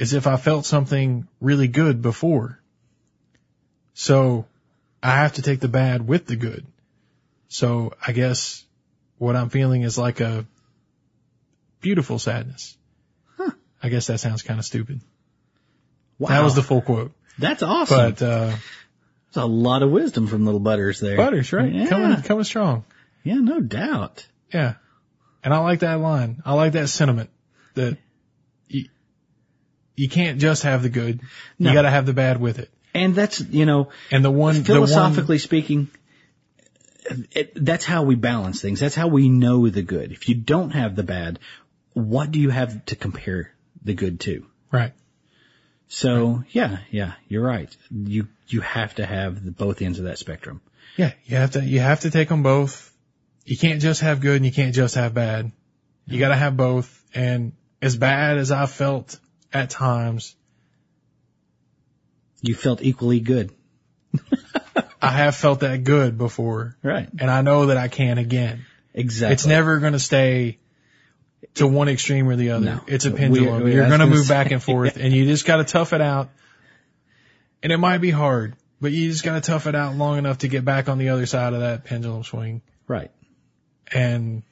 is 0.00 0.14
if 0.14 0.26
I 0.26 0.36
felt 0.36 0.64
something 0.64 1.28
really 1.40 1.68
good 1.68 2.02
before. 2.02 2.58
So 3.92 4.46
I 5.02 5.16
have 5.16 5.34
to 5.34 5.42
take 5.42 5.60
the 5.60 5.68
bad 5.68 6.08
with 6.08 6.26
the 6.26 6.36
good. 6.36 6.66
So 7.48 7.92
I 8.04 8.12
guess 8.12 8.64
what 9.18 9.36
I'm 9.36 9.50
feeling 9.50 9.82
is 9.82 9.98
like 9.98 10.20
a 10.20 10.46
beautiful 11.80 12.18
sadness. 12.18 12.76
I 13.82 13.88
guess 13.88 14.08
that 14.08 14.20
sounds 14.20 14.42
kind 14.42 14.58
of 14.58 14.66
stupid. 14.66 15.00
Wow. 16.18 16.28
That 16.28 16.44
was 16.44 16.54
the 16.54 16.62
full 16.62 16.82
quote. 16.82 17.12
That's 17.38 17.62
awesome. 17.62 17.96
But, 17.96 18.22
uh, 18.22 18.46
There's 19.32 19.36
a 19.36 19.46
lot 19.46 19.82
of 19.82 19.90
wisdom 19.90 20.26
from 20.26 20.44
little 20.44 20.60
Butters 20.60 21.00
there. 21.00 21.16
Butters, 21.16 21.52
right? 21.52 21.72
Yeah. 21.72 21.86
Coming, 21.86 22.22
coming 22.22 22.44
strong. 22.44 22.84
Yeah, 23.22 23.36
no 23.36 23.60
doubt. 23.60 24.26
Yeah. 24.52 24.74
And 25.42 25.54
I 25.54 25.58
like 25.58 25.80
that 25.80 25.98
line. 26.00 26.42
I 26.44 26.52
like 26.54 26.72
that 26.72 26.88
sentiment 26.88 27.30
that 27.74 27.96
you, 28.68 28.88
you 30.00 30.08
can't 30.08 30.40
just 30.40 30.62
have 30.62 30.82
the 30.82 30.88
good. 30.88 31.20
No. 31.58 31.68
You 31.68 31.74
gotta 31.74 31.90
have 31.90 32.06
the 32.06 32.14
bad 32.14 32.40
with 32.40 32.58
it. 32.58 32.70
And 32.94 33.14
that's, 33.14 33.38
you 33.38 33.66
know, 33.66 33.90
And 34.10 34.24
the 34.24 34.30
one, 34.30 34.56
the 34.56 34.64
philosophically 34.64 35.36
speaking, 35.38 35.90
it, 37.32 37.52
that's 37.54 37.84
how 37.84 38.04
we 38.04 38.14
balance 38.14 38.62
things. 38.62 38.80
That's 38.80 38.94
how 38.94 39.08
we 39.08 39.28
know 39.28 39.68
the 39.68 39.82
good. 39.82 40.10
If 40.10 40.30
you 40.30 40.36
don't 40.36 40.70
have 40.70 40.96
the 40.96 41.02
bad, 41.02 41.38
what 41.92 42.30
do 42.30 42.40
you 42.40 42.48
have 42.48 42.86
to 42.86 42.96
compare 42.96 43.52
the 43.84 43.94
good 43.94 44.20
to? 44.20 44.46
right. 44.72 44.92
So 45.88 46.44
yeah, 46.50 46.78
yeah, 46.90 47.14
you're 47.28 47.44
right. 47.44 47.76
You, 47.90 48.28
you 48.46 48.60
have 48.60 48.94
to 48.94 49.04
have 49.04 49.44
the, 49.44 49.50
both 49.50 49.82
ends 49.82 49.98
of 49.98 50.04
that 50.04 50.18
spectrum. 50.18 50.62
Yeah. 50.96 51.12
You 51.26 51.36
have 51.36 51.50
to, 51.52 51.64
you 51.64 51.80
have 51.80 52.00
to 52.00 52.10
take 52.10 52.28
them 52.28 52.42
both. 52.42 52.90
You 53.44 53.58
can't 53.58 53.82
just 53.82 54.00
have 54.00 54.20
good 54.20 54.36
and 54.36 54.46
you 54.46 54.52
can't 54.52 54.74
just 54.74 54.94
have 54.94 55.12
bad. 55.12 55.52
You 56.06 56.18
gotta 56.20 56.36
have 56.36 56.56
both. 56.56 56.88
And 57.12 57.52
as 57.82 57.96
bad 57.96 58.38
as 58.38 58.50
I 58.50 58.66
felt 58.66 59.18
at 59.52 59.70
times, 59.70 60.34
You 62.42 62.54
felt 62.54 62.82
equally 62.82 63.20
good. 63.20 63.52
I 65.02 65.10
have 65.10 65.34
felt 65.36 65.60
that 65.60 65.84
good 65.84 66.18
before 66.18 66.76
Right. 66.82 67.08
and 67.18 67.30
I 67.30 67.42
know 67.42 67.66
that 67.66 67.76
I 67.76 67.88
can 67.88 68.18
again. 68.18 68.64
Exactly. 68.94 69.32
It's 69.34 69.46
never 69.46 69.78
going 69.78 69.92
to 69.94 69.98
stay 69.98 70.58
to 71.54 71.66
one 71.66 71.88
extreme 71.88 72.28
or 72.28 72.36
the 72.36 72.50
other. 72.50 72.64
No. 72.64 72.80
It's 72.86 73.04
a 73.06 73.10
pendulum. 73.10 73.62
we- 73.64 73.74
You're 73.74 73.88
going 73.88 74.00
to 74.00 74.06
move 74.06 74.26
say- 74.26 74.34
back 74.34 74.50
and 74.50 74.62
forth 74.70 74.96
and 74.96 75.12
you 75.12 75.26
just 75.26 75.46
got 75.46 75.56
to 75.56 75.64
tough 75.64 75.92
it 75.92 76.00
out. 76.00 76.30
And 77.62 77.72
it 77.72 77.76
might 77.78 77.98
be 77.98 78.10
hard, 78.10 78.56
but 78.80 78.90
you 78.92 79.10
just 79.10 79.22
got 79.24 79.34
to 79.34 79.40
tough 79.42 79.66
it 79.66 79.74
out 79.74 79.94
long 79.96 80.16
enough 80.18 80.38
to 80.38 80.48
get 80.48 80.64
back 80.64 80.88
on 80.88 80.96
the 80.98 81.10
other 81.10 81.26
side 81.26 81.52
of 81.52 81.60
that 81.60 81.84
pendulum 81.84 82.24
swing. 82.24 82.62
right. 82.86 83.10
And, 83.92 84.42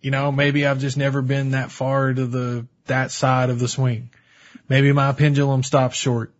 you 0.00 0.10
know, 0.10 0.30
maybe 0.30 0.66
I've 0.66 0.80
just 0.80 0.96
never 0.96 1.22
been 1.22 1.52
that 1.52 1.70
far 1.70 2.12
to 2.12 2.26
the, 2.26 2.66
that 2.86 3.10
side 3.10 3.50
of 3.50 3.58
the 3.58 3.68
swing. 3.68 4.10
Maybe 4.68 4.92
my 4.92 5.12
pendulum 5.12 5.62
stops 5.62 5.96
short. 5.96 6.32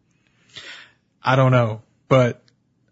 I 1.22 1.36
don't 1.36 1.52
know, 1.52 1.82
but 2.08 2.42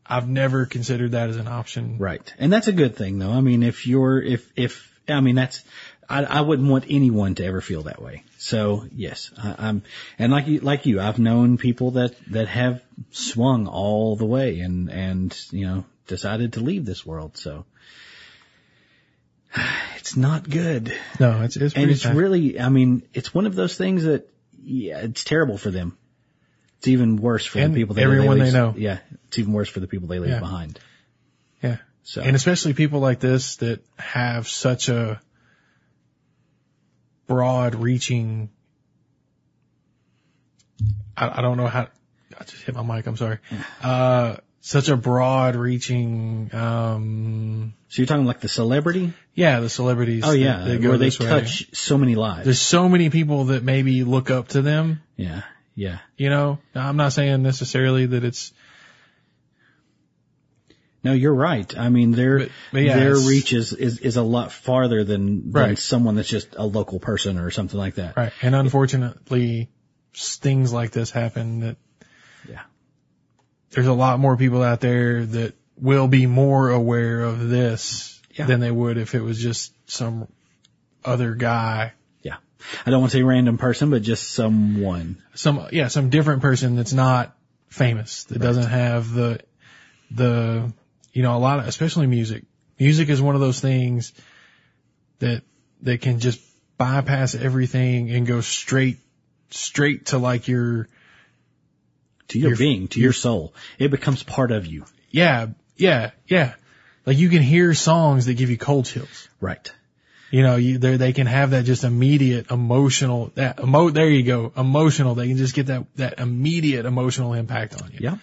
I've 0.07 0.29
never 0.29 0.67
considered 0.67 1.13
that 1.13 1.31
as 1.31 1.37
an 1.37 1.49
option. 1.49 1.99
Right. 1.99 2.35
And 2.39 2.53
that's 2.53 2.69
a 2.69 2.73
good 2.73 2.97
thing 2.97 3.19
though. 3.19 3.31
I 3.31 3.41
mean, 3.41 3.63
if 3.63 3.87
you're, 3.87 4.21
if, 4.21 4.51
if, 4.57 4.93
I 5.09 5.21
mean, 5.21 5.35
that's, 5.35 5.63
I, 6.09 6.25
I 6.25 6.41
wouldn't 6.43 6.69
want 6.69 6.85
anyone 6.89 7.35
to 7.37 7.45
ever 7.45 7.61
feel 7.61 7.85
that 7.85 8.03
way. 8.03 8.25
So 8.39 8.87
yes, 8.95 9.31
I, 9.39 9.55
I'm, 9.59 9.83
and 10.19 10.33
like 10.33 10.47
you, 10.47 10.61
like 10.61 10.87
you, 10.87 11.01
I've 11.01 11.19
known 11.19 11.57
people 11.57 11.93
that, 11.93 12.15
that 12.31 12.49
have 12.49 12.83
swung 13.11 13.67
all 13.67 14.17
the 14.17 14.27
way 14.27 14.61
and, 14.61 14.91
and, 14.91 15.39
you 15.51 15.67
know, 15.67 15.85
decided 16.07 16.55
to 16.55 16.61
leave 16.61 16.85
this 16.85 17.07
world. 17.07 17.37
So 17.37 17.65
it's 19.97 20.17
not 20.17 20.49
good. 20.49 20.93
No, 21.21 21.43
it's 21.43 21.57
it's 21.57 21.75
And 21.75 21.91
it's 21.91 22.05
really, 22.07 22.59
I 22.61 22.69
mean, 22.69 23.03
it's 23.13 23.33
one 23.35 23.47
of 23.47 23.55
those 23.55 23.77
things 23.77 24.05
that, 24.05 24.29
yeah, 24.63 25.01
it's 25.01 25.25
terrible 25.25 25.59
for 25.59 25.71
them. 25.71 25.97
It's 26.79 26.89
even 26.89 27.17
worse 27.17 27.47
for 27.47 27.59
And 27.61 27.73
the 27.75 27.79
people 27.81 27.95
that 27.95 28.03
everyone 28.03 28.39
they 28.39 28.45
leave- 28.47 28.53
know. 28.55 28.75
Yeah. 28.77 28.99
It's 29.29 29.39
even 29.39 29.53
worse 29.53 29.69
for 29.69 29.81
the 29.81 29.87
people 29.87 30.09
they 30.09 30.19
leave 30.19 30.31
Yeah. 30.31 30.41
behind. 30.41 30.79
yeah. 31.63 31.79
So, 32.03 32.21
And 32.21 32.37
especially 32.37 32.75
people 32.75 33.01
like 33.01 33.21
this 33.21 33.57
that 33.57 33.83
have 33.99 34.47
such 34.49 34.89
a 34.91 35.21
broad 37.27 37.75
reaching, 37.75 38.51
I, 41.17 41.39
I 41.39 41.43
don't 41.43 41.57
know 41.57 41.67
how, 41.67 41.89
I 42.39 42.45
just 42.45 42.63
hit 42.65 42.75
my 42.75 42.83
mic, 42.83 43.07
I'm 43.07 43.17
sorry. 43.17 43.39
Uh, 43.83 44.37
such 44.67 44.89
a 44.89 44.97
broad 44.97 45.57
reaching, 45.57 46.49
um, 46.55 47.75
so 47.89 48.01
you're 48.01 48.07
talking 48.07 48.25
like 48.25 48.41
the 48.41 48.49
celebrity? 48.49 49.13
yeah, 49.35 49.61
the 49.61 49.69
celebrities. 49.69 50.23
Oh 50.25 50.33
yeah, 50.33 50.65
that 50.65 50.81
go 50.81 50.89
where 50.89 50.99
they 50.99 51.07
this 51.07 51.21
way. 51.21 51.29
touch 51.29 51.67
so 51.77 51.99
many 51.99 52.15
lives. 52.15 52.45
There's 52.45 52.63
so 52.63 52.89
many 52.89 53.11
people 53.11 53.45
that 53.47 53.63
maybe 53.63 54.05
look 54.05 54.31
up 54.31 54.49
to 54.49 54.63
them, 54.63 55.03
yeah, 55.17 55.43
yeah. 55.75 55.99
you 56.17 56.31
know, 56.31 56.61
I'm 56.75 56.97
not 56.97 57.13
saying 57.13 57.43
necessarily 57.43 58.07
that 58.07 58.25
it's, 58.25 58.53
No, 61.03 61.13
you're 61.13 61.35
right. 61.35 61.77
I 61.77 61.91
mean, 61.91 62.13
their 62.13 62.39
But- 62.39 62.51
but 62.73 62.83
yeah, 62.83 62.97
their 62.97 63.17
reach 63.17 63.53
is, 63.53 63.75
is 63.75 63.99
is 63.99 64.17
a 64.17 64.23
lot 64.23 64.51
farther 64.53 65.05
than 65.05 65.51
than 65.53 65.77
someone 65.77 66.15
that's 66.15 66.29
just 66.29 66.55
a 66.57 66.65
local 66.65 66.99
person 67.01 67.39
or 67.39 67.51
something 67.51 67.79
like 67.79 67.97
that. 67.97 68.17
right. 68.17 68.33
And 68.41 68.55
unfortunately, 68.55 69.69
s- 70.15 70.37
things 70.37 70.73
like 70.73 70.93
this 70.93 71.11
happen 71.11 71.61
that 71.61 71.77
there's 73.75 73.87
a 73.87 73.93
lot 73.93 74.19
more 74.21 74.37
people 74.37 74.63
out 74.63 74.81
there 74.81 75.25
that 75.25 75.55
will 75.77 76.09
be 76.09 76.27
more 76.27 76.71
aware 76.71 77.23
of 77.23 77.49
this 77.49 78.21
Yeah. 78.35 78.47
than 78.47 78.61
they 78.61 78.71
would 78.71 78.97
if 78.97 79.15
it 79.15 79.21
was 79.23 79.39
just 79.41 79.73
some 79.91 80.29
other 81.05 81.35
guy. 81.35 81.93
yeah. 82.23 82.37
I 82.87 82.91
don't 82.91 83.01
want 83.01 83.13
to 83.13 83.19
say 83.19 83.23
random 83.23 83.59
person, 83.59 83.91
but 83.91 84.03
just 84.03 84.31
someone. 84.31 85.23
Some, 85.35 85.69
yeah, 85.73 85.89
some 85.89 86.09
different 86.11 86.41
person 86.43 86.77
that's 86.77 86.93
not 86.93 87.37
famous, 87.69 88.25
that 88.25 88.39
doesn't 88.39 88.69
have 88.69 89.13
the, 89.13 89.41
the, 90.11 90.73
you 91.13 91.23
know, 91.23 91.37
a 91.37 91.39
lot 91.39 91.59
of, 91.59 91.67
especially 91.69 92.07
music. 92.07 92.45
Music 92.79 93.09
is 93.09 93.21
one 93.21 93.35
of 93.35 93.41
those 93.41 93.61
things 93.61 94.13
that, 95.19 95.43
that 95.83 96.01
can 96.01 96.21
just 96.21 96.41
bypass 96.79 97.35
everything 97.35 98.11
and 98.11 98.27
go 98.27 98.41
straight, 98.41 98.99
straight 99.51 100.07
to 100.07 100.19
like 100.19 100.49
your, 100.49 100.89
To 102.29 102.39
your 102.39 102.51
Your- 102.51 102.59
being, 102.59 102.89
to 102.89 103.01
your 103.01 103.13
soul, 103.13 103.55
it 103.79 103.91
becomes 103.91 104.23
part 104.23 104.51
of 104.51 104.67
you. 104.67 104.85
yeah, 105.11 105.49
yeah, 105.77 106.11
yeah. 106.27 106.55
Like 107.07 107.19
you 107.19 107.29
can 107.29 107.43
hear 107.43 107.75
songs 107.75 108.27
that 108.27 108.35
give 108.35 108.49
you 108.51 108.57
cold 108.57 108.87
chills. 108.87 109.29
Right. 109.41 109.71
You 110.31 110.43
know, 110.43 110.57
you, 110.57 110.79
they 110.79 110.97
they 110.97 111.13
can 111.13 111.27
have 111.27 111.51
that 111.51 111.65
just 111.65 111.85
immediate 111.85 112.51
emotional, 112.51 113.31
that 113.35 113.61
emo, 113.61 113.91
there 113.91 114.09
you 114.09 114.23
go, 114.23 114.53
emotional. 114.57 115.15
They 115.15 115.29
can 115.29 115.37
just 115.37 115.55
get 115.55 115.67
that, 115.67 115.85
that 115.97 116.19
immediate 116.19 116.87
emotional 116.87 117.35
impact 117.35 117.81
on 117.83 117.91
you. 117.93 117.99
Yeah. 118.01 118.17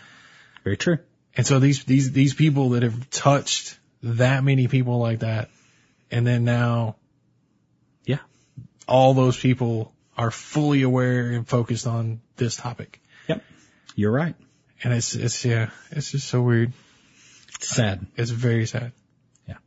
Very 0.64 0.78
true. 0.78 0.98
And 1.38 1.46
so 1.46 1.60
these, 1.60 1.84
these, 1.86 2.12
these 2.12 2.34
people 2.34 2.70
that 2.72 2.84
have 2.84 3.10
touched 3.10 3.78
that 4.04 4.44
many 4.44 4.68
people 4.68 4.98
like 5.00 5.20
that, 5.20 5.50
and 6.10 6.26
then 6.26 6.44
now 6.44 6.96
Yeah. 8.06 8.20
all 8.88 9.14
those 9.14 9.38
people 9.40 9.94
are 10.18 10.32
fully 10.32 10.82
aware 10.82 11.32
and 11.32 11.48
focused 11.48 11.86
on 11.88 12.22
this 12.36 12.56
topic. 12.56 13.01
You're 13.96 14.12
right. 14.12 14.36
And 14.84 14.94
it's, 14.94 15.16
it's, 15.16 15.46
yeah, 15.46 15.70
it's 15.92 16.12
just 16.12 16.28
so 16.28 16.42
weird. 16.42 16.74
It's 17.56 17.70
sad. 17.70 18.06
It's 18.16 18.32
very 18.32 18.66
sad. 18.66 18.92
Yeah. 19.48 19.58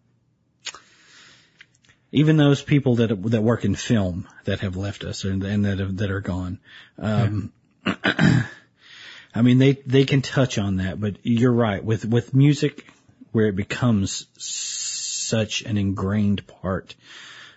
Even 2.11 2.37
those 2.37 2.63
people 2.63 2.97
that 2.97 3.23
that 3.31 3.43
work 3.43 3.65
in 3.65 3.75
film 3.77 4.27
that 4.45 4.61
have 4.61 4.77
left 4.77 5.05
us 5.05 5.25
and, 5.25 5.45
and 5.45 5.65
that 5.65 5.79
have, 5.79 5.97
that 5.99 6.11
are 6.11 6.21
gone. 6.21 6.59
Um, 6.99 7.53
I 7.87 9.43
mean, 9.43 9.59
they 9.59 9.75
they 9.87 10.05
can 10.05 10.23
touch 10.23 10.59
on 10.59 10.77
that, 10.77 11.01
but 11.01 11.17
you're 11.23 11.53
right 11.53 11.85
with 11.85 12.05
with 12.05 12.35
music 12.35 12.87
where 13.33 13.47
it 13.47 13.57
becomes 13.57 14.27
such 14.39 15.63
an 15.63 15.77
ingrained 15.77 16.47
part 16.47 16.95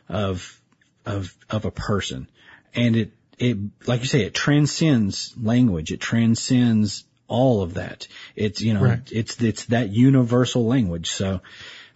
of 0.10 0.60
of 1.06 1.36
of 1.50 1.66
a 1.66 1.72
person, 1.72 2.30
and 2.74 2.96
it 2.96 3.12
it 3.38 3.58
like 3.86 4.02
you 4.02 4.08
say 4.08 4.22
it 4.24 4.34
transcends 4.34 5.34
language, 5.42 5.92
it 5.92 6.00
transcends 6.00 7.04
all 7.28 7.62
of 7.62 7.76
that. 7.76 8.08
It's 8.36 8.62
you 8.62 8.74
know 8.74 8.82
Right. 8.84 9.12
it's 9.12 9.42
it's 9.42 9.66
that 9.66 9.90
universal 9.90 10.66
language. 10.66 11.10
So. 11.12 11.42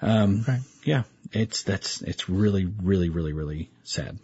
Um, 0.03 0.43
Right. 0.47 0.61
yeah, 0.83 1.03
it's 1.31 1.61
that's 1.61 2.01
it's 2.01 2.27
really 2.27 2.65
really 2.65 3.09
really 3.09 3.33
really 3.33 3.69
sad. 3.83 4.17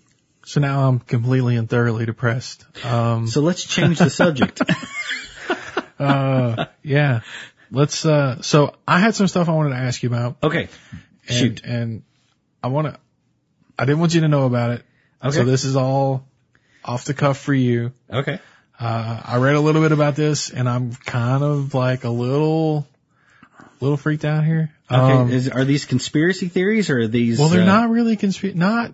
So 0.43 0.59
now 0.59 0.87
I'm 0.87 0.97
completely 0.99 1.55
and 1.55 1.69
thoroughly 1.69 2.05
depressed. 2.07 2.65
Um, 2.83 3.27
So 3.27 3.41
let's 3.41 3.63
change 3.63 3.99
the 3.99 4.09
subject. 4.09 4.59
uh, 5.99 6.65
yeah, 6.83 7.21
let's, 7.69 8.05
uh, 8.05 8.41
so 8.41 8.73
I 8.87 8.99
had 8.99 9.13
some 9.13 9.27
stuff 9.27 9.49
I 9.49 9.51
wanted 9.51 9.71
to 9.71 9.75
ask 9.75 10.01
you 10.03 10.09
about. 10.09 10.37
okay, 10.43 10.69
And, 11.27 11.37
shoot. 11.37 11.63
And 11.63 12.03
I 12.63 12.67
want 12.69 12.87
to, 12.87 12.99
I 13.77 13.85
didn't 13.85 13.99
want 13.99 14.13
you 14.15 14.21
to 14.21 14.27
know 14.27 14.45
about 14.45 14.71
it. 14.71 14.85
Okay. 15.23 15.35
So 15.35 15.43
this 15.43 15.63
is 15.65 15.75
all 15.75 16.25
off 16.87 17.05
the 17.05 17.13
cuff 17.13 17.37
for 17.37 17.53
you. 17.53 17.91
Okay. 18.11 18.39
Uh, 18.79 19.21
I 19.25 19.37
read 19.37 19.55
a 19.55 19.59
little 19.59 19.81
bit 19.81 19.91
about 19.91 20.15
this 20.15 20.49
and 20.51 20.69
I'm 20.69 20.93
kind 20.93 21.43
of 21.43 21.73
like 21.73 22.03
a 22.03 22.09
little, 22.09 22.87
little 23.81 23.97
freaked 23.97 24.23
out 24.23 24.43
here. 24.43 24.71
Okay. 24.89 25.13
Um, 25.13 25.31
Is, 25.31 25.49
are 25.49 25.65
these 25.65 25.85
conspiracy 25.85 26.47
theories 26.47 26.89
or 26.89 26.99
are 26.99 27.07
these? 27.07 27.39
well, 27.39 27.49
they're 27.49 27.63
uh, 27.63 27.65
not 27.65 27.89
really 27.89 28.15
conspiracy, 28.15 28.57
not, 28.57 28.93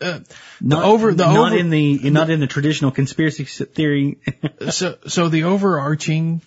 uh, 0.00 0.20
not 0.60 0.84
over- 0.84 1.14
the 1.14 1.26
not 1.26 1.52
over- 1.52 1.56
in 1.56 1.70
the 1.70 2.10
not 2.10 2.30
in 2.30 2.40
the 2.40 2.46
traditional 2.46 2.90
conspiracy 2.90 3.44
theory. 3.44 4.18
so, 4.70 4.98
so 5.06 5.28
the 5.28 5.44
overarching 5.44 6.42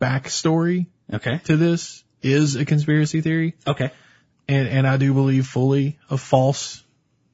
backstory 0.00 0.86
okay. 1.12 1.40
to 1.44 1.56
this 1.56 2.02
is 2.22 2.56
a 2.56 2.64
conspiracy 2.64 3.20
theory. 3.20 3.54
Okay. 3.66 3.90
and 4.48 4.66
and 4.66 4.86
I 4.86 4.96
do 4.96 5.12
believe 5.14 5.46
fully 5.46 5.98
a 6.08 6.16
false 6.16 6.82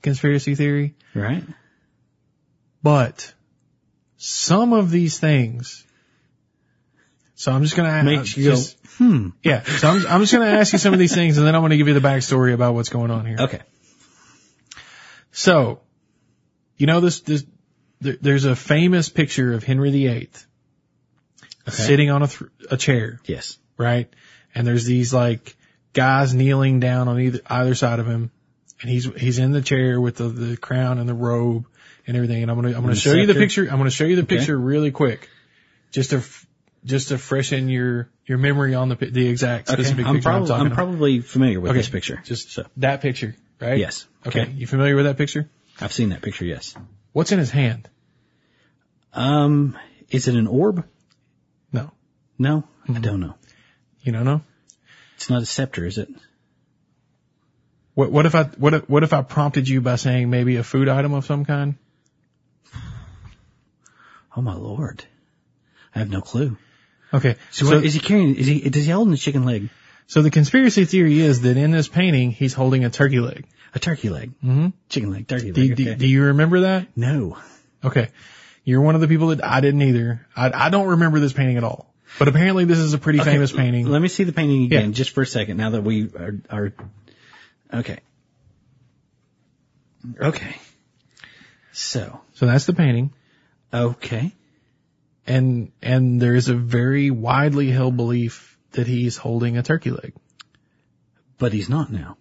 conspiracy 0.03 0.55
theory. 0.55 0.95
Right. 1.15 1.45
But 2.87 3.35
some 4.17 4.73
of 4.73 4.93
these 4.93 5.19
things. 5.19 5.85
So 7.35 7.51
I'm 7.51 7.65
just 7.65 7.75
gonna 7.77 8.05
Makes 8.05 8.37
you 8.37 8.53
go, 8.53 8.63
Hmm. 8.99 9.29
yeah. 9.43 9.65
So 9.65 9.89
I'm 9.89 10.07
I'm 10.07 10.21
just 10.21 10.33
gonna 10.33 10.47
ask 10.47 10.73
you 10.73 10.79
some 10.79 10.93
of 10.93 11.01
these 11.01 11.13
things, 11.13 11.37
and 11.37 11.45
then 11.45 11.57
I'm 11.57 11.63
gonna 11.63 11.79
give 11.79 11.89
you 11.89 11.95
the 11.95 12.09
backstory 12.09 12.55
about 12.55 12.75
what's 12.75 12.89
going 12.89 13.11
on 13.11 13.27
here. 13.27 13.39
Okay. 13.41 13.61
So, 15.33 15.81
you 16.77 16.87
know 16.87 17.01
this 17.01 17.23
this 17.23 17.45
there, 18.01 18.19
there's 18.21 18.45
a 18.45 18.55
famous 18.55 19.09
picture 19.09 19.53
of 19.53 19.65
Henry 19.65 19.91
VIII 19.91 20.29
Okay. 21.67 21.73
sitting 21.83 22.11
on 22.11 22.23
a 22.23 22.29
th- 22.29 22.51
a 22.71 22.77
chair, 22.77 23.19
Yes. 23.25 23.59
right? 23.77 24.09
And 24.55 24.65
there's 24.65 24.85
these 24.85 25.13
like 25.13 25.57
guys 25.93 26.35
kneeling 26.35 26.79
down 26.79 27.09
on 27.09 27.19
either 27.19 27.41
either 27.47 27.75
side 27.75 27.99
of 27.99 28.07
him, 28.07 28.31
and 28.81 28.89
he's 28.89 29.07
he's 29.17 29.41
in 29.41 29.51
the 29.51 29.61
chair 29.61 30.01
with 30.01 30.15
the, 30.19 30.29
the 30.29 30.57
crown 30.57 30.99
and 30.99 31.09
the 31.09 31.15
robe 31.15 31.67
and 32.07 32.17
everything. 32.17 32.43
And 32.43 32.51
I'm 32.51 32.57
gonna 32.61 32.77
I'm 32.77 32.83
gonna 32.83 32.95
show 32.95 33.13
you 33.15 33.27
the 33.27 33.35
picture. 33.35 33.65
I'm 33.71 33.79
gonna 33.79 33.91
show 33.91 34.05
you 34.05 34.17
the 34.17 34.23
Okay. 34.23 34.37
picture 34.37 34.57
really 34.59 34.91
quick, 34.91 35.29
just 35.93 36.11
to 36.11 36.23
just 36.85 37.09
to 37.09 37.19
freshen 37.19 37.69
your 37.69 38.09
your 38.27 38.39
memory 38.39 38.75
on 38.75 38.89
the 38.89 38.97
the 38.97 39.29
exact 39.29 39.69
Okay. 39.71 39.83
specific 39.83 40.07
I'm 40.07 40.15
picture 40.17 40.29
I'm 40.29 40.33
probably 40.35 40.49
talking 40.49 40.67
I'm 40.67 40.73
probably 40.75 41.21
familiar 41.21 41.61
with 41.61 41.71
Okay. 41.71 41.79
this 41.81 41.89
picture. 41.89 42.21
Just 42.25 42.51
so 42.53 42.67
that 42.79 43.01
picture, 43.01 43.35
right? 43.61 43.79
yes. 43.79 44.07
Okay. 44.27 44.43
Okay. 44.43 44.53
You 44.53 44.67
familiar 44.67 44.95
with 44.97 45.07
that 45.07 45.17
picture? 45.19 45.49
I've 45.81 45.93
seen 45.93 46.09
that 46.11 46.23
picture. 46.23 46.45
Yes. 46.45 46.75
What's 47.13 47.33
in 47.33 47.39
his 47.39 47.51
hand? 47.51 47.89
Um, 49.13 49.77
is 50.11 50.29
it 50.29 50.35
an 50.37 50.47
orb? 50.47 50.85
No, 51.73 51.91
No, 52.39 52.65
Mm-hmm. 52.85 52.97
I 52.97 53.01
don't 53.01 53.21
know. 53.21 53.35
you 54.03 54.13
don't 54.13 54.25
know. 54.25 54.43
It's 55.17 55.29
not 55.31 55.43
a 55.43 55.47
scepter, 55.47 55.85
is 55.87 55.99
it? 55.99 56.09
What 57.95 58.13
what 58.13 58.27
if 58.27 58.35
I 58.35 58.45
what 58.45 58.75
if, 58.75 58.89
what 58.89 59.03
if 59.03 59.13
I 59.13 59.23
prompted 59.23 59.69
you 59.69 59.81
by 59.81 59.97
saying 59.97 60.29
maybe 60.31 60.57
a 60.57 60.63
food 60.63 60.89
item 60.89 61.15
of 61.15 61.25
some 61.25 61.45
kind? 61.47 61.77
Oh 64.37 64.43
my 64.43 64.55
lord. 64.55 65.05
I 65.95 66.01
have 66.01 66.11
no 66.11 66.21
clue. 66.21 66.57
Okay. 67.15 67.37
So, 67.51 67.67
what, 67.67 67.85
is 67.85 67.95
he 67.95 68.01
carrying? 68.01 68.37
Is 68.37 68.47
he? 68.47 68.69
Does 68.69 68.85
he 68.85 68.91
hold 68.93 69.11
a 69.13 69.17
chicken 69.17 69.45
leg? 69.45 69.71
So 70.09 70.23
the 70.23 70.31
conspiracy 70.31 70.85
theory 70.85 71.19
is 71.21 71.41
that 71.43 71.57
in 71.57 71.71
this 71.73 71.89
painting, 71.89 72.31
he's 72.31 72.53
holding 72.55 72.85
a 72.85 72.91
turkey 72.91 73.19
leg. 73.19 73.47
A 73.75 73.79
turkey 73.81 74.09
leg? 74.09 74.33
Mm-hmm. 74.45 74.69
Chicken 74.89 75.11
leg? 75.11 75.27
Turkey 75.27 75.51
Do, 75.51 75.61
leg? 75.63 75.77
do, 75.77 75.83
okay. 75.83 75.95
do 75.97 76.07
you 76.07 76.23
remember 76.25 76.61
that? 76.61 76.87
no. 76.97 77.39
Okay. 77.85 78.09
You're 78.65 78.81
one 78.81 78.95
of 78.97 79.01
the 79.01 79.07
people 79.09 79.29
that 79.29 79.45
I 79.45 79.61
didn't 79.61 79.83
either. 79.83 80.27
I, 80.35 80.67
I 80.67 80.71
don't 80.71 80.89
remember 80.89 81.21
this 81.21 81.33
painting 81.33 81.57
at 81.57 81.63
all. 81.65 81.93
But 82.19 82.27
apparently 82.29 82.65
this 82.65 82.79
is 82.79 82.95
a 82.95 82.99
pretty 82.99 83.21
famous 83.21 83.53
painting. 83.53 83.87
Let 83.87 84.03
me 84.03 84.09
see 84.09 84.25
the 84.25 84.33
painting 84.33 84.65
again, 84.65 84.87
Yeah. 84.87 84.91
just 84.93 85.11
for 85.11 85.23
a 85.23 85.27
second. 85.27 85.57
Now 85.57 85.71
that 85.71 85.83
we 85.83 86.09
are, 86.09 86.35
are 86.51 86.73
okay, 87.75 87.99
okay. 90.21 90.57
So 91.73 92.21
So 92.35 92.47
that's 92.47 92.67
the 92.67 92.73
painting. 92.73 93.13
Okay, 93.73 94.33
And, 95.27 95.73
and 95.83 96.21
there 96.21 96.35
is 96.35 96.49
a 96.49 96.55
very 96.55 97.11
widely 97.11 97.71
held 97.71 97.97
belief 97.97 98.57
that 98.73 98.87
he's 98.87 99.17
holding 99.17 99.57
a 99.59 99.63
turkey 99.63 99.91
leg. 99.91 100.13
but 101.39 101.53
he's 101.53 101.69
not 101.69 101.91
now, 101.93 102.17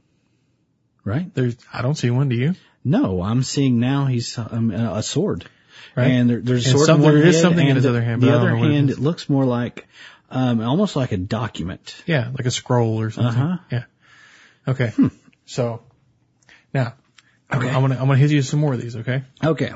right? 1.03 1.33
There's, 1.33 1.55
I 1.71 1.81
don't 1.81 1.95
see 1.95 2.09
one, 2.09 2.29
do 2.29 2.35
you? 2.35 2.55
No, 2.83 3.21
I'm 3.21 3.43
seeing 3.43 3.79
now 3.79 4.05
he's 4.05 4.37
um, 4.37 4.71
a 4.71 5.01
sword, 5.03 5.49
Right. 5.95 6.07
and 6.11 6.29
there, 6.29 6.39
there's 6.41 6.65
And 6.67 6.75
sword 6.75 6.85
some- 6.87 7.01
in 7.03 7.07
there 7.07 7.17
is 7.17 7.35
hand, 7.35 7.41
something 7.43 7.67
in 7.67 7.75
his 7.75 7.83
the, 7.83 7.89
other 7.89 8.01
hand, 8.01 8.21
The 8.21 8.33
other 8.35 8.55
what 8.55 8.69
it 8.69 8.73
hand, 8.73 8.89
it 8.89 8.99
looks 8.99 9.29
more 9.29 9.45
like, 9.45 9.87
um, 10.29 10.59
almost 10.61 10.95
like 10.95 11.11
a 11.11 11.17
document. 11.17 11.95
Yeah, 12.05 12.29
like 12.35 12.45
a 12.45 12.51
scroll 12.51 12.99
or 12.99 13.11
something. 13.11 13.41
Uh-huh. 13.41 13.57
Yeah. 13.71 13.83
Okay. 14.67 14.91
So 15.45 15.83
now, 16.73 16.95
Okay. 17.53 17.69
I'm 17.69 17.81
gonna 17.81 17.95
I'm 17.95 18.07
gonna 18.07 18.17
hit 18.17 18.31
you 18.31 18.41
some 18.41 18.59
more 18.59 18.73
of 18.73 18.81
these. 18.81 18.95
Okay. 18.95 19.23
Okay, 19.43 19.71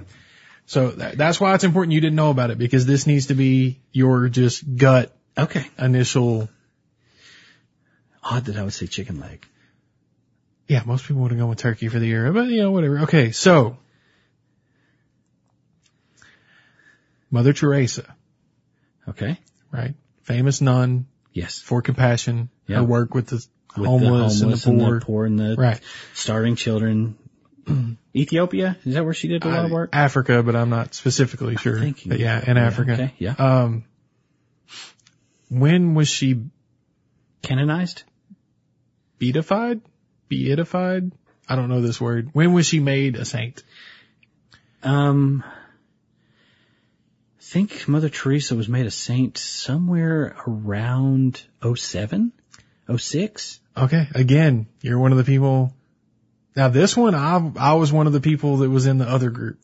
So 0.70 0.92
that, 0.92 1.18
that's 1.18 1.40
why 1.42 1.56
it's 1.56 1.64
important 1.64 1.94
you 1.94 2.00
didn't 2.00 2.16
know 2.16 2.30
about 2.30 2.52
it 2.52 2.60
because 2.60 2.86
this 2.86 3.08
needs 3.08 3.26
to 3.28 3.34
be 3.34 3.80
your 3.92 4.30
just 4.30 4.64
gut 4.78 5.12
okay. 5.36 5.66
initial. 5.80 6.48
Odd 8.24 8.46
that 8.46 8.56
I 8.56 8.62
would 8.64 8.74
say 8.74 8.86
chicken 8.86 9.20
leg. 9.20 9.48
Yeah, 10.68 10.84
most 10.86 11.08
people 11.08 11.24
would 11.24 11.32
have 11.32 11.40
gone 11.40 11.50
with 11.50 11.58
turkey 11.58 11.88
for 11.88 11.98
the 11.98 12.06
year, 12.06 12.32
but 12.32 12.50
you 12.50 12.62
know 12.62 12.70
whatever. 12.70 13.00
Okay, 13.00 13.32
so 13.32 13.78
Mother 17.32 17.52
Teresa, 17.54 18.16
Okay. 19.08 19.40
right? 19.72 19.96
Famous 20.22 20.62
nun 20.62 21.08
Yes. 21.34 21.60
for 21.60 21.82
compassion. 21.82 22.52
Her 22.68 22.84
work 22.84 23.16
with 23.16 23.26
the 23.26 23.44
With 23.76 23.88
homeless, 23.88 24.40
the 24.40 24.46
homeless 24.46 24.66
and 24.68 24.80
the 24.80 24.86
poor. 24.86 25.02
poor 25.02 25.26
and 25.26 25.40
the 25.40 25.56
Right. 25.58 25.80
starving 26.14 26.56
children. 26.56 27.18
Ethiopia 28.16 28.78
is 28.86 28.94
that 28.96 29.04
where 29.06 29.14
she 29.14 29.28
did 29.28 29.44
a 29.44 29.48
lot 29.48 29.66
of 29.66 29.72
work? 29.72 29.90
Africa, 29.94 30.42
but 30.44 30.56
I'm 30.56 30.70
not 30.70 30.94
specifically 30.94 31.56
sure. 31.58 31.80
thinking- 31.80 32.10
But 32.10 32.20
yeah, 32.20 32.44
in 32.50 32.58
Africa. 32.58 32.94
Okay, 32.94 33.14
yeah. 33.18 33.36
Um, 33.38 33.84
when 35.50 35.96
was 35.96 36.08
she 36.08 36.44
Canonized? 37.42 38.04
beatified? 39.18 39.82
Beatified? 40.28 41.12
I 41.48 41.56
don't 41.56 41.70
know 41.70 41.82
this 41.82 42.00
word. 42.00 42.30
When 42.34 42.54
was 42.54 42.66
she 42.68 42.80
made 42.80 43.16
a 43.16 43.26
saint? 43.26 43.64
Um, 44.84 45.44
I 45.48 47.42
think 47.42 47.88
Mother 47.88 48.10
Teresa 48.10 48.56
was 48.56 48.70
made 48.70 48.86
a 48.86 48.92
saint 48.92 49.38
somewhere 49.38 50.36
around 50.48 51.42
07, 51.64 52.32
06. 52.96 53.60
Okay. 53.76 54.08
Again, 54.14 54.68
you're 54.82 55.00
one 55.00 55.12
of 55.12 55.18
the 55.18 55.24
people. 55.24 55.74
Now 56.56 56.70
this 56.70 56.96
one, 56.98 57.16
I, 57.16 57.52
I 57.58 57.74
was 57.74 57.92
one 57.92 58.08
of 58.08 58.14
the 58.14 58.22
people 58.22 58.58
that 58.58 58.70
was 58.70 58.86
in 58.86 58.98
the 58.98 59.08
other 59.10 59.30
group. 59.30 59.60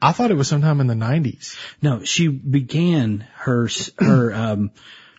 I 0.00 0.12
thought 0.12 0.30
it 0.30 0.34
was 0.34 0.48
sometime 0.48 0.80
in 0.80 0.86
the 0.86 0.94
nineties. 0.94 1.56
No, 1.80 2.04
she 2.04 2.28
began 2.28 3.26
her, 3.36 3.68
her, 3.98 4.34
um, 4.34 4.70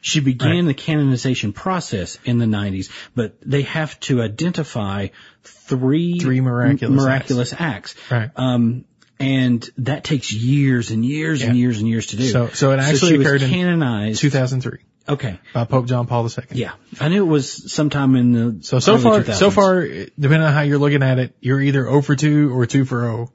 she 0.01 0.19
began 0.19 0.65
the 0.65 0.75
canonization 0.75 1.51
process 1.51 2.19
in 2.23 2.37
the 2.37 2.45
90s, 2.45 2.91
but 3.15 3.37
they 3.41 3.63
have 3.63 3.99
to 4.01 4.21
identify 4.21 5.07
three, 5.43 6.19
Three 6.19 6.41
miraculous 6.41 7.01
miraculous 7.03 7.53
acts. 7.57 7.95
Right. 8.11 8.29
Um, 8.35 8.85
and 9.19 9.67
that 9.79 10.03
takes 10.03 10.31
years 10.31 10.91
and 10.91 11.03
years 11.03 11.41
and 11.41 11.57
years 11.57 11.79
and 11.79 11.87
years 11.87 12.07
to 12.07 12.17
do. 12.17 12.27
So- 12.27 12.49
so 12.49 12.71
it 12.71 12.79
actually 12.79 13.17
was 13.17 13.25
occurred 13.25 13.41
in 13.41 13.49
canonized. 13.49 14.21
2003 14.21 14.79
okay. 15.07 15.39
by 15.53 15.65
Pope 15.65 15.85
John 15.87 16.07
Paul 16.07 16.25
II. 16.27 16.45
Yeah. 16.51 16.73
I 16.99 17.07
knew 17.09 17.23
it 17.25 17.29
was 17.29 17.71
sometime 17.73 18.15
in 18.15 18.31
the 18.31 18.63
So, 18.63 18.79
so 18.79 18.97
far, 18.97 19.21
2000s. 19.21 19.35
so 19.35 19.51
far, 19.51 19.81
depending 19.85 20.41
on 20.41 20.53
how 20.53 20.61
you're 20.61 20.77
looking 20.79 21.03
at 21.03 21.19
it, 21.19 21.35
you're 21.41 21.61
either 21.61 21.83
0 21.83 22.01
for 22.01 22.15
2 22.15 22.55
or 22.57 22.65
2 22.65 22.85
for 22.85 23.01
0. 23.01 23.31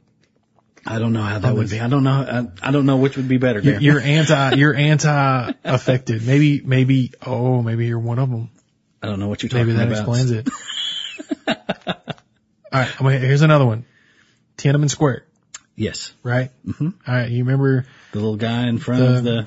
I 0.87 0.99
don't 0.99 1.13
know 1.13 1.23
how 1.23 1.39
that 1.39 1.55
would 1.55 1.69
be. 1.69 1.79
I 1.79 1.89
don't 1.89 2.05
know. 2.05 2.11
I, 2.63 2.69
I 2.69 2.71
don't 2.73 2.87
know 2.87 2.97
which 2.97 3.17
would 3.19 3.29
be 3.29 3.37
better. 3.37 3.61
You're, 3.61 3.81
you're 3.81 4.01
anti, 4.01 4.55
you're 4.57 4.75
anti 4.75 5.53
affected. 5.65 6.27
Maybe, 6.27 6.63
maybe, 6.65 7.13
oh, 7.25 7.61
maybe 7.63 7.87
you're 7.87 7.99
one 7.99 8.19
of 8.19 8.31
them. 8.31 8.51
I 9.03 9.07
don't 9.07 9.21
know 9.21 9.29
what 9.29 9.43
you're 9.43 9.51
talking 9.51 9.71
about. 9.71 9.89
Maybe 9.89 9.95
that 9.95 10.03
about. 10.05 10.17
explains 10.17 10.31
it. 10.31 10.49
All 12.73 12.81
right. 13.03 13.21
Here's 13.21 13.43
another 13.43 13.67
one. 13.67 13.85
Tiananmen 14.57 14.91
Square, 14.91 15.25
Yes. 15.77 16.13
right? 16.23 16.51
Mm-hmm. 16.67 16.89
All 17.07 17.15
right. 17.15 17.31
You 17.31 17.45
remember 17.45 17.87
The 18.13 18.19
little 18.19 18.37
guy 18.37 18.67
in 18.69 18.79
front 18.79 19.01
The- 19.03 19.17
of 19.17 19.25
the 19.25 19.47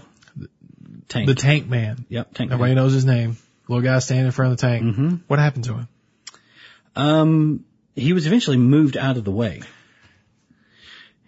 tank. 1.14 1.28
the 1.28 1.36
tank 1.36 1.68
man? 1.68 2.06
yep. 2.10 2.34
Tank. 2.34 2.52
Everybody 2.52 2.76
knows 2.76 2.94
his 2.94 3.06
name. 3.06 3.38
Little 3.68 3.84
guy 3.84 4.00
standing 4.00 4.26
in 4.26 4.32
front 4.32 4.52
of 4.52 4.58
the 4.58 4.68
tank. 4.68 4.84
Mm-hmm. 4.84 5.16
What 5.28 5.40
happened 5.40 5.66
to 5.66 5.74
him? 5.76 5.88
Um, 6.96 7.66
he 7.96 8.14
was 8.14 8.28
eventually 8.28 8.58
moved 8.58 8.98
out 8.98 9.18
of 9.18 9.24
the 9.24 9.32
way. 9.32 9.62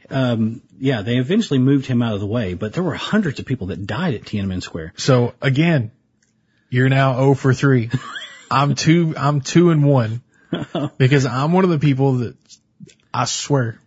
Um, 0.10 0.62
yeah, 0.78 1.02
they 1.02 1.18
eventually 1.18 1.60
moved 1.60 1.88
him 1.88 2.02
out 2.02 2.14
of 2.14 2.20
the 2.20 2.28
way, 2.28 2.54
but 2.54 2.74
there 2.74 2.84
were 2.84 2.94
hundreds 2.94 3.40
of 3.40 3.46
people 3.46 3.68
that 3.68 3.88
died 3.88 4.14
at 4.14 4.22
Tiananmen 4.22 4.62
Square. 4.62 4.94
So 4.98 5.34
again, 5.42 5.92
you're 6.70 6.90
now 6.90 7.16
0 7.16 7.34
for 7.36 7.54
3. 7.54 7.90
I'm 8.52 8.76
two, 8.76 9.16
I'm 9.18 9.42
two 9.42 9.72
and 9.72 9.84
one 9.84 10.22
because 10.98 11.26
I'm 11.26 11.54
one 11.54 11.64
of 11.64 11.72
the 11.72 11.80
people 11.80 12.18
that 12.18 12.36
I 13.12 13.26
swear 13.26 13.80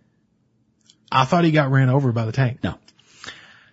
I 1.10 1.24
thought 1.24 1.44
he 1.44 1.52
got 1.52 1.70
ran 1.70 1.90
over 1.90 2.12
by 2.12 2.26
the 2.26 2.32
tank. 2.32 2.62
No. 2.62 2.74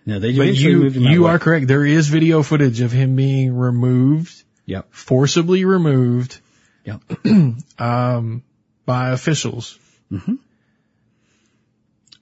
No, 0.06 0.20
they 0.20 0.36
But 0.36 0.54
you, 0.54 0.82
him 0.82 0.82
out 0.82 0.86
of 0.86 0.96
you 0.96 1.26
are 1.26 1.38
correct. 1.40 1.66
There 1.66 1.84
is 1.84 2.06
video 2.08 2.42
footage 2.44 2.80
of 2.80 2.92
him 2.92 3.16
being 3.16 3.56
removed, 3.56 4.44
Yep. 4.66 4.86
forcibly 4.90 5.64
removed, 5.64 6.38
Yep. 6.84 7.00
um, 7.80 8.42
by 8.86 9.10
officials. 9.10 9.76
Mm-hmm. 10.12 10.36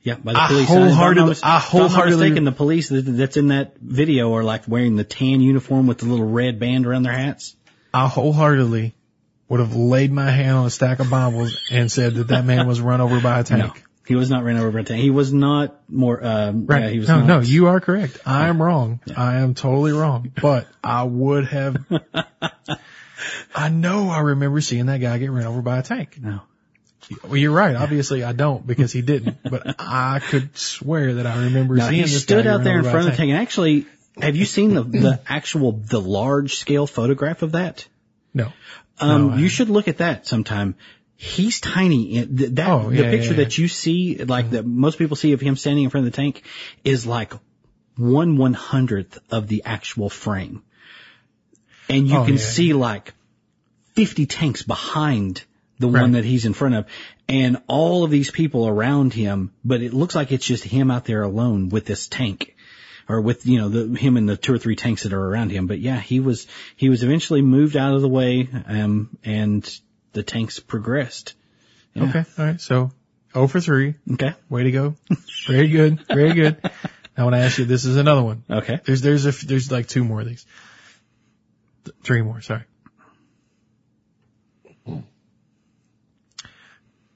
Yeah, 0.02 0.16
by 0.16 0.32
the 0.34 0.38
I 0.38 0.46
police. 0.48 0.68
wholeheartedly- 0.68 0.92
If 0.92 0.98
I'm 1.00 1.14
not 1.16 1.28
mis- 1.28 1.42
I 1.42 1.56
if 1.58 1.64
I'm 1.74 1.80
wholeheartedly- 1.90 2.44
the 2.44 2.52
police 2.52 2.88
that, 2.88 3.02
that's 3.02 3.36
in 3.36 3.48
that 3.48 3.76
video 3.78 4.34
are 4.34 4.44
like 4.44 4.66
wearing 4.68 4.96
the 4.96 5.04
tan 5.04 5.40
uniform 5.40 5.86
with 5.86 5.98
the 5.98 6.06
little 6.06 6.26
red 6.26 6.58
band 6.58 6.86
around 6.86 7.02
their 7.04 7.12
hats. 7.12 7.54
I 7.92 8.08
wholeheartedly 8.08 8.94
would 9.48 9.60
have 9.60 9.76
laid 9.76 10.10
my 10.12 10.30
hand 10.30 10.56
on 10.56 10.66
a 10.66 10.70
stack 10.70 11.00
of 11.00 11.10
Bibles 11.10 11.58
and 11.70 11.90
said 11.92 12.14
that 12.14 12.28
that 12.28 12.44
man 12.44 12.66
was 12.66 12.80
run 12.80 13.00
over 13.00 13.20
by 13.20 13.40
a 13.40 13.44
tank. 13.44 13.82
He 14.06 14.14
was 14.16 14.28
not 14.28 14.44
ran 14.44 14.56
over 14.58 14.70
by 14.70 14.80
a 14.80 14.84
tank. 14.84 15.00
He 15.00 15.10
was 15.10 15.32
not 15.32 15.80
more. 15.88 16.22
Um, 16.22 16.66
Right. 16.66 16.82
yeah, 16.82 16.88
he 16.90 16.98
was 16.98 17.08
no, 17.08 17.18
not, 17.20 17.26
no, 17.26 17.40
you 17.40 17.68
are 17.68 17.80
correct. 17.80 18.18
I 18.26 18.48
am 18.48 18.60
wrong. 18.60 19.00
I 19.16 19.36
am 19.36 19.54
totally 19.54 19.92
wrong. 19.92 20.30
But 20.40 20.66
I 20.82 21.04
would 21.04 21.46
have, 21.46 21.78
I 23.54 23.68
know 23.70 24.10
I 24.10 24.20
remember 24.20 24.60
seeing 24.60 24.86
that 24.86 25.00
guy 25.00 25.16
get 25.18 25.30
run 25.30 25.44
over 25.44 25.62
by 25.62 25.78
a 25.78 25.82
tank. 25.82 26.18
No. 26.20 26.40
Well, 27.22 27.36
you're 27.36 27.52
right. 27.52 27.76
Obviously 27.76 28.24
I 28.24 28.32
don't 28.32 28.66
because 28.66 28.92
he 28.92 29.02
didn't, 29.02 29.38
but 29.42 29.76
I 29.78 30.20
could 30.20 30.56
swear 30.56 31.14
that 31.14 31.26
I 31.26 31.44
remember 31.44 31.76
No, 31.76 31.88
seeing 31.88 32.02
he 32.02 32.08
stood 32.08 32.46
out 32.46 32.64
there 32.64 32.78
in 32.78 32.84
front 32.84 33.00
of 33.00 33.04
the 33.12 33.16
tank. 33.16 33.30
And 33.30 33.38
actually, 33.38 33.86
have 34.20 34.36
you 34.36 34.44
seen 34.44 34.74
the 34.74 34.82
the 34.82 35.20
actual 35.26 35.72
the 35.72 36.00
large 36.00 36.54
scale 36.54 36.86
photograph 36.86 37.42
of 37.42 37.52
that? 37.52 37.86
No. 38.32 38.52
Um, 38.98 39.30
No, 39.30 39.36
you 39.36 39.48
should 39.48 39.68
look 39.68 39.88
at 39.88 39.98
that 39.98 40.26
sometime. 40.26 40.76
He's 41.16 41.60
tiny. 41.60 42.22
That 42.24 42.68
Oh, 42.68 42.90
the 42.90 43.02
picture 43.04 43.16
yeah, 43.16 43.30
yeah. 43.30 43.36
that 43.36 43.56
you 43.58 43.68
see, 43.68 44.16
like 44.24 44.50
that 44.50 44.66
most 44.66 44.98
people 44.98 45.16
see 45.16 45.32
of 45.32 45.40
him 45.40 45.56
standing 45.56 45.84
in 45.84 45.90
front 45.90 46.06
of 46.06 46.12
the 46.12 46.16
tank, 46.16 46.42
is 46.82 47.06
like 47.06 47.32
one 47.96 48.36
one 48.36 48.52
hundredth 48.54 49.18
of 49.30 49.46
the 49.46 49.62
actual 49.64 50.10
frame, 50.10 50.62
and 51.88 52.08
you 52.08 52.16
Oh, 52.16 52.24
can 52.24 52.34
yeah. 52.34 52.40
see 52.40 52.72
like 52.72 53.14
fifty 53.94 54.26
tanks 54.26 54.62
behind 54.62 55.44
the 55.78 55.88
Right. 55.88 56.02
one 56.02 56.12
that 56.12 56.24
he's 56.24 56.46
in 56.46 56.52
front 56.52 56.74
of, 56.74 56.86
and 57.28 57.58
all 57.68 58.04
of 58.04 58.10
these 58.10 58.30
people 58.30 58.66
around 58.66 59.12
him. 59.12 59.52
But 59.64 59.82
it 59.82 59.92
looks 59.94 60.14
like 60.14 60.32
it's 60.32 60.46
just 60.46 60.64
him 60.64 60.90
out 60.90 61.04
there 61.04 61.22
alone 61.22 61.68
with 61.68 61.84
this 61.86 62.08
tank. 62.08 62.50
Or 63.06 63.20
with, 63.20 63.44
you 63.44 63.58
know, 63.58 63.68
the, 63.68 63.98
him 63.98 64.16
and 64.16 64.26
the 64.26 64.34
two 64.36 64.54
or 64.54 64.58
three 64.58 64.76
tanks 64.76 65.02
that 65.02 65.12
are 65.12 65.20
around 65.22 65.50
him. 65.50 65.66
But 65.66 65.78
yeah, 65.78 66.00
he 66.00 66.20
was, 66.20 66.46
he 66.74 66.88
was 66.88 67.02
eventually 67.02 67.42
moved 67.42 67.76
out 67.76 67.94
of 67.94 68.00
the 68.00 68.08
way, 68.08 68.48
um, 68.66 69.18
and 69.22 69.62
the 70.14 70.22
tanks 70.22 70.58
progressed. 70.60 71.34
Yeah. 71.92 72.04
Okay. 72.04 72.24
All 72.38 72.44
right. 72.46 72.60
So 72.60 72.90
0 73.34 73.46
for 73.48 73.60
3. 73.60 73.94
Okay. 74.12 74.32
Way 74.48 74.62
to 74.64 74.70
go. 74.70 74.96
Very 75.46 75.68
good. 75.68 76.00
Very 76.08 76.32
good. 76.32 76.58
Now 77.16 77.26
when 77.26 77.34
I 77.34 77.42
ask 77.42 77.58
you, 77.58 77.64
this 77.64 77.84
is 77.84 77.96
another 77.96 78.24
one. 78.24 78.42
Okay. 78.50 78.80
There's, 78.84 79.00
there's 79.00 79.24
a, 79.24 79.30
there's 79.46 79.70
like 79.70 79.86
two 79.86 80.02
more 80.02 80.22
of 80.22 80.26
these. 80.26 80.44
Th- 81.84 81.96
Three 82.02 82.22
more, 82.22 82.40
sorry. 82.40 82.64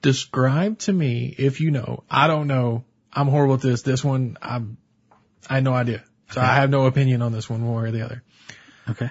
Describe 0.01 0.79
to 0.79 0.93
me, 0.93 1.35
if 1.37 1.59
you 1.59 1.71
know, 1.71 2.03
I 2.09 2.27
don't 2.27 2.47
know, 2.47 2.85
I'm 3.11 3.27
horrible 3.27 3.55
at 3.55 3.61
this, 3.61 3.81
this 3.81 4.03
one, 4.03 4.37
I'm, 4.41 4.77
I 5.49 5.55
have 5.55 5.63
no 5.63 5.73
idea. 5.73 6.03
So 6.31 6.39
I 6.39 6.55
have 6.55 6.69
no 6.69 6.85
opinion 6.85 7.21
on 7.21 7.33
this 7.33 7.49
one, 7.49 7.65
one 7.67 7.83
way 7.83 7.89
or 7.89 7.91
the 7.91 8.03
other. 8.03 8.23
Okay. 8.89 9.09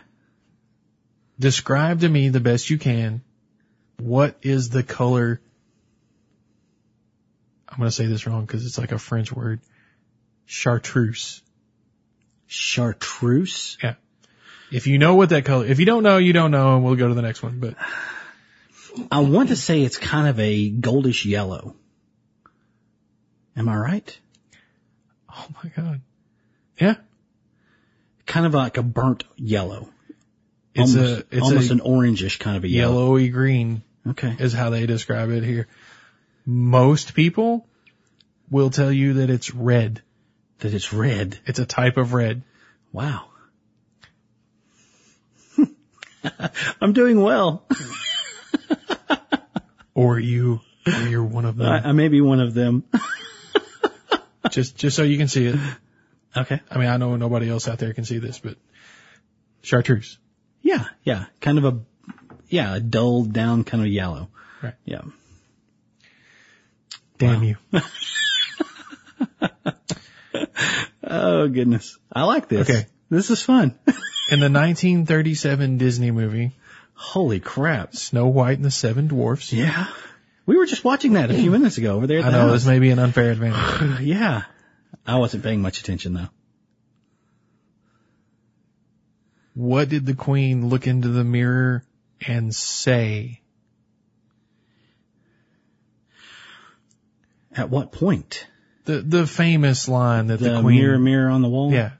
Describe 1.38 2.00
to 2.00 2.08
me 2.08 2.30
the 2.30 2.40
best 2.40 2.70
you 2.70 2.78
can, 2.78 3.22
what 4.00 4.36
is 4.42 4.70
the 4.70 4.82
color, 4.82 5.40
I'm 7.68 7.78
gonna 7.78 7.90
say 7.90 8.06
this 8.06 8.26
wrong 8.26 8.44
because 8.44 8.64
it's 8.64 8.78
like 8.78 8.92
a 8.92 8.98
French 8.98 9.32
word, 9.32 9.60
chartreuse. 10.46 11.42
Chartreuse? 12.46 13.76
Yeah. 13.82 13.94
If 14.70 14.86
you 14.86 14.98
know 14.98 15.14
what 15.14 15.30
that 15.30 15.44
color, 15.44 15.66
if 15.66 15.78
you 15.78 15.86
don't 15.86 16.02
know, 16.02 16.18
you 16.18 16.32
don't 16.32 16.50
know, 16.50 16.76
and 16.76 16.84
we'll 16.84 16.96
go 16.96 17.08
to 17.08 17.14
the 17.14 17.22
next 17.22 17.42
one. 17.42 17.58
But 17.58 17.74
I 19.10 19.20
want 19.20 19.50
to 19.50 19.56
say 19.56 19.82
it's 19.82 19.98
kind 19.98 20.28
of 20.28 20.38
a 20.40 20.70
goldish 20.70 21.24
yellow. 21.24 21.74
Am 23.56 23.68
I 23.68 23.76
right? 23.76 24.18
oh 25.38 25.46
my 25.62 25.70
god, 25.70 26.00
yeah, 26.80 26.96
Kind 28.26 28.46
of 28.46 28.54
like 28.54 28.76
a 28.76 28.82
burnt 28.82 29.24
yellow. 29.36 29.88
it's 30.74 30.94
almost, 30.94 31.20
a 31.20 31.26
it's 31.30 31.42
almost 31.42 31.70
a 31.70 31.72
an 31.74 31.80
orangish 31.80 32.38
kind 32.38 32.56
of 32.56 32.64
a 32.64 32.68
yellow. 32.68 33.04
yellowy 33.04 33.28
green 33.28 33.82
Okay. 34.10 34.36
is 34.38 34.52
how 34.52 34.70
they 34.70 34.86
describe 34.86 35.30
it 35.30 35.44
here. 35.44 35.66
Most 36.46 37.14
people 37.14 37.66
will 38.50 38.70
tell 38.70 38.92
you 38.92 39.14
that 39.14 39.30
it's 39.30 39.54
red. 39.54 40.02
That 40.58 40.74
it's 40.74 40.92
red. 40.92 41.38
It's 41.46 41.58
a 41.58 41.66
type 41.66 41.96
of 41.96 42.14
red. 42.14 42.42
Wow. 42.92 43.26
I'm 46.80 46.92
doing 46.92 47.20
well. 47.20 47.66
Or 49.94 50.16
you, 50.16 50.60
or 50.86 51.08
you're 51.08 51.24
one 51.24 51.44
of 51.44 51.56
them. 51.56 51.66
I, 51.66 51.88
I 51.88 51.90
may 51.90 52.06
be 52.06 52.20
one 52.20 52.38
of 52.38 52.54
them. 52.54 52.84
just 54.52 54.76
just 54.76 54.94
so 54.94 55.02
you 55.02 55.18
can 55.18 55.26
see 55.26 55.46
it. 55.46 55.56
Okay. 56.36 56.60
I 56.70 56.78
mean, 56.78 56.86
I 56.86 56.98
know 56.98 57.16
nobody 57.16 57.50
else 57.50 57.66
out 57.66 57.80
there 57.80 57.92
can 57.92 58.04
see 58.04 58.18
this, 58.18 58.38
but 58.38 58.58
chartreuse. 59.62 60.18
Yeah, 60.62 60.84
yeah. 61.02 61.24
Kind 61.40 61.58
of 61.58 61.64
a, 61.64 61.80
yeah, 62.48 62.76
a 62.76 62.80
dulled 62.80 63.32
down 63.32 63.64
kind 63.64 63.82
of 63.82 63.88
yellow. 63.88 64.28
Right. 64.62 64.74
Yeah. 64.84 65.02
Damn 67.18 67.40
Wow. 67.40 67.46
you. 67.72 67.80
Oh 71.10 71.48
goodness. 71.48 71.96
I 72.12 72.24
like 72.24 72.48
this. 72.48 72.68
Okay. 72.68 72.86
This 73.08 73.30
is 73.30 73.42
fun. 73.42 73.74
In 74.30 74.40
the 74.40 74.50
1937 74.50 75.78
Disney 75.78 76.10
movie, 76.10 76.52
Holy 76.92 77.40
crap. 77.40 77.94
Snow 77.96 78.26
White 78.26 78.56
and 78.58 78.64
the 78.64 78.70
Seven 78.70 79.06
Dwarfs. 79.08 79.50
Yeah. 79.52 79.86
We 80.44 80.56
were 80.58 80.66
just 80.66 80.84
watching 80.84 81.14
that 81.14 81.30
a 81.30 81.34
few 81.34 81.50
minutes 81.50 81.78
ago 81.78 81.96
over 81.96 82.06
there 82.06 82.20
I 82.22 82.30
know 82.30 82.48
house. 82.48 82.52
this 82.52 82.66
may 82.66 82.78
be 82.78 82.90
an 82.90 82.98
unfair 82.98 83.30
advantage. 83.30 84.00
Yeah. 84.06 84.42
I 85.06 85.16
wasn't 85.16 85.44
paying 85.44 85.62
much 85.62 85.80
attention 85.80 86.12
though. 86.12 86.28
What 89.54 89.88
did 89.88 90.04
the 90.06 90.14
queen 90.14 90.68
look 90.68 90.86
into 90.86 91.08
the 91.08 91.24
mirror 91.24 91.84
and 92.26 92.54
say? 92.54 93.40
At 97.54 97.70
what 97.70 97.92
point? 97.92 98.46
The 98.84 99.00
the 99.00 99.26
famous 99.26 99.88
line 99.88 100.28
that 100.28 100.38
the, 100.38 100.50
The 100.50 100.60
queen. 100.60 100.80
mirror, 100.80 100.98
mirror 100.98 101.30
on 101.30 101.42
the 101.42 101.48
wall? 101.48 101.72
Yeah. 101.72 101.92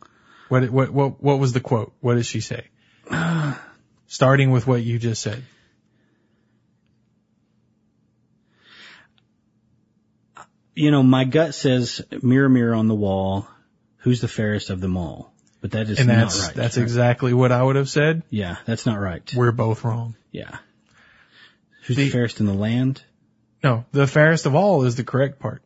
What 0.49 0.71
what 0.71 0.91
what 0.91 1.23
what 1.23 1.39
was 1.39 1.53
the 1.53 1.61
quote? 1.61 1.93
What 2.01 2.15
did 2.15 2.27
she 2.27 2.41
say? 2.41 2.69
Starting 4.07 4.51
with 4.51 4.67
what 4.67 4.83
you 4.83 4.99
just 4.99 5.21
said. 5.23 5.43
You 10.75 10.91
know, 10.93 11.03
my 11.03 11.25
gut 11.25 11.55
says 11.55 12.03
mirror, 12.23 12.49
mirror 12.49 12.75
on 12.75 12.87
the 12.89 12.95
wall. 12.95 13.49
Who's 13.99 14.21
the 14.21 14.29
fairest 14.29 14.71
of 14.71 14.81
them 14.81 14.97
all? 14.97 15.33
But 15.61 15.73
that 15.73 15.89
is 15.91 15.99
And 15.99 16.09
not 16.09 16.15
that's 16.17 16.41
right. 16.41 16.55
that's 16.55 16.77
exactly 16.77 17.35
what 17.35 17.51
I 17.51 17.63
would 17.63 17.77
have 17.77 17.89
said. 17.89 18.23
Yeah, 18.31 18.57
that's 18.65 18.87
not 18.87 18.99
right. 19.01 19.23
We're 19.35 19.51
both 19.53 19.83
wrong. 19.85 20.15
Yeah. 20.31 20.59
Who's 21.85 21.97
The- 21.97 22.05
the 22.05 22.11
fairest 22.11 22.39
in 22.41 22.47
the 22.47 22.55
land? 22.55 23.03
No, 23.65 23.85
the 23.91 24.07
fairest 24.07 24.47
of 24.47 24.55
all 24.55 24.85
is 24.85 24.95
the 24.95 25.03
correct 25.05 25.41
part. 25.41 25.63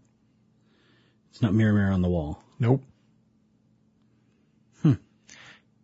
It's 1.30 1.42
not 1.42 1.52
mirror, 1.52 1.74
mirror 1.74 1.92
on 1.92 2.00
the 2.00 2.08
wall. 2.08 2.42
Nope. 2.58 2.82
Hmm. 4.82 4.94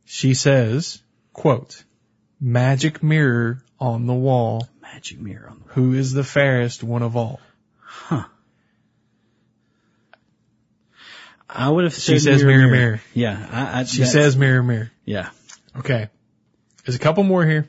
She 0.05 0.33
says, 0.35 1.03
quote, 1.35 1.85
magic 2.41 3.03
mirror 3.03 3.63
on 3.79 4.07
the 4.07 4.15
wall, 4.15 4.67
Magic 4.81 5.21
mirror 5.21 5.49
on 5.51 5.59
the 5.59 5.65
wall. 5.65 5.73
who 5.75 5.93
is 5.95 6.13
the 6.13 6.25
fairest 6.25 6.83
one 6.83 7.03
of 7.03 7.15
all? 7.17 7.41
I 11.49 11.69
would 11.71 11.85
have 11.85 11.95
said 11.95 12.15
She 12.15 12.19
says 12.19 12.45
mirror, 12.45 12.69
mirror. 12.71 13.01
Yeah, 13.15 13.49
I, 13.51 13.81
I, 13.81 13.85
She 13.85 14.05
says 14.05 14.37
mirror, 14.37 14.63
mirror. 14.63 14.91
yeah. 15.05 15.31
Okay. 15.77 16.09
There's 16.85 16.97
a 16.97 16.99
couple 16.99 17.23
more 17.25 17.45
here. 17.45 17.69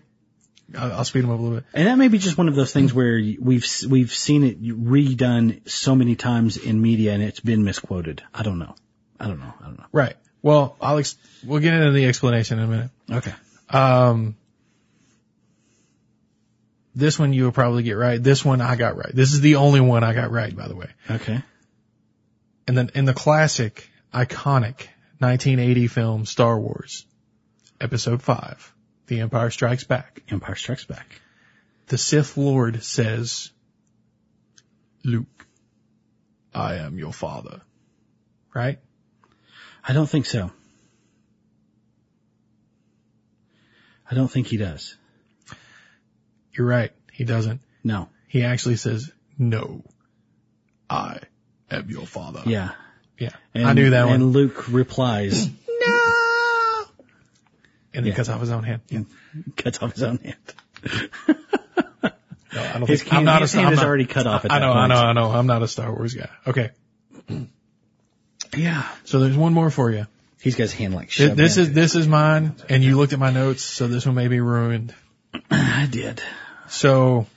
I'll, 0.77 0.91
I'll 0.93 1.05
speed 1.05 1.23
them 1.23 1.31
up 1.31 1.39
a 1.39 1.41
little 1.41 1.57
bit. 1.57 1.65
And 1.73 1.87
that 1.87 1.97
may 1.97 2.07
be 2.09 2.17
just 2.17 2.37
one 2.37 2.47
of 2.47 2.55
those 2.55 2.71
things 2.73 2.93
where 2.93 3.15
we've 3.17 3.65
we've 3.89 4.11
seen 4.11 4.43
it 4.43 4.61
redone 4.61 5.67
so 5.69 5.95
many 5.95 6.15
times 6.15 6.57
in 6.57 6.81
media 6.81 7.13
and 7.13 7.23
it's 7.23 7.39
been 7.39 7.63
misquoted. 7.63 8.21
I 8.33 8.43
don't 8.43 8.59
know. 8.59 8.75
I 9.19 9.27
don't 9.27 9.39
know. 9.39 9.53
I 9.59 9.65
don't 9.65 9.77
know. 9.77 9.85
Right. 9.91 10.15
Well, 10.41 10.77
I'll 10.79 10.97
ex- 10.99 11.17
we'll 11.43 11.59
get 11.59 11.73
into 11.73 11.91
the 11.91 12.05
explanation 12.05 12.59
in 12.59 12.65
a 12.65 12.67
minute. 12.67 12.91
Okay. 13.11 13.33
Um, 13.69 14.35
this 16.95 17.17
one 17.19 17.33
you'll 17.33 17.51
probably 17.51 17.83
get 17.83 17.93
right. 17.93 18.21
This 18.21 18.43
one 18.43 18.61
I 18.61 18.75
got 18.75 18.95
right. 18.95 19.13
This 19.13 19.33
is 19.33 19.41
the 19.41 19.55
only 19.55 19.81
one 19.81 20.03
I 20.03 20.13
got 20.13 20.31
right, 20.31 20.55
by 20.55 20.67
the 20.67 20.75
way. 20.75 20.89
Okay. 21.09 21.41
And 22.69 22.77
then 22.77 22.91
in 22.93 23.05
the 23.05 23.15
classic, 23.15 23.89
iconic 24.13 24.89
1980 25.17 25.87
film 25.87 26.27
Star 26.27 26.59
Wars, 26.59 27.03
Episode 27.81 28.21
5, 28.21 28.75
The 29.07 29.21
Empire 29.21 29.49
Strikes 29.49 29.85
Back, 29.85 30.21
Empire 30.29 30.53
Strikes 30.53 30.85
Back. 30.85 31.19
the 31.87 31.97
Sith 31.97 32.37
Lord 32.37 32.83
says, 32.83 33.49
Luke, 35.03 35.47
I 36.53 36.75
am 36.75 36.99
your 36.99 37.11
father. 37.11 37.61
Right? 38.53 38.77
I 39.83 39.93
don't 39.93 40.07
think 40.07 40.27
so. 40.27 40.51
I 44.11 44.13
don't 44.13 44.29
think 44.29 44.45
he 44.45 44.57
does. 44.57 44.95
You're 46.53 46.67
right. 46.67 46.91
He 47.11 47.23
doesn't. 47.23 47.61
No. 47.83 48.09
He 48.27 48.43
actually 48.43 48.75
says, 48.75 49.11
no, 49.39 49.83
I 50.87 51.21
am 51.71 51.89
your 51.89 52.05
father. 52.07 52.43
Yeah. 52.45 52.71
Yeah. 53.17 53.29
And, 53.53 53.65
I 53.67 53.73
knew 53.73 53.89
that 53.91 54.07
and 54.07 54.23
one. 54.23 54.31
Luke 54.31 54.67
replies, 54.69 55.47
No! 55.67 56.85
And 57.93 58.05
he 58.05 58.11
Yeah. 58.11 58.15
cuts 58.15 58.29
off 58.29 58.39
his 58.41 58.49
own 58.51 58.63
hand. 58.63 58.81
and 58.91 59.05
cuts 59.55 59.81
off 59.81 59.93
his 59.93 60.03
own 60.03 60.17
hand. 60.19 60.37
No, 62.51 62.61
I 62.63 62.79
don't 62.79 62.87
His 62.89 63.01
think, 63.03 63.13
I'm 63.13 63.17
hand- 63.17 63.25
not 63.27 63.41
his 63.41 63.53
a, 63.53 63.57
hand 63.57 63.67
I'm 63.67 63.73
is 63.73 63.79
not- 63.79 63.85
already 63.85 64.05
cut 64.05 64.25
off 64.25 64.43
at 64.45 64.51
I 64.51 64.59
that 64.59 64.65
know, 64.65 64.71
I 64.71 64.75
point. 64.75 64.89
know, 64.89 64.95
I 64.97 65.13
know. 65.13 65.31
I'm 65.31 65.45
not 65.47 65.61
a 65.61 65.67
Star 65.67 65.93
Wars 65.93 66.15
guy. 66.15 66.29
Okay. 66.47 66.71
Yeah. 68.57 68.87
So 69.05 69.19
there's 69.19 69.37
one 69.37 69.53
more 69.53 69.69
for 69.69 69.91
you. 69.91 70.07
He's 70.41 70.55
got 70.55 70.63
his 70.63 70.73
hand 70.73 70.95
like 70.95 71.09
Th- 71.09 71.29
shoved 71.29 71.37
This 71.37 71.57
in. 71.57 71.63
is, 71.63 71.73
this 71.73 71.95
is 71.95 72.07
mine 72.07 72.55
and 72.69 72.83
you 72.83 72.97
looked 72.97 73.13
at 73.13 73.19
my 73.19 73.29
notes, 73.29 73.61
so 73.61 73.87
this 73.87 74.05
one 74.05 74.15
may 74.15 74.27
be 74.29 74.39
ruined. 74.39 74.95
I 75.51 75.87
did. 75.91 76.21
So 76.69 77.27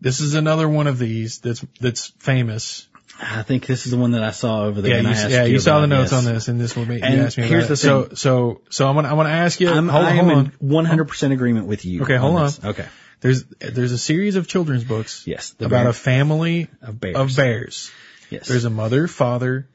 this 0.00 0.20
is 0.20 0.34
another 0.34 0.68
one 0.68 0.86
of 0.86 0.98
these 0.98 1.38
that's, 1.38 1.64
that's 1.80 2.08
famous. 2.18 2.86
I 3.20 3.42
think 3.42 3.66
this 3.66 3.86
is 3.86 3.92
the 3.92 3.98
one 3.98 4.12
that 4.12 4.22
I 4.22 4.30
saw 4.30 4.64
over 4.64 4.80
there. 4.80 4.96
Yeah, 4.96 5.00
you, 5.00 5.08
I 5.08 5.10
asked 5.12 5.30
yeah, 5.30 5.44
you, 5.44 5.54
you 5.54 5.58
saw 5.60 5.80
the 5.80 5.86
notes 5.86 6.12
on 6.12 6.24
this 6.24 6.48
and 6.48 6.60
this 6.60 6.76
will 6.76 6.86
be, 6.86 6.96
you 6.96 7.02
And 7.02 7.32
here's 7.32 7.64
it. 7.64 7.68
the 7.68 7.76
thing. 7.76 7.76
so, 7.76 8.08
so 8.14 8.60
so 8.70 8.88
I'm 8.88 8.94
gonna, 8.94 9.08
I'm 9.08 9.16
gonna 9.16 9.30
ask 9.30 9.60
you, 9.60 9.68
I'm, 9.70 9.88
hold, 9.88 10.04
I 10.04 10.14
hold 10.14 10.30
am 10.30 10.38
on. 10.38 10.52
in 10.60 10.86
100% 10.86 11.32
agreement 11.32 11.66
with 11.66 11.84
you. 11.84 12.02
Okay, 12.02 12.16
hold 12.16 12.36
on. 12.36 12.40
on. 12.40 12.46
this. 12.46 12.64
Okay. 12.64 12.86
There's, 13.20 13.44
there's 13.44 13.92
a 13.92 13.98
series 13.98 14.36
of 14.36 14.46
children's 14.46 14.84
books 14.84 15.26
Yes. 15.26 15.52
About 15.58 15.70
bear 15.70 15.88
a 15.88 15.92
family 15.92 16.68
of 16.80 17.00
bears. 17.00 17.16
of 17.16 17.36
bears. 17.36 17.90
Yes. 18.30 18.46
There's 18.46 18.64
a 18.64 18.70
mother, 18.70 19.08
father, 19.08 19.68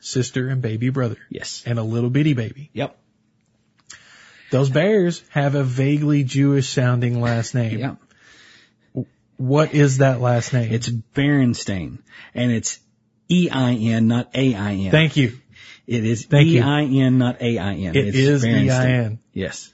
sister, 0.00 0.48
and 0.48 0.62
baby 0.62 0.88
brother, 0.88 1.18
yes. 1.28 1.62
and 1.66 1.78
a 1.78 1.82
little 1.82 2.08
bitty 2.08 2.32
baby. 2.34 2.70
Yep. 2.72 2.96
Those 4.50 4.70
bears 4.70 5.22
have 5.30 5.54
a 5.56 5.64
vaguely 5.64 6.22
Jewish 6.24 6.68
sounding 6.68 7.20
last 7.20 7.54
name. 7.54 7.78
Yep. 7.78 7.96
What 9.36 9.74
is 9.74 9.98
that 9.98 10.20
last 10.20 10.52
name? 10.52 10.72
It's 10.72 10.88
Berenstain, 10.88 11.98
and 12.34 12.52
it's 12.52 12.80
E 13.28 13.48
I 13.50 13.72
N, 13.74 14.08
not 14.08 14.30
A 14.34 14.54
I 14.54 14.72
N. 14.72 14.90
Thank 14.90 15.16
you. 15.16 15.38
It 15.86 16.04
is 16.04 16.24
Thank 16.24 16.48
you. 16.48 16.60
E 16.60 16.62
I 16.62 16.82
N, 16.82 17.18
not 17.18 17.40
A 17.40 17.58
I 17.58 17.74
N. 17.74 17.94
It 17.96 18.08
It's 18.08 18.16
is. 18.16 18.44
E-I-N. 18.44 19.20
Yes. 19.32 19.72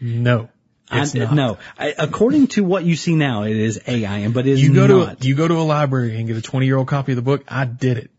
No. 0.00 0.48
It's 0.90 1.14
I, 1.14 1.18
not. 1.20 1.34
No, 1.34 1.58
I, 1.78 1.94
according 1.98 2.48
to 2.48 2.64
what 2.64 2.84
you 2.84 2.96
see 2.96 3.14
now, 3.14 3.44
it 3.44 3.56
is 3.56 3.80
A 3.86 4.04
I 4.04 4.20
N, 4.20 4.32
but 4.32 4.46
it 4.46 4.52
is 4.52 4.62
You 4.62 4.74
go 4.74 4.86
not. 4.86 5.20
to 5.20 5.28
you 5.28 5.34
go 5.34 5.48
to 5.48 5.54
a 5.54 5.62
library 5.62 6.16
and 6.18 6.26
get 6.26 6.36
a 6.36 6.42
20 6.42 6.66
year 6.66 6.76
old 6.76 6.88
copy 6.88 7.12
of 7.12 7.16
the 7.16 7.22
book. 7.22 7.44
I 7.48 7.64
did 7.64 7.98
it. 7.98 8.10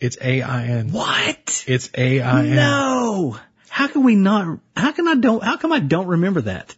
It's 0.00 0.16
A 0.20 0.42
I 0.42 0.66
N. 0.66 0.92
what? 0.92 1.64
It's 1.66 1.90
A 1.96 2.20
I 2.20 2.44
N. 2.44 2.54
No. 2.56 3.38
How 3.68 3.88
can 3.88 4.04
we 4.04 4.14
not? 4.14 4.58
How 4.76 4.92
can 4.92 5.08
I 5.08 5.14
don't? 5.16 5.42
How 5.42 5.56
come 5.56 5.72
I 5.72 5.80
don't 5.80 6.06
remember 6.06 6.42
that? 6.42 6.74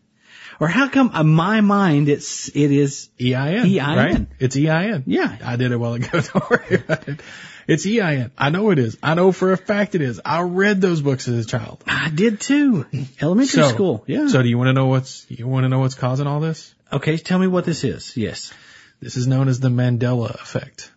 Or 0.58 0.68
how 0.68 0.88
come 0.88 1.10
in 1.14 1.28
my 1.28 1.60
mind 1.60 2.08
it's 2.08 2.48
it 2.48 2.70
is? 2.70 3.10
E 3.20 3.34
I 3.34 3.54
N. 3.54 3.66
E-I-N. 3.66 3.96
Right? 3.96 4.26
It's 4.38 4.56
E 4.56 4.68
I 4.68 4.86
N. 4.86 5.04
Yeah. 5.06 5.36
I 5.44 5.56
did 5.56 5.72
it 5.72 5.76
while 5.76 5.94
ago. 5.94 6.08
Don't 6.20 6.50
worry 6.50 6.76
about 6.76 7.08
it. 7.08 7.20
It's 7.68 7.84
E 7.84 8.00
I 8.00 8.16
N. 8.16 8.30
I 8.38 8.50
know 8.50 8.70
it 8.70 8.78
is. 8.78 8.96
I 9.02 9.14
know 9.14 9.32
for 9.32 9.52
a 9.52 9.56
fact 9.56 9.94
it 9.94 10.00
is. 10.00 10.20
I 10.24 10.42
read 10.42 10.80
those 10.80 11.02
books 11.02 11.28
as 11.28 11.44
a 11.44 11.48
child. 11.48 11.82
I 11.86 12.10
did 12.10 12.40
too. 12.40 12.86
Elementary 13.20 13.62
So, 13.62 13.68
school. 13.68 14.04
Yeah. 14.06 14.28
So 14.28 14.42
do 14.42 14.48
you 14.48 14.56
want 14.56 14.68
to 14.68 14.72
know 14.72 14.86
what's 14.86 15.26
you 15.28 15.46
want 15.46 15.64
to 15.64 15.68
know 15.68 15.80
what's 15.80 15.94
causing 15.94 16.26
all 16.26 16.40
this? 16.40 16.74
okay, 16.92 17.16
tell 17.16 17.38
me 17.38 17.48
what 17.48 17.64
this 17.64 17.82
is. 17.84 18.16
Yes. 18.16 18.52
This 19.00 19.16
is 19.16 19.26
known 19.26 19.48
as 19.48 19.60
the 19.60 19.68
Mandela 19.68 20.30
effect. 20.34 20.90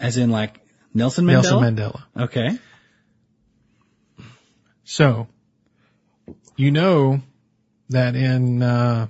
As 0.00 0.16
in 0.16 0.30
like 0.30 0.60
Nelson 0.94 1.26
Mandela. 1.26 1.32
Nelson 1.42 1.58
Mandela. 1.58 2.02
Okay. 2.16 2.58
So, 4.84 5.26
you 6.56 6.70
know 6.70 7.20
that 7.90 8.16
in, 8.16 8.62
uh, 8.62 9.08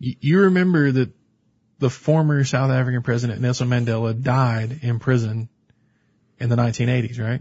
y- 0.00 0.16
you 0.20 0.40
remember 0.40 0.90
that 0.92 1.10
the 1.78 1.90
former 1.90 2.44
South 2.44 2.70
African 2.70 3.02
president 3.02 3.40
Nelson 3.40 3.68
Mandela 3.68 4.20
died 4.20 4.80
in 4.82 4.98
prison 4.98 5.48
in 6.38 6.48
the 6.48 6.56
1980s, 6.56 7.18
right? 7.20 7.40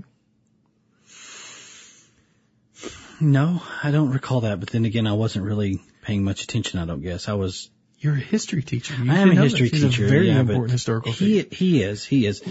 No, 3.20 3.62
I 3.84 3.92
don't 3.92 4.10
recall 4.12 4.42
that. 4.42 4.60
But 4.60 4.70
then 4.70 4.86
again, 4.86 5.06
I 5.06 5.14
wasn't 5.14 5.46
really 5.46 5.80
paying 6.02 6.24
much 6.24 6.44
attention. 6.44 6.80
I 6.80 6.86
don't 6.86 7.02
guess 7.02 7.30
I 7.30 7.34
was. 7.34 7.70
You're 8.00 8.16
a 8.16 8.20
history 8.20 8.64
teacher. 8.64 8.96
You 8.96 9.12
I 9.12 9.20
am 9.20 9.30
a 9.30 9.36
history 9.36 9.70
teacher. 9.70 10.06
A 10.06 10.10
very 10.10 10.30
yeah, 10.30 10.40
important 10.40 10.72
historical 10.72 11.12
He 11.12 11.44
figure. 11.44 11.56
he 11.56 11.84
is 11.84 12.04
he 12.04 12.26
is. 12.26 12.42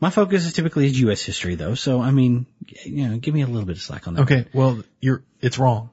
My 0.00 0.10
focus 0.10 0.46
is 0.46 0.52
typically 0.52 0.86
is 0.86 1.00
U.S. 1.00 1.22
history 1.22 1.54
though. 1.56 1.74
So 1.74 2.00
I 2.00 2.10
mean, 2.12 2.46
you 2.84 3.08
know, 3.08 3.18
give 3.18 3.34
me 3.34 3.42
a 3.42 3.46
little 3.46 3.66
bit 3.66 3.76
of 3.76 3.82
slack 3.82 4.06
on 4.06 4.14
that. 4.14 4.22
Okay, 4.22 4.46
well, 4.52 4.82
you're, 5.00 5.22
it's 5.40 5.58
wrong. 5.58 5.90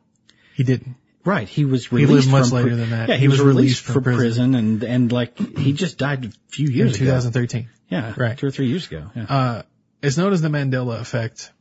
He 0.54 0.64
didn't. 0.64 0.96
Right. 1.24 1.48
He 1.48 1.66
was 1.66 1.88
He 1.88 1.96
released 1.96 2.28
lived 2.28 2.32
much 2.32 2.50
from 2.50 2.58
later 2.58 2.76
than 2.76 2.92
that. 2.92 3.10
Yeah, 3.10 3.16
he, 3.16 3.22
He 3.22 3.28
was, 3.30 3.40
was 3.40 3.48
released, 3.48 3.58
released 3.58 3.84
from 3.86 4.04
from 4.04 4.16
prison. 4.16 4.54
and 4.54 4.84
and 4.84 5.12
like 5.12 5.38
he 5.58 5.74
just 5.74 5.98
died 5.98 6.24
a 6.26 6.30
few 6.50 6.68
In 6.68 6.74
years 6.74 6.96
ago. 6.98 7.06
2013. 7.06 7.68
Yeah, 7.90 8.14
Right. 8.16 8.38
two 8.38 8.46
or 8.48 8.52
three 8.52 8.68
years 8.68 8.86
ago. 8.88 9.10
Yeah. 9.16 9.24
Uh, 9.24 9.62
it's 10.04 10.18
known 10.18 10.34
as 10.34 10.42
the 10.42 10.50
Mandela 10.50 11.00
effect. 11.02 11.52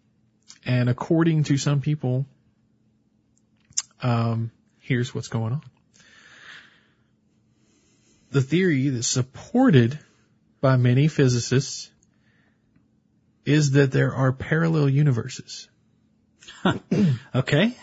And 0.66 0.88
according 0.90 1.44
to 1.44 1.56
some 1.56 1.80
people, 1.80 2.26
um, 4.02 4.50
here's 4.80 5.14
what's 5.14 5.28
going 5.28 5.52
on. 5.54 5.62
The 8.32 8.42
theory 8.42 8.88
that's 8.90 9.06
supported 9.06 9.98
by 10.60 10.76
many 10.76 11.08
physicists 11.08 11.90
is 13.44 13.72
that 13.72 13.92
there 13.92 14.14
are 14.14 14.32
parallel 14.32 14.88
universes. 14.88 15.68
okay. 17.34 17.76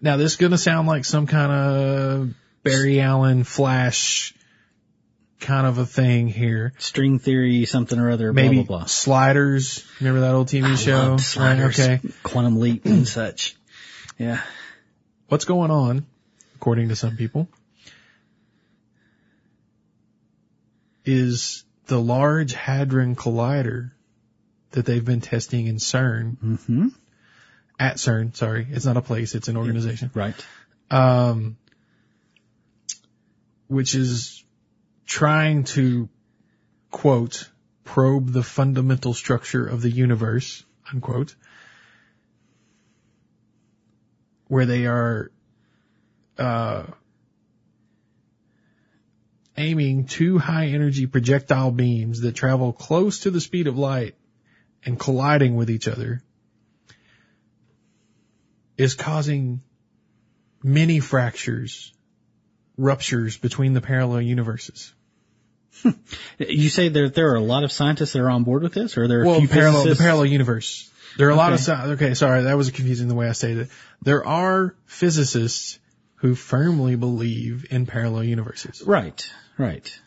Now 0.00 0.16
this 0.16 0.32
is 0.32 0.36
going 0.36 0.52
to 0.52 0.58
sound 0.58 0.88
like 0.88 1.04
some 1.04 1.26
kind 1.26 1.52
of 1.52 2.34
Barry 2.62 3.00
Allen 3.00 3.44
flash 3.44 4.34
kind 5.40 5.66
of 5.66 5.78
a 5.78 5.86
thing 5.86 6.28
here. 6.28 6.72
String 6.78 7.18
theory, 7.18 7.64
something 7.64 7.98
or 7.98 8.10
other. 8.10 8.32
Maybe 8.32 8.56
blah 8.56 8.64
blah 8.64 8.78
blah. 8.78 8.86
Sliders. 8.86 9.84
Remember 10.00 10.20
that 10.20 10.34
old 10.34 10.48
TV 10.48 10.76
show? 10.76 11.10
Loved 11.10 11.36
Right, 11.36 11.60
okay. 11.60 12.00
Quantum 12.22 12.58
leap 12.58 12.86
and 12.86 13.06
such. 13.06 13.56
Yeah. 14.18 14.40
what's 15.28 15.44
going 15.44 15.70
on, 15.70 16.06
according 16.54 16.88
to 16.88 16.96
some 16.96 17.16
people, 17.16 17.48
is 21.04 21.65
the 21.86 22.00
Large 22.00 22.52
Hadron 22.54 23.14
Collider 23.16 23.92
that 24.72 24.84
they've 24.86 25.04
been 25.04 25.20
testing 25.20 25.66
in 25.66 25.76
CERN, 25.76 26.36
Mm-hmm. 26.38 26.88
at 27.78 27.96
CERN, 27.96 28.34
sorry, 28.36 28.66
it's 28.70 28.84
not 28.84 28.96
a 28.96 29.02
place, 29.02 29.34
it's 29.34 29.48
an 29.48 29.56
organization, 29.56 30.10
Right. 30.14 30.34
um, 30.90 31.56
which 33.68 33.94
is 33.94 34.44
trying 35.06 35.64
to, 35.64 36.08
quote, 36.90 37.50
probe 37.84 38.30
the 38.32 38.42
fundamental 38.42 39.14
structure 39.14 39.66
of 39.66 39.80
the 39.80 39.90
universe, 39.90 40.64
unquote, 40.92 41.34
where 44.48 44.66
they 44.66 44.86
are, 44.86 45.30
uh, 46.38 46.84
aiming 49.58 50.06
two 50.06 50.38
high 50.38 50.66
energy 50.66 51.06
projectile 51.06 51.70
beams 51.70 52.20
that 52.20 52.32
travel 52.34 52.72
close 52.72 53.20
to 53.20 53.30
the 53.30 53.40
speed 53.40 53.66
of 53.66 53.78
light 53.78 54.14
and 54.84 54.98
colliding 54.98 55.56
with 55.56 55.70
each 55.70 55.88
other 55.88 56.22
is 58.76 58.94
causing 58.94 59.62
many 60.62 61.00
fractures, 61.00 61.92
ruptures 62.76 63.36
between 63.36 63.72
the 63.72 63.80
parallel 63.80 64.20
universes. 64.20 64.92
You 66.38 66.68
say 66.68 66.88
there 66.88 67.08
there 67.08 67.32
are 67.32 67.36
a 67.36 67.40
lot 67.40 67.64
of 67.64 67.72
scientists 67.72 68.12
that 68.12 68.20
are 68.20 68.30
on 68.30 68.44
board 68.44 68.62
with 68.62 68.74
this, 68.74 68.96
or 68.98 69.08
there 69.08 69.20
are 69.20 69.24
there 69.24 69.24
a 69.24 69.26
Well, 69.26 69.38
few 69.40 69.48
parallel, 69.48 69.84
the 69.84 69.96
parallel 69.96 70.26
universe. 70.26 70.90
There 71.16 71.28
are 71.28 71.30
a 71.30 71.36
lot 71.36 71.54
of, 71.54 71.60
Okay. 71.66 71.92
okay, 71.92 72.14
sorry, 72.14 72.42
that 72.42 72.56
was 72.56 72.70
confusing 72.70 73.08
the 73.08 73.14
way 73.14 73.26
I 73.28 73.32
stated 73.32 73.58
it. 73.58 73.68
There 74.02 74.26
are 74.26 74.74
physicists 74.84 75.78
who 76.16 76.34
firmly 76.34 76.96
believe 76.96 77.66
in 77.70 77.86
parallel 77.86 78.24
universes. 78.24 78.82
Right. 78.86 79.28
Right. 79.58 79.98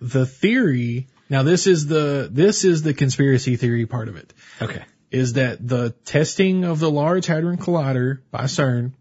The 0.00 0.26
theory, 0.26 1.08
now 1.28 1.42
this 1.42 1.66
is 1.66 1.86
the, 1.86 2.28
this 2.30 2.64
is 2.64 2.82
the 2.82 2.94
conspiracy 2.94 3.56
theory 3.56 3.86
part 3.86 4.08
of 4.08 4.16
it. 4.16 4.32
Okay. 4.60 4.82
is 5.10 5.34
that 5.34 5.66
the 5.66 5.90
testing 6.04 6.64
of 6.64 6.78
the 6.78 6.90
Large 6.90 7.26
Hadron 7.26 7.58
Collider 7.58 8.20
by 8.30 8.44
CERN 8.44 8.92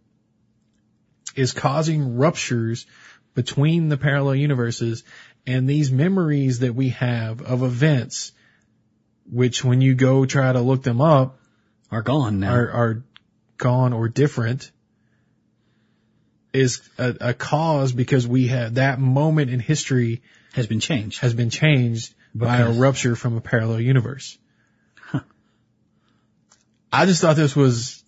is 1.35 1.53
causing 1.53 2.17
ruptures 2.17 2.85
between 3.35 3.89
the 3.89 3.97
parallel 3.97 4.35
universes 4.35 5.03
and 5.45 5.69
these 5.69 5.91
memories 5.91 6.59
that 6.59 6.75
we 6.75 6.89
have 6.89 7.41
of 7.41 7.63
events, 7.63 8.31
which 9.31 9.63
when 9.63 9.81
you 9.81 9.95
go 9.95 10.25
try 10.25 10.51
to 10.51 10.61
look 10.61 10.83
them 10.83 10.99
up 10.99 11.39
Are 11.91 12.01
gone 12.01 12.39
now. 12.39 12.53
are, 12.53 12.71
are 12.71 13.03
gone 13.57 13.93
or 13.93 14.09
different 14.09 14.71
is 16.53 16.81
a, 16.97 17.15
a 17.21 17.33
cause 17.33 17.91
because 17.91 18.27
we 18.27 18.47
have 18.47 18.75
that 18.75 18.99
moment 18.99 19.51
in 19.51 19.59
history 19.59 20.21
has 20.53 20.67
been 20.67 20.79
changed. 20.79 21.19
has 21.19 21.33
been 21.33 21.49
changed 21.49 22.13
by 22.33 22.57
a 22.57 22.71
rupture 22.71 23.15
from 23.15 23.37
a 23.37 23.41
parallel 23.41 23.79
universe. 23.81 24.37
I 26.91 27.05
just 27.05 27.21
thought 27.21 27.35
this 27.35 27.55
was 27.55 28.03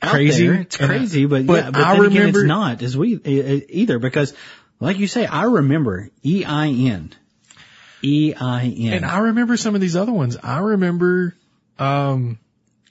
crazy. 0.00 0.46
It's 0.46 0.80
I- 0.80 0.86
crazy, 0.86 1.26
but, 1.26 1.46
but 1.46 1.64
yeah, 1.64 1.70
but 1.70 1.82
I 1.82 1.92
then 1.96 2.06
again, 2.06 2.18
remember- 2.18 2.40
it's 2.40 2.48
not 2.48 2.82
as 2.82 2.96
we 2.96 3.16
either 3.16 3.98
because, 3.98 4.34
like 4.80 4.98
you 4.98 5.06
say, 5.08 5.26
I 5.26 5.44
remember 5.44 6.10
E 6.22 6.44
I 6.44 6.68
N, 6.68 7.12
E 8.02 8.34
I 8.38 8.64
N. 8.66 8.92
and 8.92 9.04
I 9.04 9.18
remember 9.18 9.56
some 9.56 9.74
of 9.74 9.80
these 9.80 9.96
other 9.96 10.12
ones. 10.12 10.36
I 10.40 10.58
remember, 10.60 11.34
um, 11.78 12.38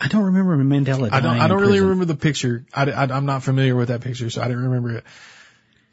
I 0.01 0.07
don't 0.07 0.23
remember 0.23 0.57
Mandela. 0.57 1.11
I 1.11 1.19
don't, 1.19 1.39
I 1.39 1.47
don't 1.47 1.59
really 1.59 1.73
prison. 1.73 1.89
remember 1.89 2.05
the 2.05 2.15
picture. 2.15 2.65
I, 2.73 3.15
am 3.15 3.27
not 3.27 3.43
familiar 3.43 3.75
with 3.75 3.89
that 3.89 4.01
picture, 4.01 4.31
so 4.31 4.41
I 4.41 4.47
didn't 4.47 4.63
remember 4.63 4.97
it. 4.97 5.03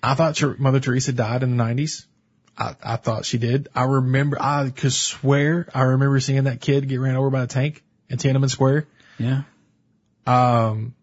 I 0.02 0.14
thought 0.14 0.59
Mother 0.59 0.80
Teresa 0.80 1.12
died 1.12 1.42
in 1.42 1.59
the 1.59 1.62
90s. 1.62 2.06
I, 2.56 2.74
I 2.82 2.96
thought 2.96 3.26
she 3.26 3.36
did. 3.36 3.68
I 3.74 3.84
remember, 3.84 4.40
I 4.40 4.70
could 4.70 4.94
swear 4.94 5.68
I 5.74 5.82
remember 5.82 6.20
seeing 6.20 6.44
that 6.44 6.62
kid 6.62 6.88
get 6.88 7.00
ran 7.00 7.16
over 7.16 7.28
by 7.28 7.42
a 7.42 7.46
tank 7.46 7.84
in 8.09 8.16
Tiananmen 8.16 8.48
Square. 8.48 8.88
Yeah. 9.18 9.42
Um, 10.26 10.94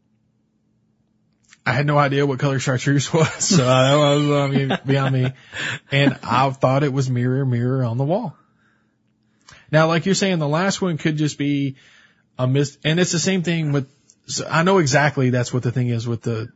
I 1.64 1.74
had 1.74 1.86
no 1.86 2.00
idea 2.00 2.26
what 2.26 2.40
color 2.40 2.58
chartreuse 2.58 3.14
was, 3.14 3.30
so 3.44 3.58
that 3.58 3.96
was 3.96 4.32
I 4.32 4.48
mean, 4.48 4.80
beyond 4.84 5.14
me. 5.14 5.32
And 5.92 6.18
I 6.24 6.50
thought 6.50 6.84
it 6.84 6.92
was 6.92 7.08
mirror, 7.08 7.46
mirror 7.46 7.84
on 7.84 8.00
the 8.00 8.04
wall. 8.04 8.36
Now, 9.72 9.88
like 9.90 10.08
you're 10.08 10.16
saying, 10.16 10.40
the 10.40 10.48
last 10.48 10.82
one 10.82 10.98
could 10.98 11.18
just 11.18 11.38
be 11.38 11.76
a 12.38 12.48
mis, 12.48 12.78
and 12.84 13.00
it's 13.00 13.12
the 13.12 13.20
same 13.20 13.44
thing 13.44 13.72
with, 13.72 13.90
so 14.28 14.48
I 14.50 14.64
know 14.64 14.80
exactly 14.80 15.30
that's 15.30 15.54
what 15.54 15.64
the 15.64 15.72
thing 15.72 15.90
is 15.90 16.08
with 16.08 16.22
the 16.22 16.50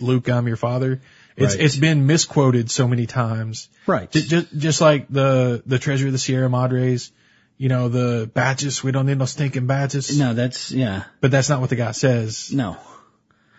Luke, 0.00 0.28
I'm 0.28 0.46
your 0.46 0.56
father. 0.56 1.00
It's, 1.36 1.54
Right. 1.54 1.64
it's 1.64 1.76
been 1.76 2.06
misquoted 2.06 2.70
so 2.70 2.86
many 2.86 3.06
times. 3.06 3.68
Right. 3.86 4.10
Just, 4.10 4.56
just 4.56 4.80
like 4.80 5.08
the, 5.08 5.62
the 5.64 5.78
treasure 5.78 6.06
of 6.06 6.12
the 6.12 6.18
Sierra 6.18 6.50
Madres, 6.50 7.10
you 7.56 7.68
know, 7.68 7.88
the 7.88 8.30
badges, 8.32 8.82
we 8.82 8.92
don't 8.92 9.06
need 9.06 9.18
no 9.18 9.24
stinking 9.24 9.66
badges. 9.66 10.18
No, 10.18 10.34
that's 10.34 10.70
yeah. 10.70 11.04
But 11.20 11.30
that's 11.30 11.48
not 11.48 11.60
what 11.60 11.70
the 11.70 11.76
guy 11.76 11.92
says. 11.92 12.52
No. 12.52 12.76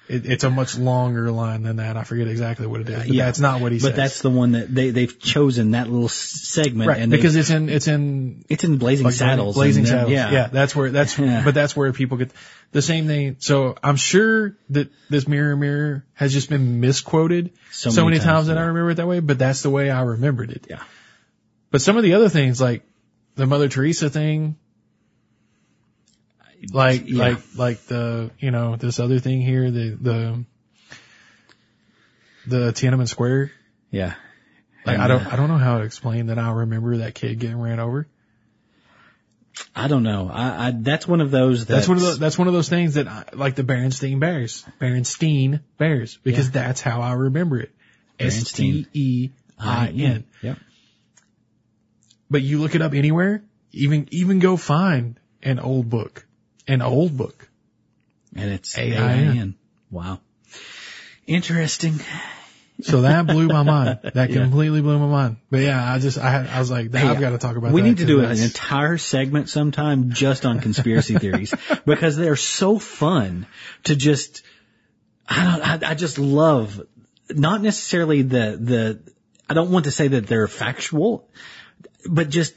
It, 0.08 0.26
it's 0.26 0.44
a 0.44 0.50
much 0.50 0.78
longer 0.78 1.32
line 1.32 1.64
than 1.64 1.78
that. 1.78 1.96
I 1.96 2.04
forget 2.04 2.28
exactly 2.28 2.68
what 2.68 2.82
it 2.82 2.90
is. 2.90 2.98
But 2.98 3.08
yeah. 3.08 3.26
that's 3.26 3.40
not 3.40 3.62
what 3.62 3.72
he 3.72 3.80
said. 3.80 3.88
But 3.88 3.92
says. 3.92 3.98
that's 3.98 4.22
the 4.22 4.30
one 4.30 4.52
that 4.52 4.74
they 4.74 4.90
they've 4.90 5.18
chosen 5.18 5.72
that 5.72 5.90
little 5.90 6.10
segment 6.10 6.90
right 6.90 7.10
because 7.10 7.38
it's 7.38 7.50
in 7.50 7.70
it's 7.70 7.88
in 7.88 8.44
it's 8.50 8.66
in 8.66 8.78
Blazing 8.78 9.06
like 9.06 9.14
Saddles. 9.14 9.56
Blazing 9.56 9.86
then- 9.86 9.94
Saddles. 9.94 10.12
Yeah. 10.12 10.32
yeah, 10.32 10.48
that's 10.48 10.76
where 10.76 10.92
that's 10.92 11.18
Yeah. 11.18 11.44
but 11.46 11.54
that's 11.54 11.76
where 11.76 11.94
people 11.94 12.18
get 12.18 12.32
the 12.74 12.82
same 12.82 13.08
thing. 13.08 13.38
So 13.40 13.78
I'm 13.82 13.96
sure 13.96 14.58
that 14.72 14.92
this 15.10 15.26
mirror 15.26 15.56
mirror 15.56 16.06
has 16.16 16.34
just 16.34 16.50
been 16.50 16.82
misquoted 16.82 17.52
So 17.72 17.90
so, 17.90 18.02
many 18.04 18.18
many, 18.18 18.26
times, 18.26 18.26
times, 18.26 18.48
that 18.48 18.58
I 18.58 18.64
remember 18.64 18.92
it 18.92 18.96
that 18.96 19.08
way. 19.08 19.22
But 19.22 19.40
that's 19.40 19.62
the 19.62 19.70
way 19.70 19.90
I 19.90 20.02
remembered 20.02 20.52
it. 20.52 20.68
Yeah. 20.70 20.84
But 21.72 21.82
some 21.82 21.96
of 21.96 22.04
the 22.04 22.16
other 22.16 22.28
things 22.28 22.60
like 22.60 22.84
the 23.36 23.46
Mother 23.46 23.70
Teresa 23.70 24.10
thing. 24.10 24.58
Like, 26.72 27.04
Yeah. 27.08 27.24
like, 27.24 27.40
like 27.56 27.86
the, 27.86 28.32
you 28.40 28.52
know, 28.52 28.76
this 28.76 29.00
other 29.00 29.20
thing 29.20 29.42
here, 29.42 29.70
the, 29.72 29.98
the, 30.00 30.46
the 32.48 32.72
Tiananmen 32.72 33.08
Square 33.08 33.52
Yeah. 33.92 34.16
Like 34.86 34.96
And, 34.96 35.02
I 35.04 35.08
don't, 35.08 35.26
uh, 35.26 35.30
I 35.32 35.36
don't 35.36 35.48
know 35.50 35.58
how 35.58 35.80
to 35.80 35.84
explain 35.86 36.28
that. 36.28 36.38
I 36.38 36.52
remember 36.52 36.98
that 36.98 37.16
kid 37.16 37.40
getting 37.40 37.60
ran 37.60 37.80
over. 37.80 38.08
I 39.76 39.88
don't 39.88 40.04
know. 40.04 40.30
I, 40.32 40.68
I 40.68 40.74
that's 40.76 41.08
one 41.08 41.22
of 41.22 41.32
those 41.32 41.66
That's, 41.66 41.88
that's, 41.88 41.88
one 41.88 41.98
of 41.98 42.04
the, 42.04 42.14
that's 42.20 42.38
one 42.38 42.48
of 42.48 42.54
those 42.54 42.70
things 42.70 42.96
that 42.96 43.08
I, 43.08 43.24
like 43.34 43.56
the 43.56 43.64
Berenstein 43.64 44.20
Bears, 44.20 44.66
Berenstein 44.80 45.62
Bears, 45.78 46.18
because 46.24 46.52
that's 46.52 46.82
how 46.82 47.02
I 47.02 47.14
remember 47.14 47.60
it. 47.60 47.72
S 48.20 48.52
T 48.52 48.88
E 48.94 49.30
I 49.60 49.88
N. 49.90 50.26
Yep. 50.42 50.58
But 52.30 52.42
you 52.42 52.60
look 52.60 52.74
it 52.76 52.82
up 52.82 52.94
anywhere, 52.94 53.44
even, 53.72 54.08
even 54.12 54.40
go 54.40 54.58
find 54.58 55.20
an 55.44 55.60
old 55.60 55.90
book 55.90 56.26
An 56.68 56.82
old 56.82 57.18
book. 57.18 57.48
And 58.36 58.52
it's 58.52 58.78
AIN. 58.78 59.56
Wow. 59.92 60.20
Interesting. 61.28 62.00
So 62.82 63.02
that 63.02 63.28
blew 63.28 63.48
my 63.48 63.64
mind. 63.64 64.00
That 64.14 64.30
Yeah. 64.30 64.42
completely 64.42 64.82
blew 64.82 64.98
my 64.98 65.08
mind. 65.08 65.38
But 65.52 65.62
yeah, 65.62 65.94
I 65.94 66.00
just, 66.00 66.18
I, 66.18 66.30
had, 66.32 66.48
I 66.48 66.60
was 66.60 66.72
like, 66.72 66.94
Hey, 66.94 67.08
I've 67.08 67.20
got 67.20 67.30
to 67.30 67.38
talk 67.38 67.56
about 67.56 67.72
we 67.72 67.82
need 67.82 67.98
to 67.98 68.06
do 68.06 68.22
'cause 68.22 68.40
an 68.40 68.46
entire 68.46 68.98
segment 68.98 69.50
sometime 69.50 70.12
just 70.12 70.46
on 70.46 70.60
conspiracy 70.60 71.18
theories 71.20 71.54
because 71.86 72.18
they're 72.18 72.36
so 72.36 72.80
fun 72.80 73.46
to 73.84 73.96
just, 73.96 74.42
I 75.28 75.44
don't, 75.44 75.84
I, 75.84 75.92
I 75.92 75.96
just 75.96 76.18
love, 76.18 76.82
not 77.30 77.62
necessarily 77.62 78.24
the, 78.24 78.58
the, 78.60 79.00
I 79.48 79.54
don't 79.54 79.72
want 79.72 79.86
to 79.86 79.92
say 79.92 80.08
that 80.10 80.26
they're 80.28 80.48
factual, 80.48 81.30
but 82.10 82.30
just 82.30 82.54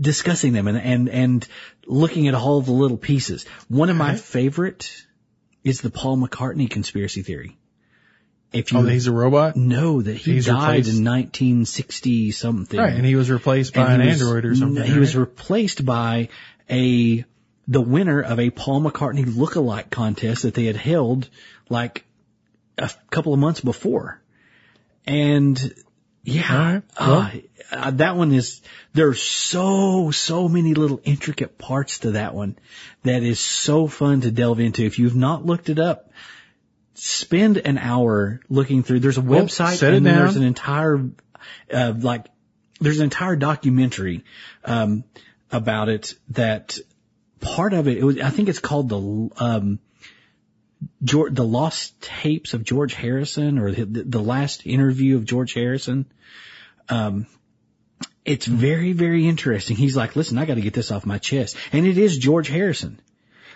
discussing 0.00 0.52
them 0.52 0.68
and, 0.68 0.78
and, 0.78 1.08
and 1.08 1.48
looking 1.86 2.28
at 2.28 2.34
all 2.34 2.60
the 2.60 2.72
little 2.72 2.96
pieces. 2.96 3.44
One 3.68 3.90
of 3.90 3.96
my 3.96 4.16
favorite 4.16 4.90
is 5.64 5.80
the 5.80 5.90
Paul 5.90 6.16
McCartney 6.18 6.68
conspiracy 6.70 7.22
theory. 7.22 7.58
If 8.52 8.72
you 8.72 8.78
Oh, 8.78 8.82
that 8.82 8.92
he's 8.92 9.06
a 9.06 9.12
robot? 9.12 9.56
know 9.56 10.02
that 10.02 10.16
he 10.16 10.32
He's 10.32 10.46
died 10.46 10.78
replaced- 10.86 10.98
in 10.98 11.04
1960 11.04 12.32
something. 12.32 12.78
Right. 12.78 12.92
And 12.94 13.04
he 13.06 13.16
was 13.16 13.30
replaced 13.30 13.72
by 13.74 13.92
And 13.92 14.02
an 14.02 14.08
was- 14.08 14.20
android 14.20 14.44
or 14.44 14.54
something. 14.54 14.82
He 14.84 14.98
was 14.98 15.16
replaced 15.16 15.84
by 15.86 16.28
a 16.70 17.24
the 17.68 17.80
winner 17.80 18.20
of 18.20 18.40
a 18.40 18.50
Paul 18.50 18.82
McCartney 18.82 19.36
look-alike 19.36 19.88
contest 19.90 20.42
that 20.42 20.52
they 20.54 20.64
had 20.64 20.76
held 20.76 21.28
like 21.70 22.04
a 22.76 22.90
couple 23.10 23.32
of 23.32 23.38
months 23.38 23.60
before. 23.60 24.20
And 25.06 25.72
yeah, 26.24 26.72
right. 26.74 26.82
Well- 26.98 27.18
uh, 27.18 27.30
uh, 27.70 27.90
that 27.92 28.16
one 28.16 28.32
is 28.32 28.60
there's 28.92 29.22
so 29.22 30.10
so 30.10 30.46
many 30.46 30.74
little 30.74 31.00
intricate 31.04 31.56
parts 31.56 32.00
to 32.00 32.12
that 32.12 32.34
one 32.34 32.58
that 33.02 33.22
is 33.22 33.40
so 33.40 33.86
fun 33.86 34.20
to 34.20 34.30
delve 34.30 34.60
into. 34.60 34.84
If 34.84 34.98
you've 34.98 35.16
not 35.16 35.46
looked 35.46 35.70
it 35.70 35.78
up, 35.78 36.12
spend 36.94 37.56
an 37.56 37.78
hour 37.78 38.40
looking 38.50 38.82
through. 38.82 39.00
There's 39.00 39.16
a 39.16 39.22
website 39.22 39.76
it 39.82 39.94
and 39.94 40.06
there's 40.18 40.36
an 40.36 40.42
entire 40.42 41.02
uh, 41.72 41.94
like 41.98 42.26
there's 42.78 42.98
an 42.98 43.04
entire 43.04 43.36
documentary 43.36 44.24
um, 44.64 45.04
about 45.50 45.88
it 45.88 46.14
that 46.30 46.78
part 47.40 47.72
of 47.72 47.88
it, 47.88 47.98
it 47.98 48.04
was, 48.04 48.20
I 48.20 48.30
think 48.30 48.48
it's 48.48 48.58
called 48.58 48.88
the 48.88 49.30
um, 49.42 49.78
George, 51.04 51.34
the 51.34 51.44
lost 51.44 52.00
tapes 52.00 52.54
of 52.54 52.64
George 52.64 52.94
Harrison 52.94 53.58
or 53.58 53.70
the, 53.72 53.84
the 53.84 54.20
last 54.22 54.66
interview 54.66 55.16
of 55.16 55.24
George 55.24 55.54
Harrison. 55.54 56.06
Um, 56.88 57.26
it's 58.24 58.46
very, 58.46 58.92
very 58.92 59.26
interesting. 59.28 59.76
He's 59.76 59.96
like, 59.96 60.14
listen, 60.16 60.38
I 60.38 60.44
got 60.44 60.54
to 60.54 60.60
get 60.60 60.74
this 60.74 60.90
off 60.92 61.04
my 61.06 61.18
chest. 61.18 61.56
And 61.72 61.86
it 61.86 61.98
is 61.98 62.18
George 62.18 62.48
Harrison. 62.48 63.00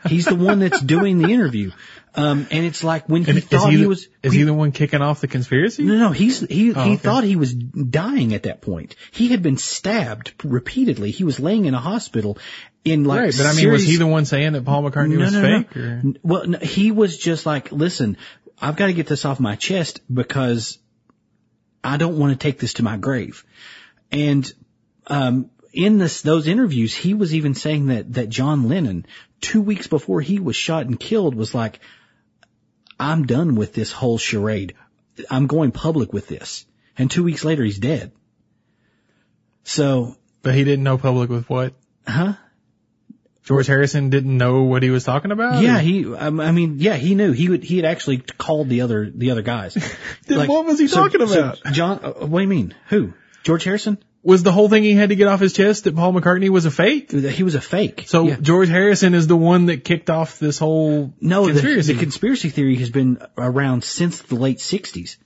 He's 0.06 0.26
the 0.26 0.36
one 0.36 0.60
that's 0.60 0.80
doing 0.80 1.18
the 1.18 1.32
interview. 1.32 1.72
Um, 2.14 2.46
and 2.50 2.64
it's 2.64 2.84
like 2.84 3.08
when 3.08 3.24
he 3.24 3.30
And 3.32 3.44
thought 3.44 3.70
he, 3.72 3.78
he, 3.78 3.86
was, 3.86 4.08
is 4.22 4.32
he 4.32 4.44
the 4.44 4.54
one 4.54 4.70
kicking 4.72 5.02
off 5.02 5.20
the 5.20 5.26
conspiracy? 5.28 5.82
no, 5.82 5.96
no, 5.96 6.10
he's 6.12 6.40
he 6.40 6.72
Oh, 6.72 6.82
he 6.84 6.92
okay. 6.92 6.96
thought 6.96 7.24
he 7.24 7.36
was 7.36 7.52
dying 7.52 8.32
at 8.32 8.44
that 8.44 8.60
point. 8.62 8.94
He 9.10 9.28
had 9.28 9.42
been 9.42 9.56
stabbed 9.56 10.32
repeatedly. 10.44 11.10
He 11.10 11.24
was 11.24 11.40
laying 11.40 11.64
in 11.64 11.74
a 11.74 11.80
hospital 11.80 12.38
in 12.86 13.04
like 13.04 13.20
right. 13.20 13.34
But 13.36 13.46
I 13.46 13.52
mean, 13.52 13.70
was 13.72 13.84
he 13.84 13.96
the 13.96 14.06
one 14.06 14.24
saying 14.24 14.52
that 14.52 14.64
Paul 14.64 14.84
McCartney 14.84 15.18
was 15.18 15.34
fake? 15.34 15.76
Or? 15.76 16.02
Well, 16.22 16.46
no, 16.46 16.58
he 16.58 16.92
was 16.92 17.18
just 17.18 17.44
like, 17.44 17.72
listen, 17.72 18.16
I've 18.60 18.76
got 18.76 18.86
to 18.86 18.92
get 18.92 19.08
this 19.08 19.24
off 19.24 19.40
my 19.40 19.56
chest 19.56 20.00
because 20.12 20.78
I 21.82 21.96
don't 21.96 22.16
want 22.18 22.32
to 22.32 22.38
take 22.38 22.60
this 22.60 22.74
to 22.74 22.84
my 22.84 22.96
grave. 22.96 23.44
And 24.12 24.50
um, 25.08 25.50
in 25.72 25.98
this 25.98 26.22
those 26.22 26.46
interviews, 26.46 26.94
he 26.94 27.12
was 27.14 27.34
even 27.34 27.54
saying 27.54 27.86
that 27.86 28.14
that 28.14 28.28
John 28.28 28.68
Lennon, 28.68 29.04
two 29.40 29.60
weeks 29.60 29.88
before 29.88 30.20
he 30.20 30.38
was 30.38 30.54
shot 30.54 30.86
and 30.86 30.98
killed, 30.98 31.34
was 31.34 31.54
like, 31.54 31.80
I'm 33.00 33.26
done 33.26 33.56
with 33.56 33.74
this 33.74 33.90
whole 33.90 34.16
charade. 34.16 34.74
I'm 35.28 35.48
going 35.48 35.72
public 35.72 36.12
with 36.12 36.28
this. 36.28 36.66
And 36.96 37.10
two 37.10 37.24
weeks 37.24 37.44
later, 37.44 37.64
he's 37.64 37.78
dead. 37.80 38.12
So, 39.64 40.16
But 40.42 40.54
he 40.54 40.62
didn't 40.62 40.84
know 40.84 40.98
public 40.98 41.28
with 41.28 41.50
what? 41.50 41.74
huh? 42.06 42.34
George 43.46 43.66
Harrison 43.68 44.10
didn't 44.10 44.36
know 44.36 44.64
what 44.64 44.82
he 44.82 44.90
was 44.90 45.04
talking 45.04 45.30
about? 45.30 45.62
Yeah, 45.62 45.76
Or- 45.78 45.80
he. 45.80 46.14
um, 46.14 46.40
I 46.40 46.50
mean, 46.52 46.76
yeah, 46.80 46.94
he 46.96 47.14
knew. 47.14 47.32
He 47.32 47.48
would. 47.48 47.62
He 47.64 47.76
had 47.76 47.84
actually 47.86 48.18
called 48.18 48.68
the 48.68 48.80
other 48.82 49.08
the 49.08 49.30
other 49.30 49.42
guys. 49.42 49.74
Then 50.26 50.48
what 50.48 50.66
was 50.66 50.78
he 50.78 50.88
so- 50.88 50.96
talking 50.96 51.24
so 51.26 51.38
about? 51.38 51.62
John. 51.72 52.00
Uh, 52.02 52.26
what 52.26 52.38
do 52.40 52.42
you 52.42 52.48
mean? 52.48 52.74
Who? 52.88 53.12
George 53.44 53.62
Harrison? 53.64 53.98
Was 54.24 54.42
the 54.42 54.50
whole 54.50 54.68
thing 54.68 54.82
he 54.82 54.94
had 54.94 55.10
to 55.10 55.14
get 55.14 55.28
off 55.28 55.38
his 55.38 55.52
chest 55.52 55.84
that 55.84 55.94
Paul 55.94 56.12
McCartney 56.12 56.48
was 56.48 56.66
a 56.66 56.70
fake? 56.72 57.12
He 57.12 57.44
was 57.44 57.54
a 57.54 57.60
fake. 57.60 58.04
So 58.08 58.24
Yeah. 58.26 58.36
George 58.42 58.68
Harrison 58.68 59.14
is 59.14 59.28
the 59.28 59.36
one 59.36 59.66
that 59.66 59.84
kicked 59.84 60.10
off 60.10 60.40
this 60.40 60.58
whole 60.58 61.14
no, 61.20 61.46
the- 61.46 61.52
conspiracy. 61.52 61.92
The, 61.92 62.00
conspiracy 62.00 62.48
theory 62.50 62.74
has 62.76 62.90
been 62.90 63.18
around 63.38 63.84
since 63.84 64.22
the 64.22 64.34
late 64.34 64.58
'60s. 64.58 65.16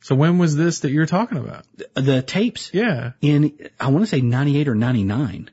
so 0.00 0.16
when 0.16 0.38
was 0.38 0.56
this 0.56 0.80
that 0.80 0.90
you're 0.90 1.06
talking 1.06 1.38
about? 1.38 1.64
The 1.94 2.20
tapes 2.22 2.70
Yeah. 2.74 3.12
in 3.20 3.52
I 3.78 3.88
want 3.90 4.02
to 4.04 4.10
say 4.10 4.20
'98 4.20 4.66
or 4.66 4.74
'99. 4.74 5.50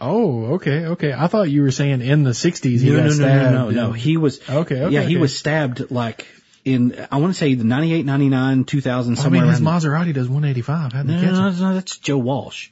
Oh, 0.00 0.54
okay, 0.54 0.86
okay. 0.86 1.12
I 1.12 1.26
thought 1.26 1.50
you 1.50 1.62
were 1.62 1.72
saying 1.72 2.02
in 2.02 2.22
the 2.22 2.30
60s 2.30 2.80
he 2.80 2.90
No, 2.90 2.96
got 2.96 3.02
no, 3.02 3.08
no, 3.08 3.14
stabbed. 3.14 3.54
no, 3.54 3.60
no, 3.70 3.70
no. 3.70 3.86
and- 3.88 3.96
He 3.96 4.16
was. 4.16 4.40
Okay, 4.48 4.82
okay, 4.82 4.94
Yeah, 4.94 5.02
he 5.02 5.14
okay. 5.14 5.20
was 5.20 5.36
stabbed 5.36 5.90
like 5.90 6.26
in 6.64 6.94
I 7.10 7.16
want 7.16 7.32
to 7.32 7.38
say 7.38 7.54
the 7.54 7.64
'98, 7.64 8.06
'99, 8.06 8.64
2000, 8.64 9.12
I 9.12 9.16
somewhere 9.16 9.42
mean, 9.42 9.50
his. 9.50 9.60
Maserati 9.60 10.14
does 10.14 10.28
185. 10.28 10.92
How 10.92 11.02
no, 11.02 11.20
no, 11.20 11.32
no, 11.32 11.50
no, 11.50 11.74
that's 11.74 11.98
Joe 11.98 12.18
Walsh. 12.18 12.68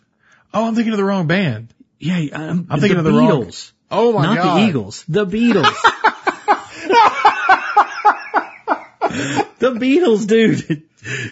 Oh, 0.54 0.66
I'm 0.68 0.74
thinking 0.74 0.92
of 0.92 0.98
the 0.98 1.04
wrong 1.04 1.26
band. 1.26 1.68
Yeah, 1.98 2.16
I'm, 2.32 2.66
I'm 2.70 2.80
thinking 2.80 2.94
the 2.94 2.98
of 2.98 3.04
the 3.04 3.12
wrong- 3.12 3.44
Beatles. 3.44 3.72
Oh 3.90 4.12
my 4.12 4.26
Not 4.26 4.36
god. 4.38 4.60
the 4.60 4.68
Eagles, 4.68 5.04
the 5.08 5.26
Beatles. 5.26 5.64
the 9.58 9.70
Beatles, 9.72 10.26
dude. 10.26 10.82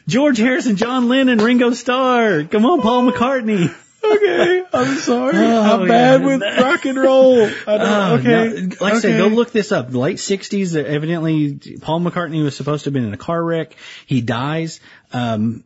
George 0.07 0.39
Harrison, 0.39 0.77
John 0.77 1.09
Lennon, 1.09 1.39
Ringo 1.39 1.73
Starr. 1.73 2.45
Come 2.45 2.65
on, 2.67 2.81
Paul 2.81 3.11
McCartney. 3.11 3.75
Okay, 4.17 4.65
I'm 4.73 4.97
sorry. 4.99 5.37
Oh, 5.37 5.61
I'm 5.83 5.89
bad 5.89 6.21
yeah. 6.21 6.27
with 6.27 6.43
rock 6.61 6.85
and 6.85 6.99
roll. 6.99 7.45
I 7.45 7.79
don't, 7.79 7.81
Oh, 7.83 8.15
okay. 8.21 8.61
no. 8.63 8.77
Like 8.81 8.95
I 8.95 9.01
said, 9.01 9.19
go 9.19 9.29
look 9.29 9.53
this 9.53 9.73
up. 9.73 9.91
The 9.91 9.99
late 9.99 10.17
60s, 10.19 10.77
uh, 10.77 10.87
evidently 10.87 11.59
Paul 11.81 12.01
McCartney 12.01 12.43
was 12.43 12.57
supposed 12.57 12.85
to 12.85 12.89
have 12.89 12.95
been 12.95 13.05
in 13.05 13.13
a 13.15 13.19
car 13.19 13.43
wreck. 13.43 13.75
He 14.07 14.21
dies. 14.21 14.81
Um, 15.13 15.65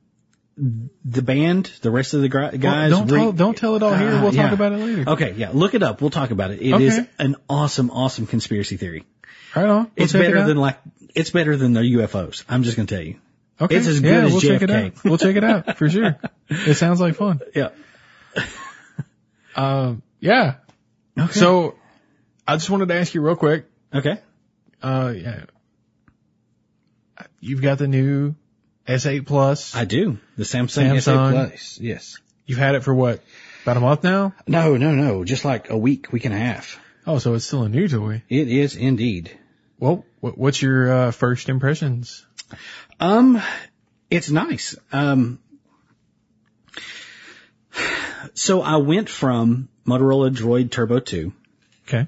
the 0.57 1.23
band, 1.23 1.71
the 1.83 1.91
rest 1.91 2.15
of 2.15 2.21
the 2.21 2.29
gri- 2.29 2.41
Well, 2.43 2.59
guys. 2.59 2.91
don't, 2.91 3.07
re- 3.07 3.19
tell, 3.21 3.33
don't 3.33 3.57
tell 3.57 3.77
it 3.77 3.83
all 3.83 3.95
here. 3.95 4.09
Uh, 4.11 4.23
We'll 4.23 4.35
yeah. 4.35 4.43
talk 4.45 4.53
about 4.53 4.73
it 4.73 4.79
later. 4.79 5.11
Okay, 5.11 5.35
yeah, 5.37 5.51
look 5.53 5.75
it 5.75 5.83
up. 5.85 6.01
We'll 6.01 6.11
talk 6.11 6.33
about 6.33 6.51
it. 6.51 6.61
It 6.61 6.81
is 6.81 6.99
Okay. 6.99 7.09
an 7.21 7.37
awesome, 7.49 7.91
awesome 7.93 8.27
conspiracy 8.27 8.77
theory. 8.77 9.05
Right 9.55 9.67
on. 9.67 9.85
We'll 9.85 9.91
It's 9.97 10.13
check 10.13 10.23
it 10.23 10.33
better 10.33 10.45
than 10.47 10.57
like, 10.57 10.79
it's 11.15 11.31
better 11.31 11.57
than 11.57 11.75
the 11.75 11.81
UFOs. 11.83 12.43
I'm 12.49 12.65
just 12.65 12.77
gonna 12.77 12.87
tell 12.89 13.01
you. 13.03 13.19
Okay. 13.61 13.77
it's 13.77 13.87
as 13.87 14.01
good 14.01 14.11
yeah, 14.11 14.25
as 14.27 14.33
we'll 14.33 14.41
check 14.41 14.63
it 14.63 14.71
out. 14.71 15.05
We'll 15.05 15.19
check 15.19 15.37
it 15.37 15.45
out 15.45 15.79
for 15.79 15.89
sure. 15.89 16.17
It 16.51 16.77
sounds 16.77 16.99
like 17.01 17.15
fun. 17.17 17.41
Yeah. 17.55 17.69
Um, 19.57 20.03
yeah. 20.21 20.57
Okay. 21.19 21.33
So 21.33 21.75
I 22.47 22.55
just 22.55 22.71
wanted 22.71 22.89
to 22.89 22.95
ask 22.95 23.13
you 23.13 23.21
real 23.21 23.35
quick. 23.35 23.67
okay. 23.93 24.21
Uh, 24.81 25.13
yeah. 25.17 25.45
You've 27.41 27.63
got 27.63 27.79
the 27.79 27.89
new 27.89 28.37
S8 28.87 29.27
Plus. 29.27 29.75
I 29.75 29.85
do. 29.85 30.19
The 30.37 30.45
Samsung, 30.45 30.93
Samsung. 30.93 31.33
S8 31.33 31.33
Plus. 31.51 31.79
Yes. 31.81 32.19
You've 32.47 32.59
had 32.59 32.77
it 32.77 32.85
for 32.85 32.95
what? 32.95 33.21
About 33.65 33.77
a 33.77 33.81
month 33.81 34.05
now? 34.05 34.33
No, 34.47 34.77
no, 34.77 34.95
no. 34.95 35.25
Just 35.25 35.45
like 35.45 35.71
a 35.71 35.77
week, 35.77 36.13
week 36.13 36.25
and 36.25 36.35
a 36.35 36.39
half. 36.39 36.81
Oh, 37.07 37.19
so 37.19 37.35
it's 37.35 37.45
still 37.45 37.65
a 37.65 37.69
new 37.69 37.89
toy. 37.89 38.23
It 38.29 38.49
is 38.49 38.77
indeed. 38.77 39.37
Well, 39.81 40.05
what's 40.21 40.63
your 40.63 40.93
uh, 40.93 41.11
first 41.11 41.49
impressions? 41.49 42.25
Um, 43.01 43.43
it's 44.11 44.31
nice. 44.31 44.77
Um, 44.93 45.41
so 48.35 48.63
I 48.63 48.77
went 48.77 49.09
from 49.09 49.69
Motorola 49.87 50.31
Droid 50.35 50.71
Turbo 50.71 51.01
2 51.01 51.33
Okay. 51.89 52.07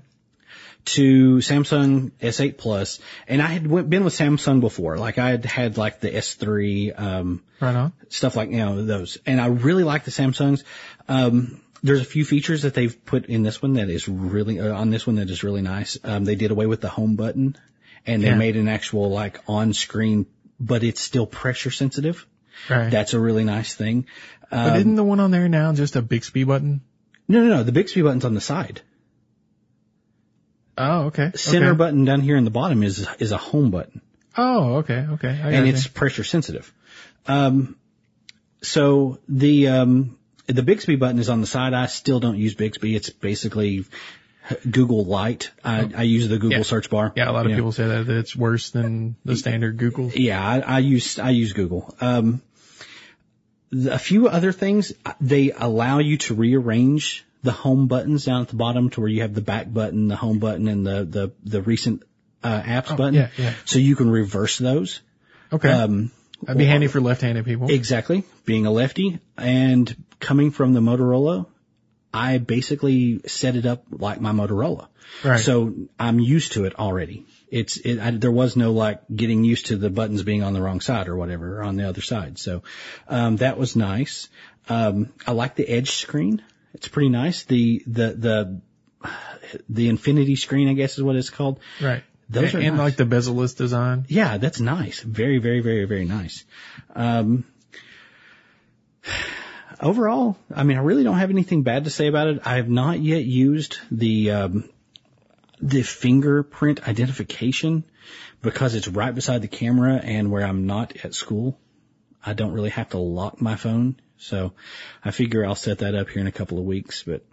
to 0.86 1.36
Samsung 1.38 2.10
S8 2.20 2.56
Plus, 2.58 3.00
and 3.28 3.40
I 3.42 3.46
had 3.46 3.66
went, 3.66 3.88
been 3.90 4.04
with 4.04 4.14
Samsung 4.14 4.60
before. 4.60 4.96
Like 4.98 5.18
I 5.18 5.30
had 5.30 5.44
had 5.44 5.76
like 5.78 6.00
the 6.00 6.10
S3, 6.10 6.98
um, 6.98 7.42
Right 7.60 7.74
on. 7.76 7.92
stuff 8.08 8.36
like, 8.36 8.50
you 8.50 8.58
know, 8.58 8.84
those. 8.84 9.18
And 9.26 9.40
I 9.40 9.46
really 9.46 9.84
like 9.84 10.04
the 10.04 10.10
Samsungs. 10.10 10.62
Um, 11.08 11.60
there's 11.82 12.00
a 12.00 12.04
few 12.06 12.24
features 12.24 12.62
that 12.62 12.74
they've 12.74 13.04
put 13.04 13.26
in 13.26 13.42
this 13.42 13.62
one 13.62 13.74
that 13.74 13.88
is 13.88 14.08
really, 14.08 14.60
uh, 14.60 14.72
on 14.74 14.90
this 14.90 15.06
one 15.06 15.16
that 15.16 15.30
is 15.30 15.42
really 15.44 15.62
nice. 15.62 15.98
Um, 16.04 16.24
they 16.24 16.34
did 16.34 16.50
away 16.50 16.66
with 16.66 16.80
the 16.80 16.88
home 16.88 17.16
button 17.16 17.56
and 18.06 18.22
they 18.22 18.28
Yeah. 18.28 18.36
made 18.36 18.56
an 18.56 18.68
actual 18.68 19.10
like 19.10 19.38
on 19.48 19.72
screen, 19.72 20.26
but 20.58 20.82
it's 20.82 21.00
still 21.00 21.26
pressure 21.26 21.70
sensitive. 21.70 22.26
Right. 22.68 22.90
That's 22.90 23.14
a 23.14 23.20
really 23.20 23.44
nice 23.44 23.74
thing. 23.74 24.06
But 24.50 24.70
Um, 24.72 24.76
isn't 24.76 24.94
the 24.96 25.04
one 25.04 25.20
on 25.20 25.30
there 25.30 25.48
now 25.48 25.72
just 25.72 25.96
a 25.96 26.02
Bixby 26.02 26.44
button? 26.44 26.80
no, 27.28 27.40
no, 27.42 27.48
no. 27.56 27.62
The 27.62 27.72
Bixby 27.72 28.02
button's 28.02 28.24
on 28.24 28.34
the 28.34 28.40
side. 28.40 28.82
Oh, 30.76 31.06
okay. 31.06 31.32
Center 31.34 31.70
okay. 31.70 31.76
button 31.76 32.04
down 32.04 32.20
here 32.20 32.36
in 32.36 32.44
the 32.44 32.50
bottom 32.50 32.82
is, 32.82 33.06
is 33.18 33.32
a 33.32 33.36
home 33.36 33.70
button. 33.70 34.00
Oh, 34.36 34.76
okay, 34.76 35.06
okay. 35.12 35.28
I 35.28 35.50
and 35.52 35.68
it's 35.68 35.86
pressure 35.86 36.24
sensitive. 36.24 36.72
Um, 37.26 37.76
so 38.62 39.18
the 39.28 39.68
um, 39.68 40.16
the 40.46 40.62
Bixby 40.62 40.96
button 40.96 41.18
is 41.18 41.28
on 41.28 41.40
the 41.40 41.46
side. 41.46 41.74
I 41.74 41.86
still 41.86 42.20
don't 42.20 42.38
use 42.38 42.54
Bixby. 42.54 42.94
It's 42.94 43.10
basically 43.10 43.84
Google 44.70 45.04
Lite. 45.04 45.50
I, 45.64 45.90
I 45.94 46.02
use 46.02 46.28
the 46.28 46.38
Google 46.38 46.58
Yeah. 46.58 46.62
search 46.64 46.88
bar. 46.90 47.12
Yeah, 47.16 47.28
a 47.28 47.32
lot 47.32 47.46
of 47.46 47.52
people 47.52 47.72
say 47.72 47.86
that, 47.86 48.06
that 48.06 48.16
it's 48.18 48.34
worse 48.36 48.70
than 48.70 49.16
the 49.24 49.36
standard 49.36 49.76
Google. 49.76 50.10
Yeah, 50.14 50.40
I, 50.42 50.60
I 50.60 50.78
use 50.78 51.18
I 51.18 51.30
use 51.30 51.52
Google. 51.52 51.94
Um, 52.00 52.40
a 53.72 53.98
few 53.98 54.28
other 54.28 54.52
things 54.52 54.92
they 55.20 55.52
allow 55.52 55.98
you 55.98 56.16
to 56.18 56.34
rearrange 56.34 57.24
the 57.42 57.52
home 57.52 57.86
buttons 57.86 58.24
down 58.24 58.42
at 58.42 58.48
the 58.48 58.56
bottom 58.56 58.90
to 58.90 59.00
where 59.00 59.08
you 59.08 59.22
have 59.22 59.34
the 59.34 59.40
back 59.40 59.72
button, 59.72 60.08
the 60.08 60.16
home 60.16 60.38
button, 60.38 60.68
and 60.68 60.86
the 60.86 61.04
the 61.04 61.32
the 61.42 61.62
recent 61.62 62.02
uh, 62.42 62.60
apps 62.60 62.96
button. 62.96 63.16
Oh, 63.16 63.20
yeah, 63.20 63.28
yeah. 63.36 63.54
So 63.64 63.78
you 63.78 63.96
can 63.96 64.10
reverse 64.10 64.58
those. 64.58 65.00
Okay. 65.52 65.70
Um, 65.70 66.10
That'd 66.42 66.58
be 66.58 66.64
handy 66.64 66.86
for 66.86 67.00
left-handed 67.00 67.44
people. 67.44 67.70
Exactly. 67.70 68.24
Being 68.46 68.64
a 68.64 68.70
lefty 68.70 69.20
and 69.36 69.94
coming 70.20 70.50
from 70.50 70.72
the 70.72 70.80
Motorola, 70.80 71.46
I 72.14 72.38
basically 72.38 73.20
set 73.26 73.56
it 73.56 73.66
up 73.66 73.84
like 73.90 74.20
my 74.20 74.32
Motorola. 74.32 74.88
Right. 75.22 75.38
So 75.38 75.74
I'm 75.98 76.18
used 76.18 76.52
to 76.52 76.64
it 76.64 76.78
already. 76.78 77.26
It's, 77.50 77.76
it, 77.76 77.98
I, 77.98 78.10
there 78.12 78.30
was 78.30 78.56
no 78.56 78.72
like 78.72 79.02
getting 79.14 79.44
used 79.44 79.66
to 79.66 79.76
the 79.76 79.90
buttons 79.90 80.22
being 80.22 80.42
on 80.42 80.52
the 80.52 80.62
wrong 80.62 80.80
side 80.80 81.08
or 81.08 81.16
whatever, 81.16 81.58
or 81.58 81.64
on 81.64 81.76
the 81.76 81.88
other 81.88 82.00
side. 82.00 82.38
So, 82.38 82.62
um, 83.08 83.36
that 83.36 83.58
was 83.58 83.76
nice. 83.76 84.28
Um, 84.68 85.12
I 85.26 85.32
like 85.32 85.56
the 85.56 85.68
edge 85.68 85.90
screen. 85.90 86.42
It's 86.74 86.88
pretty 86.88 87.08
nice. 87.08 87.42
The, 87.44 87.82
the, 87.86 88.12
the, 88.12 88.60
the 89.68 89.88
infinity 89.88 90.36
screen, 90.36 90.68
I 90.68 90.74
guess 90.74 90.96
is 90.96 91.02
what 91.02 91.16
it's 91.16 91.30
called. 91.30 91.60
Right. 91.80 92.02
Those 92.28 92.54
and, 92.54 92.62
are 92.62 92.66
and 92.66 92.76
nice. 92.76 92.84
like 92.84 92.96
the 92.96 93.06
bezel-less 93.06 93.54
design. 93.54 94.04
Yeah, 94.08 94.38
that's 94.38 94.60
nice. 94.60 95.00
Very, 95.00 95.38
very, 95.38 95.60
very, 95.60 95.84
very 95.86 96.04
nice. 96.04 96.44
Um, 96.94 97.44
overall, 99.80 100.36
I 100.54 100.62
mean, 100.62 100.76
I 100.76 100.80
really 100.80 101.02
don't 101.02 101.18
have 101.18 101.30
anything 101.30 101.64
bad 101.64 101.84
to 101.84 101.90
say 101.90 102.06
about 102.06 102.28
it. 102.28 102.42
I 102.44 102.56
have 102.56 102.68
not 102.68 103.00
yet 103.00 103.24
used 103.24 103.78
the 103.90 104.30
um, 104.30 104.70
the 105.60 105.82
fingerprint 105.82 106.88
identification 106.88 107.84
because 108.42 108.74
it's 108.74 108.88
right 108.88 109.14
beside 109.14 109.42
the 109.42 109.48
camera 109.48 110.00
and 110.02 110.30
where 110.30 110.44
I'm 110.44 110.66
not 110.66 111.04
at 111.04 111.14
school. 111.14 111.58
I 112.24 112.34
don't 112.34 112.52
really 112.52 112.70
have 112.70 112.90
to 112.90 112.98
lock 112.98 113.40
my 113.40 113.56
phone, 113.56 113.98
so 114.18 114.52
I 115.04 115.10
figure 115.10 115.44
I'll 115.44 115.54
set 115.54 115.78
that 115.78 115.94
up 115.94 116.08
here 116.10 116.20
in 116.20 116.26
a 116.26 116.32
couple 116.32 116.58
of 116.58 116.64
weeks. 116.64 117.02
But 117.02 117.24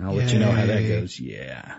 I'll 0.00 0.14
let 0.14 0.32
you 0.32 0.38
know 0.38 0.52
how 0.52 0.66
that 0.66 0.88
goes. 0.88 1.18
Yeah. 1.20 1.74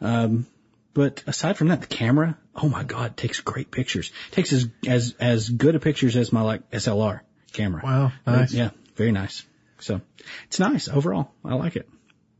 Um, 0.00 0.46
but 0.94 1.22
aside 1.26 1.56
from 1.56 1.68
that, 1.68 1.80
the 1.80 1.86
camera, 1.86 2.38
oh 2.54 2.68
my 2.68 2.84
god, 2.84 3.16
takes 3.16 3.40
great 3.40 3.70
pictures. 3.70 4.12
Takes 4.30 4.52
as 4.52 4.68
as 4.86 5.14
as 5.20 5.48
good 5.48 5.74
a 5.74 5.80
pictures 5.80 6.16
as 6.16 6.32
my 6.32 6.42
like 6.42 6.70
SLR 6.70 7.20
camera. 7.52 7.82
Wow. 7.84 8.12
Nice. 8.26 8.52
Yeah, 8.52 8.70
very 8.96 9.12
nice. 9.12 9.44
So 9.80 10.00
it's 10.46 10.58
nice 10.58 10.88
overall. 10.88 11.32
I 11.44 11.54
like 11.54 11.76
it. 11.76 11.88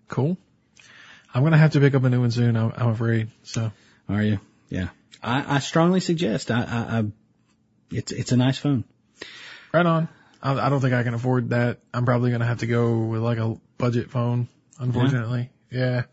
Cool. 0.09 0.37
I'm 1.33 1.43
gonna 1.43 1.59
have 1.59 1.73
to 1.73 1.81
pick 1.81 1.95
up 1.95 2.05
a 2.05 2.11
new 2.11 2.21
one 2.21 2.31
soon. 2.31 2.57
I'm, 2.57 2.73
I'm 2.77 2.89
afraid. 2.89 3.29
So 3.43 3.71
Are 4.09 4.23
you? 4.23 4.41
Yeah. 4.69 4.89
I, 5.23 5.57
I 5.57 5.59
strongly 5.59 6.01
suggest. 6.01 6.51
I, 6.51 6.63
I, 6.63 6.99
I 6.99 7.05
it's 7.91 8.13
it's 8.13 8.33
a 8.33 8.37
nice 8.37 8.59
phone. 8.59 8.85
right 9.73 9.87
on. 9.87 10.09
I, 10.43 10.55
I 10.55 10.69
don't 10.69 10.81
think 10.81 10.95
I 10.95 11.03
can 11.03 11.15
afford 11.15 11.51
that. 11.51 11.81
I'm 11.93 12.05
probably 12.05 12.31
gonna 12.31 12.47
have 12.47 12.59
to 12.59 12.67
go 12.67 12.99
with 12.99 13.21
like 13.21 13.39
a 13.39 13.57
budget 13.77 14.11
phone. 14.11 14.49
Unfortunately. 14.79 15.51
Yeah. 15.71 16.05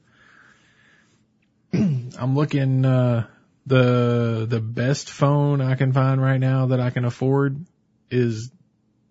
I'm 1.73 2.35
looking. 2.35 2.85
uh 2.85 3.27
the 3.65 4.45
the 4.47 4.59
best 4.59 5.09
phone 5.09 5.61
I 5.61 5.75
can 5.75 5.91
find 5.91 6.21
right 6.21 6.37
now 6.37 6.67
that 6.67 6.79
I 6.79 6.91
can 6.91 7.05
afford 7.05 7.65
is 8.11 8.51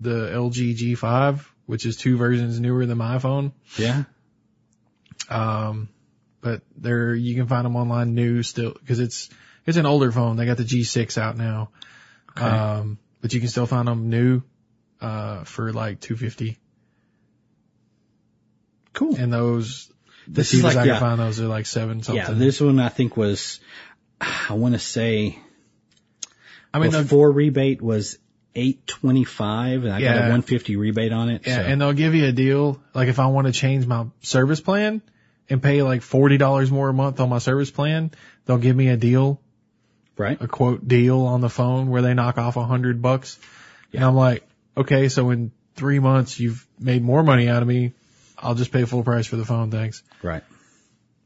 the 0.01 0.31
LG 0.31 0.77
G5, 0.79 1.45
which 1.67 1.87
is 1.87 1.97
two 1.97 2.17
versions 2.17 2.61
newer 2.61 2.87
than 2.87 2.99
my 2.99 3.19
phone. 3.19 3.53
Yeah. 3.77 4.05
Um, 5.29 5.89
but 6.45 6.61
they're, 6.77 7.15
you 7.15 7.35
can 7.35 7.47
find 7.49 7.65
them 7.65 7.75
online 7.75 8.15
new 8.15 8.43
still, 8.43 8.75
cause 8.87 9.01
it's, 9.01 9.31
it's 9.67 9.79
an 9.79 9.87
older 9.87 10.13
phone. 10.13 10.37
They 10.37 10.45
got 10.45 10.59
the 10.59 10.63
G6 10.65 11.17
out 11.17 11.39
now. 11.39 11.71
Okay. 12.37 12.45
Um, 12.45 12.99
but 13.23 13.33
you 13.33 13.41
can 13.41 13.49
still 13.49 13.65
find 13.65 13.89
them 13.89 14.11
new, 14.11 14.43
uh, 15.01 15.45
for 15.45 15.73
like 15.73 16.01
250 16.01 16.59
Cool. 18.93 19.17
and 19.17 19.33
those, 19.33 19.89
the 20.29 20.35
This 20.35 20.53
is 20.53 20.61
cheapest 20.61 20.77
like- 20.77 20.83
I 20.83 20.87
can 20.87 20.95
yeah. 20.95 21.01
find 21.01 21.19
those 21.21 21.41
are 21.41 21.47
like 21.47 21.67
seven 21.67 22.03
something. 22.03 22.23
yeah. 22.23 22.31
This 22.33 22.61
one 22.61 22.79
I 22.79 22.91
think 22.91 23.17
was, 23.17 23.61
I 24.21 24.53
want 24.55 24.75
to 24.75 24.79
say 24.79 25.39
I 26.73 26.79
mean, 26.79 26.91
before 26.91 27.31
rebate 27.33 27.81
was 27.83 28.19
eight 28.55 28.87
twenty 28.87 29.25
five, 29.25 29.85
and 29.85 29.93
I 29.93 30.01
got 30.01 30.29
a 30.29 30.31
one 30.31 30.43
fifty 30.43 30.77
rebate 30.77 31.13
on 31.13 31.29
it. 31.29 31.47
yeah, 31.47 31.57
so. 31.57 31.63
and 31.63 31.81
they'll 31.81 31.93
give 31.93 32.15
you 32.15 32.27
a 32.27 32.33
deal. 32.33 32.81
Like 32.95 33.09
if 33.09 33.19
I 33.19 33.27
want 33.27 33.47
to 33.49 33.53
change 33.53 33.87
my 33.87 34.07
service 34.23 34.61
plan 34.61 35.03
and 35.49 35.63
pay 35.63 35.83
like 35.83 36.01
$40 36.01 36.71
more 36.71 36.89
a 36.89 36.93
month 36.93 37.21
on 37.21 37.29
my 37.29 37.39
service 37.39 37.71
plan, 37.71 38.11
they'll 38.47 38.59
give 38.59 38.77
me 38.77 38.89
a 38.89 38.97
deal 38.97 39.41
right. 40.17 40.41
a 40.41 40.49
quote 40.49 40.87
deal 40.87 41.23
on 41.23 41.41
the 41.41 41.49
phone 41.49 41.89
where 41.91 42.03
they 42.03 42.15
knock 42.15 42.39
off 42.39 42.57
a 42.57 42.65
hundred 42.65 43.03
bucks. 43.03 43.39
And 43.93 44.05
I'm 44.05 44.15
like, 44.15 44.47
okay, 44.77 45.09
so 45.09 45.31
in 45.31 45.53
three 45.77 45.99
months 45.99 46.39
you've 46.39 46.67
made 46.79 47.03
more 47.03 47.23
money 47.23 47.49
out 47.49 47.63
of 47.63 47.69
me. 47.69 47.93
I'll 48.39 48.55
just 48.55 48.73
pay 48.73 48.85
full 48.85 49.05
price 49.05 49.27
for 49.27 49.37
the 49.37 49.45
phone. 49.45 49.71
Thanks. 49.71 50.03
Right. 50.23 50.43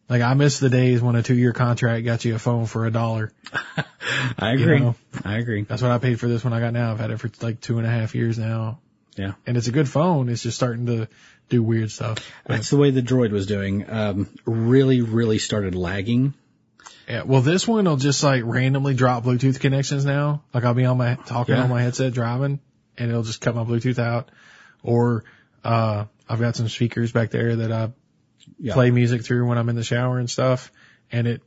Like 0.08 0.22
I 0.22 0.34
miss 0.34 0.58
the 0.58 0.70
days 0.70 1.02
when 1.02 1.16
a 1.16 1.22
two 1.22 1.34
year 1.34 1.52
contract 1.52 2.04
got 2.04 2.24
you 2.24 2.34
a 2.34 2.38
phone 2.38 2.66
for 2.66 2.86
a 2.86 2.90
dollar. 2.90 3.32
I 4.38 4.52
agree. 4.52 4.80
know. 4.80 4.94
I 5.24 5.36
agree. 5.36 5.62
That's 5.62 5.82
what 5.82 5.90
I 5.90 5.98
paid 5.98 6.20
for 6.20 6.28
this 6.28 6.44
one 6.44 6.52
I 6.52 6.60
got 6.60 6.72
now. 6.72 6.92
I've 6.92 7.00
had 7.00 7.10
it 7.10 7.18
for 7.18 7.30
like 7.40 7.60
two 7.60 7.78
and 7.78 7.86
a 7.86 7.90
half 7.90 8.14
years 8.14 8.38
now. 8.38 8.80
Yeah. 9.16 9.32
And 9.46 9.56
it's 9.56 9.66
a 9.66 9.72
good 9.72 9.88
phone. 9.88 10.28
It's 10.28 10.42
just 10.42 10.56
starting 10.56 10.86
to 10.86 11.08
do 11.48 11.62
weird 11.62 11.90
stuff. 11.90 12.18
But, 12.46 12.54
That's 12.56 12.70
the 12.70 12.76
way 12.76 12.90
the 12.90 13.02
droid 13.02 13.30
was 13.30 13.46
doing. 13.46 13.88
Um, 13.88 14.28
really, 14.44 15.00
really 15.00 15.38
started 15.38 15.74
lagging. 15.74 16.34
yeah. 17.08 17.22
Well, 17.22 17.40
this 17.40 17.66
one 17.66 17.84
will 17.86 17.96
just 17.96 18.22
like 18.22 18.42
randomly 18.44 18.94
drop 18.94 19.24
Bluetooth 19.24 19.60
connections 19.60 20.04
now. 20.04 20.42
Like 20.52 20.64
I'll 20.64 20.74
be 20.74 20.84
on 20.84 20.98
my, 20.98 21.14
talking 21.14 21.54
Yeah. 21.54 21.62
on 21.64 21.70
my 21.70 21.82
headset 21.82 22.12
driving 22.12 22.60
and 22.96 23.10
it'll 23.10 23.22
just 23.22 23.40
cut 23.40 23.54
my 23.54 23.64
Bluetooth 23.64 23.98
out. 23.98 24.30
Or, 24.82 25.24
uh, 25.64 26.04
I've 26.28 26.40
got 26.40 26.56
some 26.56 26.68
speakers 26.68 27.12
back 27.12 27.30
there 27.30 27.56
that 27.56 27.72
I 27.72 27.92
Yeah. 28.58 28.74
play 28.74 28.90
music 28.90 29.24
through 29.24 29.46
when 29.48 29.56
I'm 29.58 29.68
in 29.68 29.76
the 29.76 29.84
shower 29.84 30.18
and 30.18 30.28
stuff. 30.28 30.70
And 31.10 31.26
it 31.26 31.42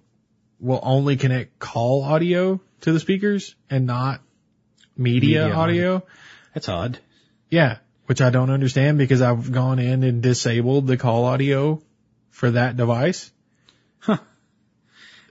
will 0.60 0.80
only 0.82 1.16
connect 1.18 1.60
call 1.60 2.04
audio 2.04 2.60
to 2.82 2.92
the 2.92 3.00
speakers 3.00 3.56
and 3.70 3.86
not 3.86 4.22
media, 4.98 5.42
Media 5.44 5.56
audio. 5.56 6.04
That's 6.54 6.68
odd. 6.70 7.00
Yeah. 7.50 7.78
Which 8.12 8.20
I 8.20 8.30
don't 8.30 8.50
understand 8.50 8.98
because 8.98 9.22
I've 9.22 9.54
gone 9.54 9.80
in 9.80 10.04
and 10.04 10.22
disabled 10.22 10.86
the 10.86 10.98
call 10.98 11.24
audio 11.24 11.82
for 12.30 12.52
that 12.52 12.76
device. 12.76 13.32
Huh. 14.00 14.18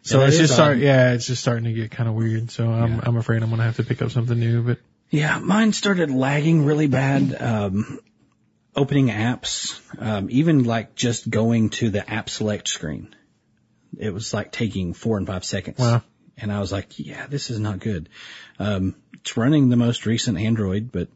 So 0.01 0.21
Yeah, 0.21 0.29
it's 0.29 0.39
just 0.39 0.55
start, 0.55 0.79
yeah, 0.79 1.13
it's 1.13 1.27
just 1.27 1.43
starting 1.43 1.65
to 1.65 1.75
get 1.75 1.91
kind 1.91 2.09
of 2.09 2.15
weird. 2.15 2.51
So 2.51 2.67
I'm, 2.67 2.95
Yeah. 2.95 3.01
I'm 3.03 3.19
afraid 3.19 3.43
I'm 3.43 3.51
going 3.51 3.59
to 3.59 3.67
have 3.67 3.77
to 3.77 3.85
pick 3.85 4.01
up 4.01 4.11
something 4.13 4.41
new, 4.41 4.63
but 4.63 4.79
Yeah, 5.11 5.39
mine 5.41 5.75
started 5.75 6.11
lagging 6.11 6.65
really 6.65 6.87
bad. 6.87 7.37
Um, 7.39 8.01
opening 8.75 9.09
apps, 9.09 9.79
um, 9.99 10.29
even 10.31 10.65
like 10.65 10.95
just 10.95 11.29
going 11.29 11.69
to 11.81 11.91
the 11.91 12.11
app 12.11 12.31
select 12.31 12.67
screen. 12.67 13.15
It 13.99 14.15
was 14.15 14.33
like 14.33 14.53
taking 14.53 14.95
four 14.95 15.19
and 15.19 15.27
five 15.27 15.45
seconds. 15.45 15.81
Wow. 15.81 16.03
And 16.39 16.51
I 16.51 16.61
was 16.61 16.73
like, 16.73 16.99
yeah, 16.99 17.27
this 17.27 17.51
is 17.51 17.59
not 17.59 17.79
good. 17.79 18.09
Um, 18.59 18.95
it's 19.13 19.37
running 19.37 19.69
the 19.69 19.77
most 19.77 20.07
recent 20.07 20.39
Android, 20.39 20.91
but 20.91 21.09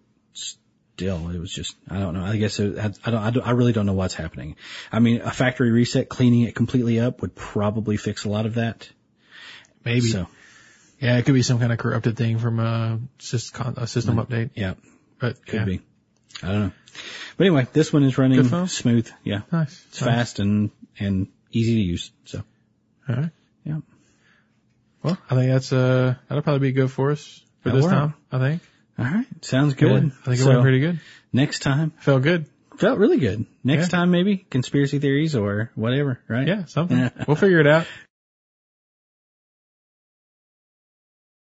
still, 0.96 1.28
it 1.30 1.38
was 1.38 1.52
just, 1.52 1.76
I 1.90 1.98
don't 1.98 2.14
know. 2.14 2.24
I 2.24 2.36
guess 2.36 2.58
it, 2.60 2.78
I, 2.78 2.92
I 3.04 3.10
don't, 3.10 3.22
I 3.22 3.30
don't, 3.30 3.46
I 3.46 3.50
really 3.50 3.72
don't 3.72 3.86
know 3.86 3.94
what's 3.94 4.14
happening. 4.14 4.56
I 4.92 5.00
mean, 5.00 5.20
a 5.22 5.30
factory 5.32 5.70
reset, 5.72 6.08
cleaning 6.08 6.42
it 6.42 6.54
completely 6.54 7.00
up 7.00 7.20
would 7.20 7.34
probably 7.34 7.96
fix 7.96 8.24
a 8.24 8.28
lot 8.28 8.46
of 8.46 8.54
that. 8.54 8.88
maybe. 9.84 10.00
So, 10.02 10.28
Yeah, 11.00 11.18
it 11.18 11.24
could 11.24 11.34
be 11.34 11.42
some 11.42 11.58
kind 11.58 11.72
of 11.72 11.78
corrupted 11.78 12.16
thing 12.16 12.38
from 12.38 12.60
a 12.60 13.00
system, 13.18 13.74
a 13.76 13.86
system 13.88 14.16
update, 14.16 14.50
yeah, 14.54 14.74
but 15.18 15.44
could 15.44 15.54
yeah. 15.60 15.64
be. 15.64 15.80
I 16.42 16.46
don't 16.48 16.60
know. 16.60 16.72
But 17.36 17.46
anyway, 17.46 17.66
this 17.72 17.92
one 17.92 18.04
is 18.04 18.16
running 18.16 18.66
smooth. 18.68 19.10
Yeah. 19.24 19.40
Nice. 19.50 19.84
It's 19.88 19.98
fast 19.98 20.38
and, 20.38 20.70
and 20.98 21.26
easy 21.50 21.74
to 21.74 21.80
use. 21.80 22.12
So, 22.26 22.42
All 23.08 23.16
right. 23.16 23.30
yeah. 23.64 23.78
Well, 25.02 25.18
I 25.28 25.34
think 25.34 25.50
that's, 25.52 25.72
uh, 25.72 26.14
that'll 26.28 26.42
probably 26.42 26.68
be 26.68 26.72
good 26.72 26.90
for 26.90 27.10
us 27.10 27.42
for 27.62 27.70
That 27.70 27.74
this 27.76 27.84
worked. 27.84 27.94
time, 27.94 28.14
I 28.30 28.38
think. 28.38 28.62
All 28.98 29.04
right. 29.04 29.26
Sounds 29.42 29.74
good. 29.74 29.90
Yeah, 30.04 30.08
I 30.22 30.24
think 30.24 30.38
it 30.38 30.42
so, 30.42 30.48
went 30.50 30.62
pretty 30.62 30.80
good. 30.80 31.00
next 31.32 31.60
time 31.60 31.92
Felt 32.00 32.22
good. 32.22 32.46
felt 32.78 32.98
really 32.98 33.18
good. 33.18 33.46
Next 33.62 33.92
Yeah. 33.92 33.98
time 33.98 34.10
maybe 34.10 34.36
conspiracy 34.36 34.98
theories 34.98 35.34
or 35.34 35.70
whatever, 35.74 36.20
right? 36.28 36.46
Yeah, 36.46 36.64
something. 36.66 37.10
we'll 37.26 37.36
figure 37.36 37.60
it 37.60 37.66
out. 37.66 37.86